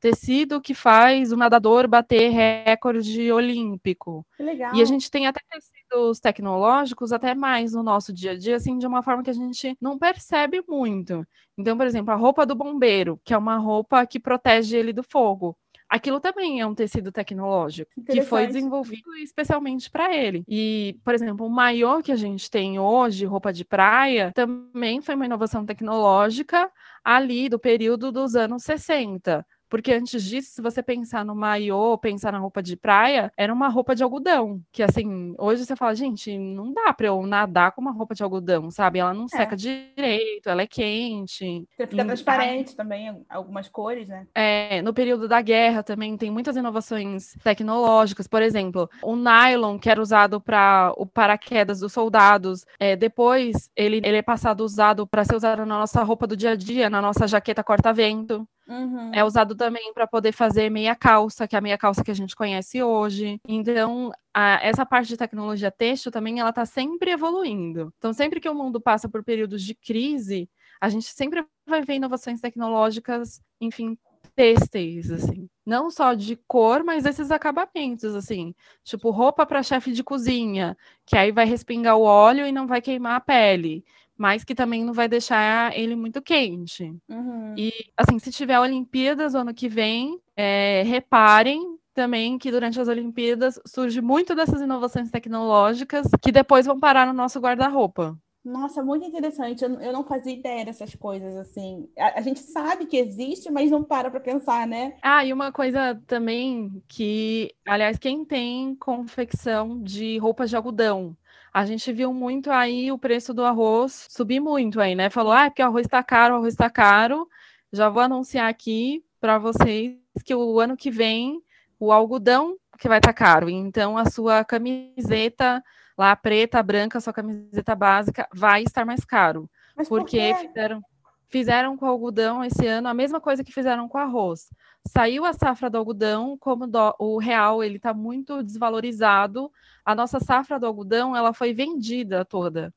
tecido 0.00 0.60
que 0.60 0.74
faz 0.74 1.30
o 1.32 1.36
nadador 1.36 1.86
bater 1.86 2.30
recorde 2.30 3.30
olímpico. 3.30 4.26
Que 4.36 4.42
legal. 4.42 4.74
E 4.74 4.82
a 4.82 4.84
gente 4.84 5.10
tem 5.10 5.26
até 5.26 5.40
tecidos 5.50 6.18
tecnológicos 6.18 7.12
até 7.12 7.34
mais 7.34 7.72
no 7.72 7.82
nosso 7.82 8.12
dia 8.12 8.32
a 8.32 8.36
dia, 8.36 8.56
assim, 8.56 8.78
de 8.78 8.86
uma 8.86 9.02
forma 9.02 9.22
que 9.22 9.30
a 9.30 9.34
gente 9.34 9.76
não 9.80 9.98
percebe 9.98 10.62
muito. 10.66 11.26
Então, 11.56 11.76
por 11.76 11.86
exemplo, 11.86 12.12
a 12.12 12.16
roupa 12.16 12.46
do 12.46 12.54
bombeiro, 12.54 13.20
que 13.24 13.34
é 13.34 13.38
uma 13.38 13.58
roupa 13.58 14.06
que 14.06 14.18
protege 14.18 14.76
ele 14.76 14.92
do 14.92 15.02
fogo 15.02 15.56
aquilo 15.90 16.20
também 16.20 16.60
é 16.60 16.66
um 16.66 16.74
tecido 16.74 17.10
tecnológico 17.10 17.90
que 18.06 18.22
foi 18.22 18.46
desenvolvido 18.46 19.12
especialmente 19.16 19.90
para 19.90 20.16
ele. 20.16 20.44
E, 20.48 20.96
por 21.04 21.12
exemplo, 21.12 21.44
o 21.44 21.50
maiô 21.50 22.00
que 22.00 22.12
a 22.12 22.16
gente 22.16 22.48
tem 22.48 22.78
hoje, 22.78 23.26
roupa 23.26 23.52
de 23.52 23.64
praia, 23.64 24.30
também 24.32 25.00
foi 25.00 25.16
uma 25.16 25.26
inovação 25.26 25.66
tecnológica 25.66 26.70
ali 27.04 27.48
do 27.48 27.58
período 27.58 28.12
dos 28.12 28.36
anos 28.36 28.62
60. 28.62 29.44
Porque 29.70 29.92
antes 29.92 30.24
disso, 30.24 30.50
se 30.50 30.60
você 30.60 30.82
pensar 30.82 31.24
no 31.24 31.34
maiô, 31.34 31.96
pensar 31.96 32.32
na 32.32 32.38
roupa 32.38 32.60
de 32.60 32.76
praia, 32.76 33.32
era 33.36 33.52
uma 33.52 33.68
roupa 33.68 33.94
de 33.94 34.02
algodão. 34.02 34.60
Que 34.72 34.82
assim, 34.82 35.32
hoje 35.38 35.64
você 35.64 35.76
fala, 35.76 35.94
gente, 35.94 36.36
não 36.36 36.72
dá 36.72 36.92
pra 36.92 37.06
eu 37.06 37.22
nadar 37.24 37.70
com 37.72 37.80
uma 37.80 37.92
roupa 37.92 38.12
de 38.12 38.22
algodão, 38.24 38.68
sabe? 38.70 38.98
Ela 38.98 39.14
não 39.14 39.26
é. 39.26 39.28
seca 39.28 39.56
direito, 39.56 40.48
ela 40.48 40.62
é 40.62 40.66
quente. 40.66 41.64
Você 41.76 41.86
fica 41.86 42.04
transparente 42.04 42.74
também, 42.74 43.24
algumas 43.28 43.68
cores, 43.68 44.08
né? 44.08 44.26
É, 44.34 44.82
no 44.82 44.92
período 44.92 45.28
da 45.28 45.40
guerra 45.40 45.84
também 45.84 46.16
tem 46.16 46.30
muitas 46.30 46.56
inovações 46.56 47.36
tecnológicas. 47.44 48.26
Por 48.26 48.42
exemplo, 48.42 48.90
o 49.02 49.14
nylon, 49.14 49.78
que 49.78 49.88
era 49.88 50.02
usado 50.02 50.40
para 50.40 50.92
o 50.96 51.06
paraquedas 51.06 51.78
dos 51.78 51.92
soldados, 51.92 52.66
é, 52.78 52.96
depois 52.96 53.70
ele, 53.76 53.98
ele 53.98 54.16
é 54.16 54.22
passado 54.22 54.62
usado 54.62 55.06
para 55.06 55.24
ser 55.24 55.36
usado 55.36 55.64
na 55.64 55.78
nossa 55.78 56.02
roupa 56.02 56.26
do 56.26 56.36
dia 56.36 56.50
a 56.50 56.56
dia, 56.56 56.90
na 56.90 57.00
nossa 57.00 57.28
jaqueta 57.28 57.62
corta-vento. 57.62 58.48
Uhum. 58.68 59.10
É 59.12 59.24
usado 59.24 59.54
também 59.54 59.92
para 59.92 60.06
poder 60.06 60.32
fazer 60.32 60.70
meia 60.70 60.94
calça, 60.94 61.48
que 61.48 61.56
é 61.56 61.58
a 61.58 61.62
meia 61.62 61.76
calça 61.76 62.04
que 62.04 62.10
a 62.10 62.14
gente 62.14 62.36
conhece 62.36 62.82
hoje. 62.82 63.40
Então, 63.46 64.12
a, 64.32 64.64
essa 64.64 64.86
parte 64.86 65.08
de 65.08 65.16
tecnologia 65.16 65.70
têxtil 65.70 66.12
também 66.12 66.38
ela 66.38 66.50
está 66.50 66.64
sempre 66.64 67.10
evoluindo. 67.10 67.92
Então, 67.98 68.12
sempre 68.12 68.40
que 68.40 68.48
o 68.48 68.54
mundo 68.54 68.80
passa 68.80 69.08
por 69.08 69.24
períodos 69.24 69.62
de 69.62 69.74
crise, 69.74 70.48
a 70.80 70.88
gente 70.88 71.06
sempre 71.06 71.44
vai 71.66 71.82
ver 71.82 71.94
inovações 71.94 72.40
tecnológicas, 72.40 73.42
enfim, 73.60 73.98
têxteis, 74.36 75.10
assim. 75.10 75.48
Não 75.66 75.90
só 75.90 76.14
de 76.14 76.36
cor, 76.46 76.84
mas 76.84 77.04
esses 77.04 77.30
acabamentos, 77.30 78.14
assim. 78.14 78.54
Tipo, 78.84 79.10
roupa 79.10 79.44
para 79.44 79.62
chefe 79.62 79.92
de 79.92 80.04
cozinha, 80.04 80.76
que 81.04 81.16
aí 81.16 81.32
vai 81.32 81.44
respingar 81.44 81.96
o 81.96 82.02
óleo 82.02 82.46
e 82.46 82.52
não 82.52 82.66
vai 82.66 82.80
queimar 82.80 83.16
a 83.16 83.20
pele 83.20 83.84
mas 84.20 84.44
que 84.44 84.54
também 84.54 84.84
não 84.84 84.92
vai 84.92 85.08
deixar 85.08 85.74
ele 85.74 85.96
muito 85.96 86.20
quente. 86.20 86.94
Uhum. 87.08 87.54
E, 87.56 87.72
assim, 87.96 88.18
se 88.18 88.30
tiver 88.30 88.60
Olimpíadas 88.60 89.34
ano 89.34 89.54
que 89.54 89.66
vem, 89.66 90.20
é, 90.36 90.82
reparem 90.82 91.78
também 91.94 92.36
que 92.36 92.50
durante 92.50 92.78
as 92.78 92.86
Olimpíadas 92.86 93.58
surge 93.66 94.02
muito 94.02 94.34
dessas 94.34 94.60
inovações 94.60 95.10
tecnológicas 95.10 96.06
que 96.20 96.30
depois 96.30 96.66
vão 96.66 96.78
parar 96.78 97.06
no 97.06 97.14
nosso 97.14 97.40
guarda-roupa. 97.40 98.14
Nossa, 98.44 98.82
muito 98.82 99.06
interessante. 99.06 99.64
Eu, 99.64 99.80
eu, 99.80 99.92
não 99.92 100.04
fazia 100.04 100.34
ideia 100.34 100.66
dessas 100.66 100.94
coisas, 100.94 101.34
assim. 101.36 101.88
A, 101.98 102.18
a 102.18 102.20
gente 102.20 102.40
sabe 102.40 102.84
que 102.84 102.98
existe, 102.98 103.50
mas 103.50 103.70
não 103.70 103.82
para 103.82 104.10
para 104.10 104.20
pensar, 104.20 104.66
né? 104.66 104.96
Ah, 105.00 105.24
e 105.24 105.32
uma 105.32 105.50
coisa 105.50 105.98
também 106.06 106.82
que, 106.86 107.54
aliás, 107.66 107.98
quem 107.98 108.22
tem 108.22 108.74
confecção 108.74 109.82
de 109.82 110.18
roupas 110.18 110.50
de 110.50 110.56
algodão, 110.56 111.16
a 111.52 111.64
gente 111.64 111.92
viu 111.92 112.12
muito 112.12 112.50
aí 112.50 112.92
o 112.92 112.98
preço 112.98 113.34
do 113.34 113.44
arroz 113.44 114.06
subir 114.08 114.40
muito 114.40 114.80
aí, 114.80 114.94
né? 114.94 115.10
Falou, 115.10 115.32
ah, 115.32 115.46
é 115.46 115.50
porque 115.50 115.62
o 115.62 115.66
arroz 115.66 115.86
está 115.86 116.02
caro, 116.02 116.34
o 116.34 116.36
arroz 116.38 116.54
está 116.54 116.70
caro. 116.70 117.28
Já 117.72 117.88
vou 117.88 118.02
anunciar 118.02 118.48
aqui 118.48 119.04
para 119.20 119.38
vocês 119.38 119.96
que 120.24 120.34
o 120.34 120.60
ano 120.60 120.76
que 120.76 120.90
vem 120.90 121.42
o 121.78 121.92
algodão 121.92 122.56
que 122.78 122.88
vai 122.88 122.98
estar 122.98 123.12
tá 123.12 123.14
caro. 123.14 123.48
Então 123.48 123.98
a 123.98 124.08
sua 124.08 124.44
camiseta 124.44 125.62
lá 125.96 126.14
preta, 126.16 126.62
branca, 126.62 127.00
sua 127.00 127.12
camiseta 127.12 127.74
básica 127.74 128.28
vai 128.34 128.62
estar 128.62 128.84
mais 128.84 129.04
caro. 129.04 129.48
Mas 129.76 129.88
porque 129.88 130.32
por 130.34 130.48
fizeram 130.48 130.82
fizeram 131.28 131.76
com 131.76 131.86
o 131.86 131.88
algodão 131.88 132.42
esse 132.42 132.66
ano 132.66 132.88
a 132.88 132.94
mesma 132.94 133.20
coisa 133.20 133.44
que 133.44 133.52
fizeram 133.52 133.88
com 133.88 133.98
o 133.98 134.00
arroz. 134.00 134.48
Saiu 134.88 135.24
a 135.24 135.32
safra 135.32 135.68
do 135.68 135.78
algodão, 135.78 136.36
como 136.38 136.66
do, 136.66 136.94
o 136.98 137.18
real 137.18 137.62
ele 137.62 137.76
está 137.76 137.92
muito 137.92 138.42
desvalorizado, 138.42 139.52
a 139.84 139.94
nossa 139.94 140.18
safra 140.18 140.58
do 140.58 140.66
algodão 140.66 141.14
ela 141.14 141.32
foi 141.32 141.52
vendida 141.52 142.24
toda. 142.24 142.72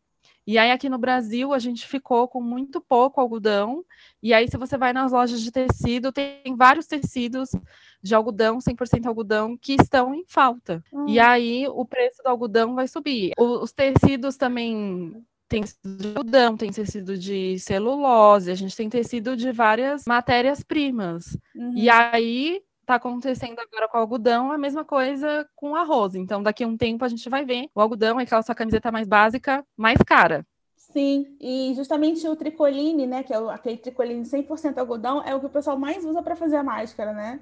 E 0.45 0.57
aí 0.57 0.71
aqui 0.71 0.89
no 0.89 0.97
Brasil 0.97 1.53
a 1.53 1.59
gente 1.59 1.87
ficou 1.87 2.27
com 2.27 2.41
muito 2.41 2.81
pouco 2.81 3.21
algodão. 3.21 3.85
E 4.21 4.33
aí 4.33 4.47
se 4.49 4.57
você 4.57 4.77
vai 4.77 4.91
nas 4.91 5.11
lojas 5.11 5.41
de 5.41 5.51
tecido, 5.51 6.11
tem 6.11 6.55
vários 6.55 6.85
tecidos 6.85 7.51
de 8.01 8.13
algodão, 8.13 8.59
100% 8.59 9.05
algodão, 9.05 9.57
que 9.57 9.75
estão 9.79 10.13
em 10.13 10.25
falta. 10.27 10.83
Hum. 10.91 11.05
E 11.07 11.19
aí 11.19 11.65
o 11.69 11.85
preço 11.85 12.21
do 12.21 12.27
algodão 12.27 12.75
vai 12.75 12.87
subir. 12.87 13.31
O, 13.39 13.63
os 13.63 13.71
tecidos 13.71 14.35
também 14.35 15.25
tem 15.53 15.61
tecido 15.61 15.97
de 15.97 16.07
algodão, 16.07 16.57
tem 16.57 16.71
tecido 16.71 17.17
de 17.17 17.59
celulose, 17.59 18.49
a 18.49 18.55
gente 18.55 18.75
tem 18.75 18.89
tecido 18.89 19.37
de 19.37 19.51
várias 19.51 20.03
matérias-primas. 20.07 21.37
Uhum. 21.55 21.73
E 21.77 21.89
aí 21.89 22.63
está 22.81 22.95
acontecendo 22.95 23.59
agora 23.59 23.87
com 23.87 23.97
o 23.97 24.01
algodão 24.01 24.51
a 24.51 24.57
mesma 24.57 24.83
coisa 24.83 25.47
com 25.55 25.71
o 25.71 25.75
arroz. 25.75 26.15
Então, 26.15 26.41
daqui 26.41 26.63
a 26.63 26.67
um 26.67 26.75
tempo 26.75 27.05
a 27.05 27.07
gente 27.07 27.29
vai 27.29 27.45
ver 27.45 27.67
o 27.75 27.79
algodão, 27.79 28.17
aquela 28.17 28.41
sua 28.41 28.55
camiseta 28.55 28.91
mais 28.91 29.07
básica, 29.07 29.63
mais 29.77 29.99
cara. 29.99 30.43
Sim, 30.75 31.37
e 31.39 31.73
justamente 31.75 32.27
o 32.27 32.35
tricoline, 32.35 33.05
né, 33.05 33.23
que 33.23 33.33
é 33.33 33.37
aquele 33.51 33.77
tricoline 33.77 34.25
100% 34.25 34.77
algodão, 34.77 35.23
é 35.23 35.35
o 35.35 35.39
que 35.39 35.45
o 35.45 35.49
pessoal 35.49 35.77
mais 35.77 36.03
usa 36.03 36.21
para 36.23 36.35
fazer 36.35 36.55
a 36.55 36.63
máscara, 36.63 37.13
né? 37.13 37.39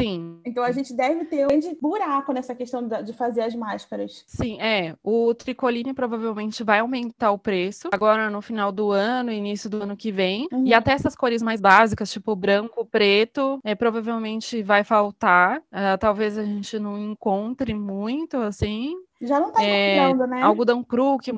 Sim. 0.00 0.40
Então 0.44 0.64
a 0.64 0.72
gente 0.72 0.94
deve 0.94 1.24
ter 1.24 1.44
um 1.44 1.48
grande 1.48 1.76
buraco 1.80 2.32
nessa 2.32 2.54
questão 2.54 2.86
de 2.86 3.12
fazer 3.12 3.42
as 3.42 3.54
máscaras. 3.54 4.24
Sim, 4.26 4.60
é. 4.60 4.94
O 5.02 5.34
tricoline 5.34 5.92
provavelmente 5.92 6.64
vai 6.64 6.80
aumentar 6.80 7.30
o 7.32 7.38
preço 7.38 7.88
agora 7.92 8.30
no 8.30 8.40
final 8.40 8.72
do 8.72 8.90
ano, 8.90 9.32
início 9.32 9.68
do 9.68 9.82
ano 9.82 9.96
que 9.96 10.10
vem. 10.10 10.48
Uhum. 10.52 10.66
E 10.66 10.74
até 10.74 10.92
essas 10.92 11.14
cores 11.14 11.42
mais 11.42 11.60
básicas, 11.60 12.10
tipo 12.10 12.34
branco, 12.34 12.84
preto, 12.84 13.60
é, 13.64 13.74
provavelmente 13.74 14.62
vai 14.62 14.84
faltar. 14.84 15.58
Uh, 15.58 15.98
talvez 15.98 16.38
a 16.38 16.44
gente 16.44 16.78
não 16.78 16.98
encontre 16.98 17.74
muito, 17.74 18.36
assim. 18.38 18.94
Já 19.20 19.38
não 19.38 19.52
tá 19.52 19.62
é, 19.62 19.98
encontrando, 19.98 20.30
né? 20.30 20.42
Algodão 20.42 20.82
cru, 20.82 21.18
que 21.18 21.30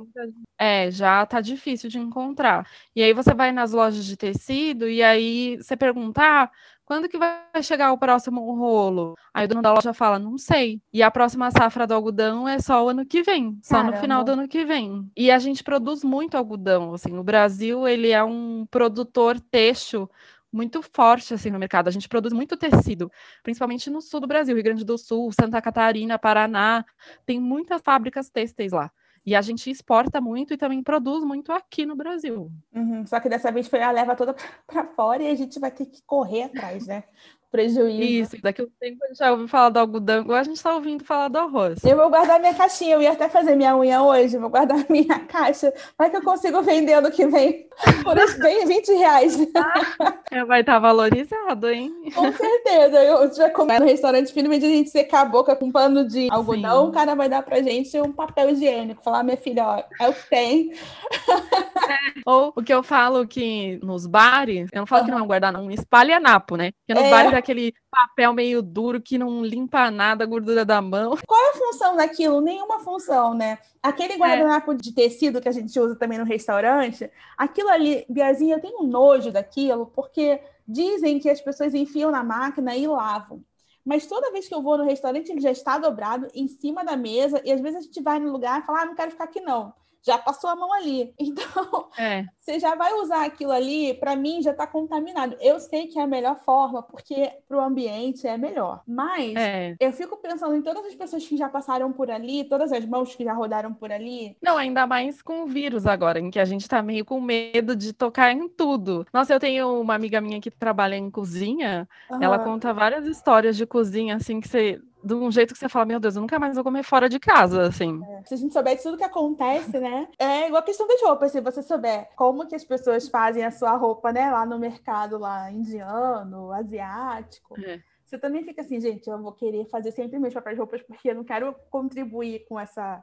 é, 0.56 0.88
já 0.90 1.26
tá 1.26 1.40
difícil 1.40 1.90
de 1.90 1.98
encontrar. 1.98 2.64
E 2.94 3.02
aí 3.02 3.12
você 3.12 3.34
vai 3.34 3.50
nas 3.50 3.72
lojas 3.72 4.04
de 4.04 4.16
tecido 4.16 4.88
e 4.88 5.02
aí 5.02 5.56
você 5.56 5.76
pergunta, 5.76 6.22
ah, 6.22 6.50
quando 6.84 7.08
que 7.08 7.18
vai 7.18 7.62
chegar 7.62 7.92
o 7.92 7.98
próximo 7.98 8.54
rolo? 8.54 9.14
Aí 9.32 9.44
o 9.46 9.48
dono 9.48 9.62
da 9.62 9.72
loja 9.72 9.94
fala, 9.94 10.18
não 10.18 10.36
sei. 10.36 10.80
E 10.92 11.02
a 11.02 11.10
próxima 11.10 11.50
safra 11.50 11.86
do 11.86 11.94
algodão 11.94 12.48
é 12.48 12.58
só 12.58 12.84
o 12.84 12.88
ano 12.88 13.06
que 13.06 13.22
vem, 13.22 13.58
só 13.62 13.76
Caramba. 13.76 13.92
no 13.92 14.00
final 14.00 14.24
do 14.24 14.32
ano 14.32 14.48
que 14.48 14.64
vem. 14.64 15.10
E 15.16 15.30
a 15.30 15.38
gente 15.38 15.62
produz 15.62 16.04
muito 16.04 16.36
algodão, 16.36 16.94
assim, 16.94 17.16
o 17.16 17.22
Brasil, 17.22 17.86
ele 17.86 18.10
é 18.10 18.22
um 18.22 18.66
produtor 18.70 19.40
têxtil 19.40 20.10
muito 20.52 20.82
forte 20.82 21.32
assim 21.32 21.50
no 21.50 21.58
mercado. 21.58 21.88
A 21.88 21.90
gente 21.90 22.08
produz 22.08 22.32
muito 22.32 22.56
tecido, 22.56 23.10
principalmente 23.42 23.88
no 23.88 24.02
sul 24.02 24.20
do 24.20 24.26
Brasil, 24.26 24.54
Rio 24.54 24.64
Grande 24.64 24.84
do 24.84 24.98
Sul, 24.98 25.32
Santa 25.32 25.62
Catarina, 25.62 26.18
Paraná, 26.18 26.84
tem 27.24 27.40
muitas 27.40 27.80
fábricas 27.80 28.28
têxteis 28.28 28.72
lá. 28.72 28.90
E 29.24 29.36
a 29.36 29.40
gente 29.40 29.70
exporta 29.70 30.20
muito 30.20 30.52
e 30.52 30.56
também 30.56 30.82
produz 30.82 31.24
muito 31.24 31.52
aqui 31.52 31.86
no 31.86 31.94
Brasil. 31.94 32.50
Uhum, 32.74 33.06
só 33.06 33.20
que 33.20 33.28
dessa 33.28 33.52
vez 33.52 33.68
foi 33.68 33.80
a 33.80 33.90
leva 33.90 34.16
toda 34.16 34.34
para 34.66 34.84
fora 34.84 35.22
e 35.22 35.28
a 35.28 35.34
gente 35.34 35.60
vai 35.60 35.70
ter 35.70 35.86
que 35.86 36.02
correr 36.04 36.44
atrás, 36.44 36.86
né? 36.86 37.04
Prejuízo. 37.52 38.02
Isso, 38.34 38.42
daqui 38.42 38.62
a 38.62 38.64
um 38.64 38.68
tempo 38.80 39.04
a 39.04 39.08
gente 39.08 39.18
já 39.18 39.30
ouviu 39.30 39.46
falar 39.46 39.68
do 39.68 39.78
algodão, 39.78 40.20
agora 40.20 40.40
a 40.40 40.44
gente 40.44 40.56
está 40.56 40.74
ouvindo 40.74 41.04
falar 41.04 41.28
do 41.28 41.38
arroz. 41.38 41.84
Eu 41.84 41.96
vou 41.96 42.08
guardar 42.08 42.40
minha 42.40 42.54
caixinha, 42.54 42.94
eu 42.94 43.02
ia 43.02 43.12
até 43.12 43.28
fazer 43.28 43.54
minha 43.54 43.76
unha 43.76 44.02
hoje, 44.02 44.38
vou 44.38 44.48
guardar 44.48 44.78
minha 44.88 45.18
caixa, 45.20 45.72
vai 45.98 46.08
que 46.08 46.16
eu 46.16 46.22
consigo 46.22 46.62
vender 46.62 46.94
ano 46.94 47.10
que 47.10 47.26
vem 47.26 47.68
por 48.02 48.16
uns 48.18 48.34
20 48.66 48.92
reais. 48.94 49.38
Ah, 49.54 50.44
vai 50.46 50.60
estar 50.60 50.74
tá 50.74 50.78
valorizado, 50.78 51.68
hein? 51.68 51.92
Com 52.14 52.32
certeza, 52.32 53.04
eu 53.04 53.32
já 53.34 53.50
comer 53.50 53.80
no 53.80 53.86
restaurante, 53.86 54.32
finalmente 54.32 54.64
a 54.64 54.68
gente 54.68 54.88
secar 54.88 55.20
a 55.20 55.26
boca 55.26 55.54
com 55.54 55.70
pano 55.70 56.08
de 56.08 56.28
algodão, 56.30 56.84
Sim. 56.84 56.88
o 56.88 56.92
cara 56.92 57.14
vai 57.14 57.28
dar 57.28 57.42
pra 57.42 57.60
gente 57.60 58.00
um 58.00 58.12
papel 58.12 58.48
higiênico, 58.50 59.04
falar, 59.04 59.22
minha 59.22 59.36
filha, 59.36 59.66
ó, 59.66 59.82
é 60.00 60.08
o 60.08 60.14
que 60.14 60.28
tem. 60.30 60.72
É, 60.72 62.20
ou 62.24 62.52
o 62.56 62.62
que 62.62 62.72
eu 62.72 62.82
falo 62.82 63.26
que 63.26 63.78
nos 63.82 64.06
bares, 64.06 64.70
eu 64.72 64.80
não 64.80 64.86
falo 64.86 65.02
uhum. 65.02 65.06
que 65.06 65.14
não 65.14 65.24
é 65.24 65.26
guardar, 65.26 65.52
não, 65.52 65.70
espalha 65.70 66.18
napo, 66.18 66.56
né? 66.56 66.72
Porque 66.72 66.98
nos 66.98 67.08
é. 67.08 67.10
bares 67.10 67.32
é 67.32 67.41
aquele 67.42 67.74
papel 67.90 68.32
meio 68.32 68.62
duro 68.62 69.00
que 69.00 69.18
não 69.18 69.44
limpa 69.44 69.90
nada 69.90 70.24
a 70.24 70.26
gordura 70.26 70.64
da 70.64 70.80
mão. 70.80 71.16
Qual 71.26 71.40
é 71.40 71.50
a 71.50 71.58
função 71.58 71.96
daquilo? 71.96 72.40
Nenhuma 72.40 72.78
função, 72.80 73.34
né? 73.34 73.58
Aquele 73.82 74.16
guardanapo 74.16 74.72
é. 74.72 74.76
de 74.76 74.92
tecido 74.92 75.40
que 75.40 75.48
a 75.48 75.52
gente 75.52 75.78
usa 75.78 75.96
também 75.96 76.18
no 76.18 76.24
restaurante, 76.24 77.10
aquilo 77.36 77.68
ali, 77.68 78.06
Biazinha, 78.08 78.56
eu 78.56 78.60
tenho 78.60 78.82
um 78.82 78.86
nojo 78.86 79.30
daquilo, 79.30 79.86
porque 79.86 80.40
dizem 80.66 81.18
que 81.18 81.28
as 81.28 81.40
pessoas 81.40 81.74
enfiam 81.74 82.10
na 82.10 82.22
máquina 82.22 82.76
e 82.76 82.86
lavam. 82.86 83.44
Mas 83.84 84.06
toda 84.06 84.30
vez 84.30 84.46
que 84.46 84.54
eu 84.54 84.62
vou 84.62 84.78
no 84.78 84.84
restaurante, 84.84 85.30
ele 85.30 85.40
já 85.40 85.50
está 85.50 85.76
dobrado 85.76 86.28
em 86.32 86.46
cima 86.46 86.84
da 86.84 86.96
mesa, 86.96 87.42
e 87.44 87.50
às 87.50 87.60
vezes 87.60 87.78
a 87.78 87.82
gente 87.82 88.00
vai 88.00 88.20
no 88.20 88.30
lugar 88.30 88.60
e 88.60 88.64
fala, 88.64 88.82
ah, 88.82 88.86
não 88.86 88.94
quero 88.94 89.10
ficar 89.10 89.24
aqui 89.24 89.40
não 89.40 89.74
já 90.04 90.18
passou 90.18 90.50
a 90.50 90.56
mão 90.56 90.72
ali. 90.72 91.12
Então, 91.32 91.88
é. 91.98 92.26
você 92.38 92.58
já 92.58 92.74
vai 92.74 92.92
usar 92.94 93.24
aquilo 93.24 93.52
ali, 93.52 93.94
para 93.94 94.14
mim 94.14 94.42
já 94.42 94.50
está 94.50 94.66
contaminado. 94.66 95.36
Eu 95.40 95.58
sei 95.58 95.86
que 95.86 95.98
é 95.98 96.02
a 96.02 96.06
melhor 96.06 96.36
forma, 96.44 96.82
porque 96.82 97.30
para 97.48 97.56
o 97.56 97.60
ambiente 97.60 98.26
é 98.26 98.36
melhor. 98.36 98.82
Mas 98.86 99.34
é. 99.36 99.74
eu 99.80 99.92
fico 99.92 100.16
pensando 100.18 100.54
em 100.54 100.62
todas 100.62 100.84
as 100.84 100.94
pessoas 100.94 101.26
que 101.26 101.36
já 101.36 101.48
passaram 101.48 101.90
por 101.92 102.10
ali, 102.10 102.44
todas 102.44 102.70
as 102.70 102.84
mãos 102.84 103.14
que 103.14 103.24
já 103.24 103.32
rodaram 103.32 103.72
por 103.72 103.90
ali. 103.90 104.36
Não, 104.42 104.58
ainda 104.58 104.86
mais 104.86 105.22
com 105.22 105.44
o 105.44 105.46
vírus 105.46 105.86
agora, 105.86 106.18
em 106.18 106.30
que 106.30 106.38
a 106.38 106.44
gente 106.44 106.62
está 106.62 106.82
meio 106.82 107.04
com 107.04 107.20
medo 107.20 107.74
de 107.74 107.92
tocar 107.92 108.32
em 108.32 108.48
tudo. 108.48 109.06
Nossa, 109.12 109.32
eu 109.32 109.40
tenho 109.40 109.80
uma 109.80 109.94
amiga 109.94 110.20
minha 110.20 110.40
que 110.40 110.50
trabalha 110.50 110.96
em 110.96 111.10
cozinha, 111.10 111.88
uhum. 112.10 112.22
ela 112.22 112.38
conta 112.38 112.74
várias 112.74 113.06
histórias 113.06 113.56
de 113.56 113.64
cozinha, 113.64 114.16
assim, 114.16 114.40
que 114.40 114.48
você 114.48 114.80
de 115.04 115.14
um 115.14 115.30
jeito 115.30 115.52
que 115.52 115.58
você 115.58 115.68
fala, 115.68 115.84
meu 115.84 116.00
Deus, 116.00 116.16
eu 116.16 116.22
nunca 116.22 116.38
mais 116.38 116.54
vou 116.54 116.64
comer 116.64 116.82
fora 116.82 117.08
de 117.08 117.18
casa, 117.18 117.66
assim. 117.66 118.00
É. 118.04 118.22
Se 118.24 118.34
a 118.34 118.36
gente 118.36 118.52
souber 118.52 118.76
de 118.76 118.82
tudo 118.82 118.96
que 118.96 119.04
acontece, 119.04 119.78
né? 119.78 120.08
É 120.18 120.46
igual 120.46 120.62
a 120.62 120.64
questão 120.64 120.86
das 120.86 121.00
roupas, 121.02 121.32
se 121.32 121.40
você 121.40 121.62
souber 121.62 122.08
como 122.16 122.46
que 122.46 122.54
as 122.54 122.64
pessoas 122.64 123.08
fazem 123.08 123.44
a 123.44 123.50
sua 123.50 123.72
roupa, 123.72 124.12
né, 124.12 124.30
lá 124.30 124.46
no 124.46 124.58
mercado 124.58 125.18
lá 125.18 125.50
indiano, 125.50 126.52
asiático. 126.52 127.60
É. 127.60 127.80
Você 128.04 128.18
também 128.18 128.44
fica 128.44 128.60
assim, 128.60 128.80
gente, 128.80 129.08
eu 129.08 129.20
vou 129.22 129.32
querer 129.32 129.66
fazer 129.70 129.90
sempre 129.90 130.18
meus 130.18 130.34
papéis 130.34 130.56
de 130.56 130.60
roupas 130.60 130.82
porque 130.82 131.10
eu 131.10 131.14
não 131.14 131.24
quero 131.24 131.54
contribuir 131.70 132.44
com 132.46 132.60
essa 132.60 133.02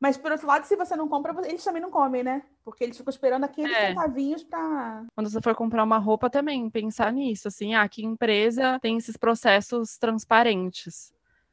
mas, 0.00 0.16
por 0.16 0.32
outro 0.32 0.46
lado, 0.46 0.64
se 0.64 0.74
você 0.74 0.96
não 0.96 1.06
compra, 1.06 1.34
eles 1.46 1.62
também 1.62 1.82
não 1.82 1.90
comem, 1.90 2.22
né? 2.22 2.42
Porque 2.64 2.84
eles 2.84 2.96
ficam 2.96 3.10
esperando 3.10 3.44
aqueles 3.44 3.70
é. 3.70 3.88
centavinhos 3.88 4.42
para. 4.42 5.04
Quando 5.14 5.28
você 5.28 5.42
for 5.42 5.54
comprar 5.54 5.84
uma 5.84 5.98
roupa 5.98 6.30
também, 6.30 6.70
pensar 6.70 7.12
nisso, 7.12 7.48
assim, 7.48 7.74
ah, 7.74 7.86
que 7.86 8.02
empresa 8.02 8.78
tem 8.80 8.96
esses 8.96 9.18
processos 9.18 9.98
transparentes. 9.98 11.12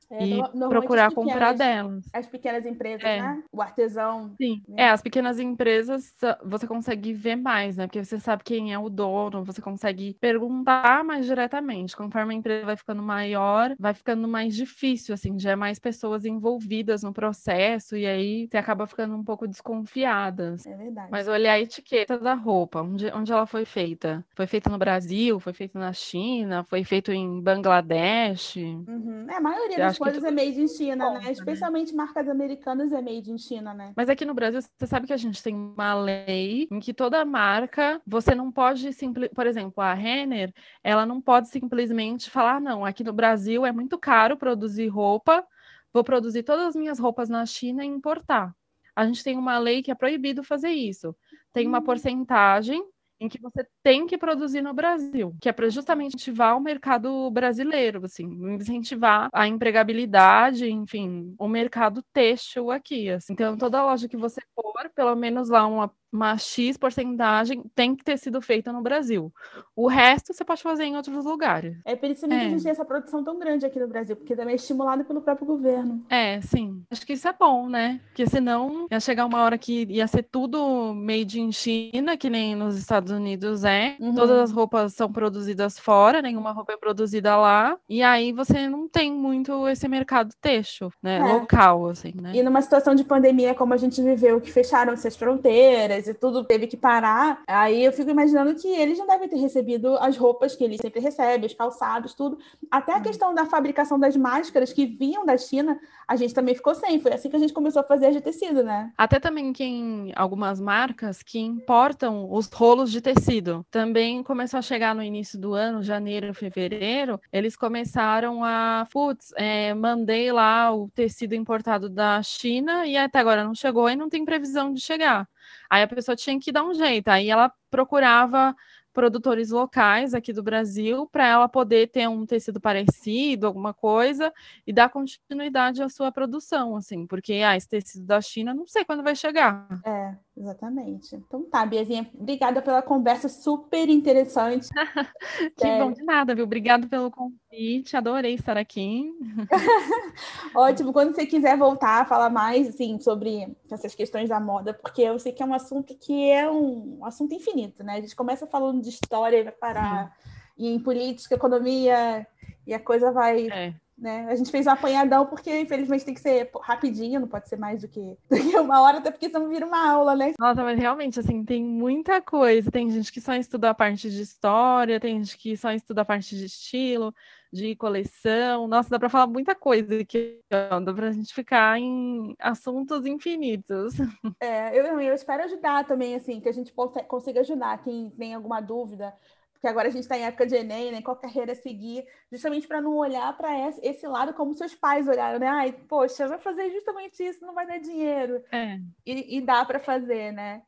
É, 0.10 0.26
e 0.26 0.41
procurar 0.70 1.12
comprar 1.12 1.53
delas. 1.53 2.05
As 2.14 2.28
pequenas 2.28 2.66
empresas, 2.66 3.03
é. 3.03 3.22
né? 3.22 3.43
O 3.51 3.62
artesão. 3.62 4.34
Sim. 4.38 4.64
Né? 4.68 4.84
É, 4.84 4.89
as 4.89 5.01
pequenas 5.01 5.38
empresas 5.39 6.14
você 6.45 6.66
consegue 6.66 7.14
ver 7.14 7.36
mais, 7.36 7.76
né? 7.76 7.88
Porque 7.88 8.03
você 8.03 8.20
sabe 8.20 8.43
quem 8.43 8.74
é 8.74 8.80
o 8.80 8.89
dono, 8.89 9.43
você 9.43 9.62
consegue 9.62 10.16
perguntar 10.20 11.03
mais 11.03 11.26
diretamente. 11.26 11.95
Conforme 11.95 12.34
a 12.34 12.38
empresa 12.38 12.66
vai 12.66 12.78
ficando 12.78 13.03
maior, 13.03 13.76
vai 13.78 13.93
ficando 13.93 14.28
mais 14.28 14.55
difícil, 14.55 15.14
assim, 15.14 15.38
já 15.38 15.51
é 15.51 15.55
mais 15.55 15.78
pessoas 15.78 16.24
envolvidas 16.24 17.03
no 17.03 17.12
processo, 17.12 17.97
e 17.97 18.05
aí 18.05 18.47
você 18.49 18.58
acaba 18.58 18.88
ficando 18.88 19.16
um 19.16 19.24
pouco 19.24 19.47
desconfiada. 19.47 20.55
É 20.66 20.76
verdade. 20.76 21.10
Mas 21.12 21.28
olhar 21.28 21.53
a 21.53 21.60
etiqueta 21.60 22.18
da 22.18 22.34
roupa, 22.34 22.82
onde, 22.82 23.08
onde 23.12 23.32
ela 23.32 23.45
foi 23.45 23.66
feita? 23.66 24.26
Foi 24.36 24.47
feita 24.47 24.70
no 24.70 24.78
Brasil? 24.78 25.39
Foi 25.39 25.53
feita 25.53 25.78
na 25.78 25.91
China? 25.91 26.64
Foi 26.64 26.84
feito 26.84 27.12
em 27.12 27.41
Bangladesh? 27.41 28.55
Uhum. 28.55 29.26
É, 29.30 29.36
a 29.36 29.41
maioria 29.41 29.78
das 29.78 29.97
coisas 29.98 30.24
é 30.24 30.32
made 30.32 30.62
in 30.62 30.68
China, 30.68 30.95
né? 30.95 31.06
conta, 31.06 31.26
né? 31.26 31.32
Especialmente 31.32 31.91
né? 31.91 31.98
marcas 31.98 32.30
americanas 32.30 32.91
é 32.91 33.02
made 33.02 33.32
in 33.32 33.38
China, 33.38 33.74
né? 33.74 33.93
Mas 33.95 34.10
aqui 34.10 34.26
no 34.26 34.34
Brasil, 34.34 34.62
você 34.62 34.88
sabe 34.88 35.08
que 35.08 35.14
a 35.14 35.18
gente 35.18 35.41
tem 35.41 35.56
uma 35.56 35.93
lei 35.93 36.68
em 36.72 36.80
que 36.80 36.93
toda 36.93 37.24
marca, 37.26 38.02
você 38.06 38.34
não 38.34 38.52
pode 38.52 38.93
simplesmente, 38.93 39.36
por 39.36 39.48
exemplo, 39.48 39.84
a 39.84 39.93
Renner, 39.93 40.54
ela 40.84 41.06
não 41.06 41.22
pode 41.22 41.50
simplesmente 41.50 42.30
falar, 42.30 42.62
não, 42.62 42.86
aqui 42.86 43.04
no 43.04 43.14
Brasil 43.14 43.66
é 43.66 43.72
muito 43.72 43.98
caro 43.98 44.38
produzir 44.38 44.88
roupa, 44.88 45.45
vou 45.93 46.04
produzir 46.04 46.43
todas 46.43 46.68
as 46.68 46.76
minhas 46.76 47.00
roupas 47.00 47.30
na 47.30 47.45
China 47.45 47.84
e 47.84 47.88
importar. 47.88 48.56
A 48.95 49.06
gente 49.06 49.24
tem 49.24 49.38
uma 49.38 49.60
lei 49.60 49.84
que 49.84 49.91
é 49.91 49.95
proibido 49.95 50.43
fazer 50.43 50.72
isso. 50.72 51.16
Tem 51.54 51.68
uma 51.68 51.80
hum. 51.80 51.84
porcentagem 51.84 52.84
em 53.20 53.28
que 53.28 53.39
você 53.41 53.65
tem 53.84 54.05
que 54.05 54.18
produzir 54.18 54.61
no 54.61 54.74
Brasil, 54.74 55.36
que 55.41 55.49
é 55.49 55.51
para 55.51 55.70
justamente 55.70 56.15
incentivar 56.15 56.55
o 56.57 56.61
mercado 56.61 57.30
brasileiro, 57.32 58.05
assim, 58.05 58.26
incentivar 58.55 59.30
a 59.34 59.47
empregabilidade, 59.47 60.70
enfim, 60.70 61.34
o 61.38 61.47
mercado 61.47 62.03
têxtil 62.13 62.72
aqui. 62.72 63.09
Assim. 63.09 63.34
Então, 63.34 63.57
toda 63.57 63.84
loja 63.84 64.07
que 64.07 64.18
você 64.18 64.41
for, 64.55 64.89
pelo 64.95 65.15
menos 65.15 65.49
lá 65.49 65.65
uma 65.65 65.91
uma 66.12 66.38
X 66.38 66.78
porcentagem 66.78 67.64
tem 67.76 67.95
que 67.95 68.03
ter 68.03 68.18
sido 68.18 68.41
feita 68.41 68.72
no 68.72 68.82
Brasil. 68.82 69.32
O 69.76 69.88
resto 69.88 70.34
você 70.34 70.43
pode 70.43 70.62
fazer 70.62 70.86
em 70.86 70.95
outros 70.95 71.26
lugares. 71.26 71.78
É 71.86 71.95
por 71.95 72.10
isso 72.10 72.26
é. 72.26 72.30
que 72.30 72.36
a 72.36 72.49
gente 72.49 72.64
tem 72.64 72.72
essa 72.72 72.86
produção 72.86 73.24
tão 73.24 73.38
grande 73.38 73.66
aqui 73.66 73.80
no 73.80 73.88
Brasil, 73.88 74.16
porque 74.16 74.36
também 74.36 74.53
é 74.53 74.55
estimulado 74.55 75.03
pelo 75.05 75.22
próprio 75.22 75.45
governo. 75.45 76.05
É, 76.10 76.39
sim. 76.41 76.84
Acho 76.89 77.05
que 77.05 77.14
isso 77.14 77.28
é 77.28 77.34
bom, 77.34 77.68
né? 77.68 77.99
Porque 78.08 78.26
senão 78.28 78.88
ia 78.89 78.99
chegar 78.99 79.26
uma 79.26 79.41
hora 79.41 79.58
que 79.58 79.86
ia 79.89 80.08
ser 80.08 80.24
tudo 80.24 80.93
made 80.93 81.39
in 81.39 81.51
China, 81.51 82.18
que 82.18 82.30
nem 82.30 82.55
nos 82.55 82.78
Estados 82.78 83.12
Unidos 83.12 83.64
é. 83.64 83.95
Uhum. 83.99 84.16
Todas 84.16 84.38
as 84.38 84.51
roupas 84.51 84.93
são 84.93 85.12
produzidas 85.12 85.78
fora, 85.78 86.22
nenhuma 86.22 86.51
roupa 86.51 86.74
é 86.74 86.78
produzida 86.78 87.36
lá. 87.38 87.78
E 87.89 88.01
aí 88.01 88.32
você 88.32 88.68
não 88.68 88.88
tem 88.88 89.12
muito 89.12 89.68
esse 89.68 89.88
mercado 89.88 90.34
têxtil, 90.41 90.91
né? 91.01 91.18
É. 91.18 91.34
Local, 91.34 91.89
assim, 91.89 92.14
né? 92.20 92.32
E 92.34 92.43
numa 92.43 92.62
situação 92.62 92.95
de 92.95 93.03
pandemia 93.03 93.53
como 93.53 93.74
a 93.74 93.78
gente 93.78 94.01
viveu, 94.01 94.39
que 94.39 94.51
fecharam 94.51 94.93
essas 94.93 95.16
fronteiras, 95.16 95.97
e 96.06 96.14
tudo 96.14 96.43
teve 96.43 96.68
que 96.68 96.76
parar, 96.76 97.41
aí 97.48 97.84
eu 97.84 97.93
fico 97.93 98.12
imaginando 98.12 98.54
que 98.56 98.68
eles 98.68 99.00
não 99.00 99.08
devem 99.08 99.30
ter 99.30 99.38
recebido 99.38 99.98
as 99.98 100.18
roupas 100.18 100.56
que 100.56 100.64
eles 100.64 100.80
sempre 100.82 101.00
recebem, 101.00 101.48
os 101.48 101.54
calçados, 101.54 102.14
tudo. 102.14 102.38
Até 102.70 102.93
a 102.93 102.98
hum. 102.98 103.02
questão 103.02 103.34
da 103.34 103.45
fabricação 103.45 103.98
das 103.98 104.18
máscaras 104.18 104.74
que 104.74 104.86
vinham 104.86 105.26
da 105.26 105.38
China, 105.38 105.80
a 106.08 106.16
gente 106.16 106.34
também 106.34 106.54
ficou 106.56 106.76
sem. 106.76 107.00
Foi 107.00 107.14
assim 107.14 107.30
que 107.30 107.36
a 107.36 107.39
gente 107.39 107.54
começou 107.54 107.80
a 107.80 107.86
fazer 107.86 108.08
as 108.08 108.16
de 108.16 108.22
tecido, 108.22 108.64
né? 108.64 108.91
Até 108.98 109.20
também 109.20 109.54
quem 109.54 110.12
algumas 110.16 110.60
marcas 110.60 111.24
que 111.24 111.39
importam 111.39 112.32
os 112.32 112.48
rolos 112.48 112.91
de 112.91 113.02
tecido. 113.02 113.66
Também 113.72 114.24
começou 114.24 114.58
a 114.58 114.62
chegar 114.62 114.93
no 114.93 115.04
início 115.04 115.39
do 115.39 115.54
ano, 115.54 115.84
janeiro, 115.84 116.34
fevereiro, 116.34 117.20
eles 117.32 117.56
começaram 117.56 118.43
a, 118.43 118.88
putz, 118.91 119.32
é, 119.36 119.74
mandei 119.74 120.32
lá 120.32 120.74
o 120.74 120.89
tecido 120.89 121.34
importado 121.34 121.89
da 121.89 122.22
China 122.24 122.86
e 122.86 122.98
até 122.98 123.20
agora 123.20 123.43
não 123.43 123.56
chegou 123.56 123.89
e 123.89 123.95
não 123.95 124.10
tem 124.10 124.26
previsão 124.26 124.74
de 124.74 124.82
chegar. 124.82 125.28
Aí 125.70 125.84
a 125.84 125.88
pessoa 125.88 126.16
tinha 126.16 126.39
que 126.39 126.52
dar 126.52 126.64
um 126.64 126.74
jeito. 126.74 127.08
Aí 127.10 127.30
ela 127.30 127.52
procurava 127.70 128.56
produtores 128.98 129.52
locais 129.52 130.16
aqui 130.16 130.34
do 130.34 130.41
Brasil 130.41 131.08
para 131.12 131.28
ela 131.28 131.48
poder 131.48 131.88
ter 131.91 132.10
um 132.10 132.26
tecido 132.26 132.60
parecido, 132.60 133.45
alguma 133.45 133.72
coisa, 133.72 134.34
e 134.66 134.74
dar 134.74 134.89
continuidade 134.89 135.84
à 135.84 135.89
sua 135.89 136.12
produção, 136.12 136.76
assim, 136.76 137.06
porque 137.06 137.34
ah, 137.45 137.56
esse 137.56 137.70
tecido 137.70 138.08
da 138.08 138.20
China 138.20 138.56
não 138.56 138.66
sei 138.66 138.84
quando 138.84 139.04
vai 139.04 139.16
chegar. 139.16 139.68
É, 139.86 140.16
exatamente. 140.38 141.16
Então 141.16 141.44
tá, 141.50 141.66
Biazinha, 141.66 142.10
obrigada 142.14 142.62
pela 142.62 142.82
conversa 142.82 143.28
super 143.28 143.90
interessante. 143.90 144.68
que 145.58 145.66
é. 145.66 145.80
bom 145.80 145.92
de 145.92 146.04
nada, 146.04 146.36
viu? 146.36 146.44
Obrigada 146.44 146.88
pelo 146.88 147.12
convite, 147.12 147.98
adorei 147.98 148.36
estar 148.36 148.58
aqui. 148.58 149.12
Ótimo, 150.56 150.94
quando 150.94 151.16
você 151.16 151.26
quiser 151.26 151.58
voltar 151.58 152.02
a 152.02 152.06
falar 152.06 152.30
mais, 152.30 152.70
assim, 152.70 153.00
sobre 153.00 153.56
essas 153.72 153.96
questões 153.96 154.30
da 154.30 154.40
moda, 154.40 154.74
porque 154.74 155.02
eu 155.02 155.18
sei 155.20 155.32
que 155.32 155.44
é 155.44 155.46
um 155.46 155.54
assunto 155.54 155.96
que 155.98 156.30
é 156.30 156.50
um 156.50 157.04
assunto 157.04 157.34
infinito, 157.34 157.84
né? 157.84 157.94
A 157.98 158.02
gente 158.02 158.16
começa 158.16 158.46
falando 158.48 158.82
de 158.82 158.90
história 158.90 159.38
e 159.38 159.44
vai 159.44 159.54
parar 159.54 160.16
Sim. 160.58 160.76
em 160.76 160.80
política, 160.80 161.36
economia, 161.36 162.26
e 162.68 162.74
a 162.74 162.80
coisa 162.80 163.12
vai. 163.12 163.48
É. 163.48 163.74
Né? 163.98 164.28
A 164.30 164.36
gente 164.36 164.52
fez 164.52 164.68
um 164.68 164.72
apanhadão 164.72 165.26
porque, 165.26 165.60
infelizmente, 165.60 166.06
tem 166.06 166.14
que 166.14 166.20
ser 166.20 166.52
rapidinho, 166.62 167.20
não 167.20 167.28
pode 167.28 167.50
ser 167.50 167.58
mais 167.58 167.82
do 167.82 167.88
que, 167.88 168.00
do 168.30 168.36
que 168.36 168.58
uma 168.58 168.80
hora, 168.82 169.00
até 169.00 169.10
porque 169.10 169.28
senão 169.28 169.50
vira 169.50 169.66
uma 169.66 169.89
aula, 169.89 170.16
né? 170.16 170.34
Nossa, 170.39 170.64
mas 170.64 170.78
realmente, 170.78 171.20
assim, 171.20 171.43
tem 171.43 171.64
muita 171.64 172.22
coisa. 172.22 172.70
Tem 172.70 172.91
gente 172.91 173.12
que 173.12 173.20
só 173.20 173.34
estuda 173.34 173.72
a 173.72 173.74
parte 173.74 174.10
de 174.10 174.22
história, 174.22 175.00
tem 175.00 175.18
gente 175.18 175.36
que 175.36 175.58
só 175.58 175.72
estuda 175.72 176.02
a 176.02 176.06
parte 176.06 176.36
de 176.36 176.45
estilo, 176.45 177.12
de 177.52 177.76
coleção. 177.76 178.68
Nossa, 178.68 178.89
dá 178.89 179.00
para 179.00 179.10
falar 179.10 179.26
muita 179.26 179.56
coisa 179.56 180.00
aqui, 180.00 180.39
ó. 180.72 180.80
dá 180.80 180.93
para 180.93 181.08
a 181.08 181.12
gente 181.12 181.34
ficar 181.34 181.80
em 181.80 182.36
assuntos 182.39 183.06
infinitos. 183.06 183.95
É, 184.39 184.78
eu, 184.78 184.86
eu 185.00 185.16
espero 185.16 185.43
ajudar 185.43 185.86
também, 185.86 186.14
assim, 186.14 186.39
que 186.39 186.48
a 186.48 186.52
gente 186.52 186.72
consiga 187.08 187.39
ajudar 187.39 187.82
quem 187.82 188.12
tem 188.12 188.36
alguma 188.36 188.62
dúvida 188.62 189.16
porque 189.58 189.68
agora 189.68 189.88
a 189.88 189.91
gente 189.91 190.03
está 190.03 190.16
em 190.16 190.24
época 190.24 190.45
de 190.45 190.55
Enem, 190.55 190.91
né? 190.91 191.01
Qual 191.01 191.16
carreira 191.16 191.55
seguir, 191.55 192.05
justamente 192.32 192.68
para 192.68 192.80
não 192.80 192.95
olhar 192.95 193.36
para 193.36 193.70
esse 193.82 194.08
lado 194.08 194.34
como 194.34 194.53
seus 194.53 194.76
pais 194.76 195.08
olharam, 195.08 195.39
né? 195.39 195.47
Ai, 195.47 195.72
poxa, 195.72 196.28
vai 196.28 196.38
fazer 196.38 196.70
justamente 196.70 197.24
isso, 197.24 197.43
não 197.43 197.55
vai 197.55 197.66
dar 197.66 197.80
dinheiro. 197.80 198.43
É. 198.51 198.80
E, 199.05 199.38
e 199.38 199.41
dá 199.41 199.66
para 199.66 199.80
fazer, 199.80 200.32
né? 200.32 200.62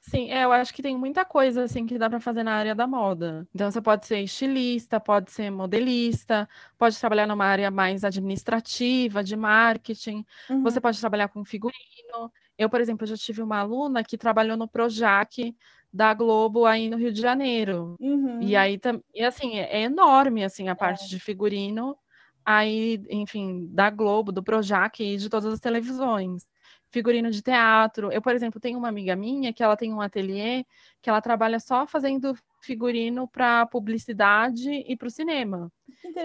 Sim, 0.00 0.30
é, 0.30 0.44
eu 0.44 0.52
acho 0.52 0.72
que 0.72 0.80
tem 0.80 0.96
muita 0.96 1.24
coisa 1.24 1.64
assim 1.64 1.84
que 1.84 1.98
dá 1.98 2.08
para 2.08 2.20
fazer 2.20 2.42
na 2.42 2.54
área 2.54 2.74
da 2.74 2.86
moda. 2.86 3.46
Então 3.54 3.70
você 3.70 3.82
pode 3.82 4.06
ser 4.06 4.20
estilista, 4.20 4.98
pode 4.98 5.30
ser 5.30 5.50
modelista, 5.50 6.48
pode 6.78 6.98
trabalhar 6.98 7.26
numa 7.26 7.44
área 7.44 7.70
mais 7.70 8.02
administrativa, 8.02 9.22
de 9.22 9.36
marketing, 9.36 10.24
uhum. 10.48 10.62
você 10.62 10.80
pode 10.80 10.98
trabalhar 10.98 11.28
com 11.28 11.44
figurino. 11.44 12.32
Eu, 12.56 12.70
por 12.70 12.80
exemplo, 12.80 13.06
já 13.06 13.16
tive 13.16 13.42
uma 13.42 13.58
aluna 13.58 14.02
que 14.02 14.16
trabalhou 14.16 14.56
no 14.56 14.68
Projac 14.68 15.54
da 15.92 16.14
Globo 16.14 16.66
aí 16.66 16.88
no 16.88 16.96
Rio 16.96 17.12
de 17.12 17.20
Janeiro. 17.20 17.96
Uhum. 18.00 18.40
E 18.40 18.54
aí 18.56 18.80
e 19.14 19.24
assim, 19.24 19.58
é 19.58 19.82
enorme 19.82 20.44
assim 20.44 20.68
a 20.68 20.76
parte 20.76 21.04
é. 21.04 21.08
de 21.08 21.18
figurino 21.18 21.96
aí, 22.44 23.02
enfim, 23.10 23.68
da 23.70 23.90
Globo, 23.90 24.32
do 24.32 24.42
Projac 24.42 25.02
e 25.02 25.16
de 25.16 25.28
todas 25.28 25.52
as 25.52 25.60
televisões 25.60 26.46
figurino 26.90 27.30
de 27.30 27.42
teatro. 27.42 28.10
Eu, 28.12 28.20
por 28.20 28.34
exemplo, 28.34 28.60
tenho 28.60 28.78
uma 28.78 28.88
amiga 28.88 29.14
minha 29.16 29.52
que 29.52 29.62
ela 29.62 29.76
tem 29.76 29.92
um 29.92 30.00
ateliê 30.00 30.64
que 31.00 31.08
ela 31.08 31.20
trabalha 31.20 31.60
só 31.60 31.86
fazendo 31.86 32.36
figurino 32.60 33.26
para 33.26 33.66
publicidade 33.66 34.70
e 34.70 34.96
para 34.96 35.08
o 35.08 35.10
cinema. 35.10 35.72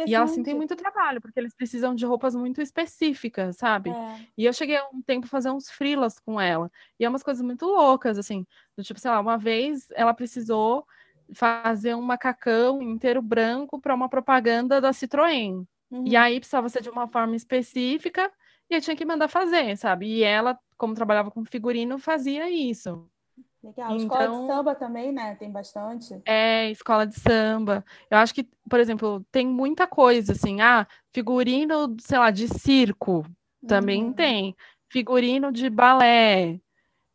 E 0.05 0.13
ela 0.13 0.25
assim 0.25 0.43
tem 0.43 0.53
muito 0.53 0.75
trabalho, 0.75 1.21
porque 1.21 1.39
eles 1.39 1.53
precisam 1.53 1.93
de 1.95 2.05
roupas 2.05 2.35
muito 2.35 2.61
específicas, 2.61 3.57
sabe? 3.57 3.89
É. 3.89 4.27
E 4.37 4.45
eu 4.45 4.53
cheguei 4.53 4.79
um 4.93 5.01
tempo 5.01 5.25
a 5.25 5.29
fazer 5.29 5.49
uns 5.51 5.69
frilas 5.69 6.19
com 6.19 6.39
ela. 6.39 6.71
E 6.99 7.05
é 7.05 7.09
umas 7.09 7.23
coisas 7.23 7.43
muito 7.43 7.65
loucas, 7.65 8.17
assim. 8.17 8.45
Do 8.77 8.83
tipo, 8.83 8.99
sei 8.99 9.11
lá, 9.11 9.19
uma 9.19 9.37
vez 9.37 9.87
ela 9.95 10.13
precisou 10.13 10.85
fazer 11.33 11.95
um 11.95 12.01
macacão 12.01 12.81
inteiro 12.81 13.21
branco 13.21 13.79
para 13.79 13.95
uma 13.95 14.09
propaganda 14.09 14.79
da 14.79 14.91
Citroën. 14.91 15.65
Uhum. 15.91 16.07
E 16.07 16.15
aí 16.15 16.39
precisava 16.39 16.69
ser 16.69 16.81
de 16.81 16.89
uma 16.89 17.07
forma 17.07 17.35
específica 17.35 18.31
e 18.69 18.75
eu 18.75 18.81
tinha 18.81 18.95
que 18.95 19.05
mandar 19.05 19.27
fazer, 19.27 19.77
sabe? 19.77 20.07
E 20.07 20.23
ela, 20.23 20.57
como 20.77 20.93
trabalhava 20.93 21.31
com 21.31 21.45
figurino, 21.45 21.97
fazia 21.99 22.49
isso. 22.49 23.07
Legal. 23.65 23.95
Então, 23.95 23.97
escola 23.97 24.27
de 24.27 24.47
samba 24.47 24.75
também, 24.75 25.11
né? 25.11 25.35
Tem 25.35 25.51
bastante. 25.51 26.21
É, 26.23 26.69
escola 26.69 27.07
de 27.07 27.19
samba. 27.19 27.83
Eu 28.11 28.19
acho 28.19 28.33
que, 28.33 28.47
por 28.69 28.79
exemplo, 28.79 29.25
tem 29.31 29.47
muita 29.47 29.87
coisa, 29.87 30.33
assim. 30.33 30.61
Ah, 30.61 30.87
figurino, 31.11 31.95
sei 31.99 32.19
lá, 32.19 32.29
de 32.29 32.47
circo. 32.47 33.25
Também 33.67 34.05
uhum. 34.05 34.13
tem. 34.13 34.55
Figurino 34.87 35.51
de 35.51 35.67
balé. 35.67 36.59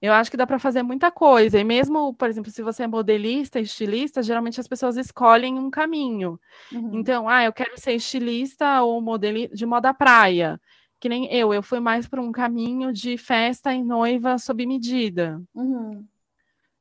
Eu 0.02 0.12
acho 0.12 0.30
que 0.30 0.36
dá 0.36 0.46
para 0.46 0.58
fazer 0.58 0.82
muita 0.82 1.08
coisa. 1.10 1.56
E 1.56 1.62
mesmo, 1.62 2.12
por 2.14 2.28
exemplo, 2.28 2.50
se 2.50 2.62
você 2.62 2.82
é 2.82 2.86
modelista, 2.88 3.60
estilista, 3.60 4.20
geralmente 4.20 4.58
as 4.58 4.66
pessoas 4.66 4.96
escolhem 4.96 5.56
um 5.56 5.70
caminho. 5.70 6.40
Uhum. 6.72 6.90
Então, 6.94 7.28
ah, 7.28 7.44
eu 7.44 7.52
quero 7.52 7.78
ser 7.78 7.92
estilista 7.92 8.82
ou 8.82 9.00
modelista 9.00 9.54
de 9.54 9.64
moda 9.64 9.94
praia 9.94 10.58
que 11.00 11.08
nem 11.08 11.32
eu, 11.32 11.52
eu 11.52 11.62
fui 11.62 11.80
mais 11.80 12.06
para 12.06 12.20
um 12.20 12.30
caminho 12.30 12.92
de 12.92 13.16
festa 13.16 13.72
e 13.72 13.82
noiva 13.82 14.36
sob 14.36 14.66
medida. 14.66 15.42
Uhum. 15.54 16.06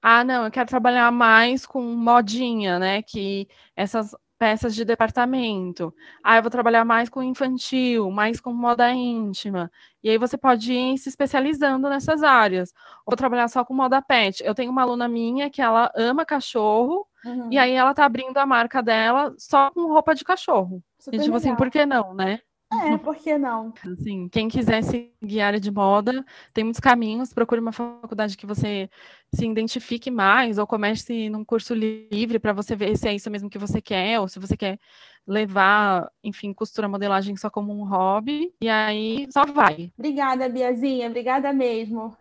Ah, 0.02 0.24
não, 0.24 0.46
eu 0.46 0.52
quero 0.52 0.70
trabalhar 0.70 1.12
mais 1.12 1.66
com 1.66 1.82
modinha, 1.82 2.80
né? 2.80 3.02
Que 3.02 3.48
essas 3.76 4.16
peças 4.40 4.74
de 4.74 4.86
departamento. 4.86 5.94
Ah, 6.24 6.38
eu 6.38 6.42
vou 6.42 6.50
trabalhar 6.50 6.86
mais 6.86 7.10
com 7.10 7.22
infantil, 7.22 8.10
mais 8.10 8.40
com 8.40 8.54
moda 8.54 8.90
íntima. 8.92 9.70
E 10.02 10.10
aí 10.10 10.18
você 10.18 10.38
pode 10.38 10.72
ir 10.72 10.98
se 10.98 11.10
especializando 11.10 11.90
nessas 11.90 12.24
áreas. 12.24 12.74
Ou 13.06 13.18
trabalhar 13.18 13.50
só 13.50 13.66
com 13.66 13.74
moda 13.74 14.02
pet. 14.02 14.42
Eu 14.44 14.56
tenho 14.56 14.72
uma 14.72 14.82
aluna 14.84 15.10
minha 15.10 15.50
que 15.50 15.62
ela 15.62 15.92
ama 15.94 16.26
cachorro, 16.26 17.06
uhum. 17.26 17.52
e 17.52 17.58
aí 17.58 17.74
ela 17.74 17.94
tá 17.94 18.06
abrindo 18.06 18.38
a 18.38 18.46
marca 18.46 18.82
dela 18.82 19.36
só 19.38 19.70
com 19.72 19.88
roupa 19.88 20.16
de 20.16 20.24
cachorro. 20.24 20.82
Super 20.98 21.18
e 21.18 21.24
tipo 21.24 21.36
assim, 21.36 21.50
legal. 21.50 21.54
assim, 21.54 21.56
por 21.56 21.70
que 21.70 21.86
não, 21.86 22.14
né? 22.14 22.40
É, 22.72 22.98
por 23.00 23.16
que 23.16 23.38
não? 23.38 23.74
Assim, 23.94 24.28
quem 24.30 24.48
quiser 24.48 24.84
seguir 24.84 25.42
área 25.42 25.60
de 25.60 25.72
moda, 25.72 26.26
tem 26.54 26.64
muitos 26.64 26.80
caminhos. 26.80 27.34
Procure 27.34 27.62
uma 27.62 27.72
faculdade 27.72 28.38
que 28.38 28.46
você 28.46 28.90
se 29.34 29.46
identifique 29.46 30.12
mais, 30.12 30.58
ou 30.58 30.68
comece 30.68 31.30
num 31.30 31.46
curso 31.46 31.74
livre 31.74 32.40
para 32.40 32.54
você 32.54 32.76
ver 32.76 32.98
se 32.98 33.08
é 33.08 33.16
isso 33.16 33.30
mesmo 33.30 33.50
que 33.50 33.58
você 33.58 33.82
quer, 33.82 34.20
ou 34.20 34.28
se 34.28 34.40
você 34.40 34.58
quer 34.58 34.80
levar, 35.26 36.12
enfim, 36.24 36.54
costura 36.54 36.90
modelagem 36.90 37.36
só 37.36 37.50
como 37.50 37.72
um 37.74 37.88
hobby. 37.88 38.54
E 38.62 38.68
aí 38.68 39.28
só 39.32 39.46
vai. 39.46 39.92
Obrigada, 39.98 40.50
Biazinha. 40.50 41.08
Obrigada 41.08 41.54
mesmo. 41.54 42.16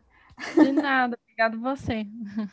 De 0.54 0.72
nada, 0.72 1.18
obrigada 1.22 1.56
você. 1.56 2.06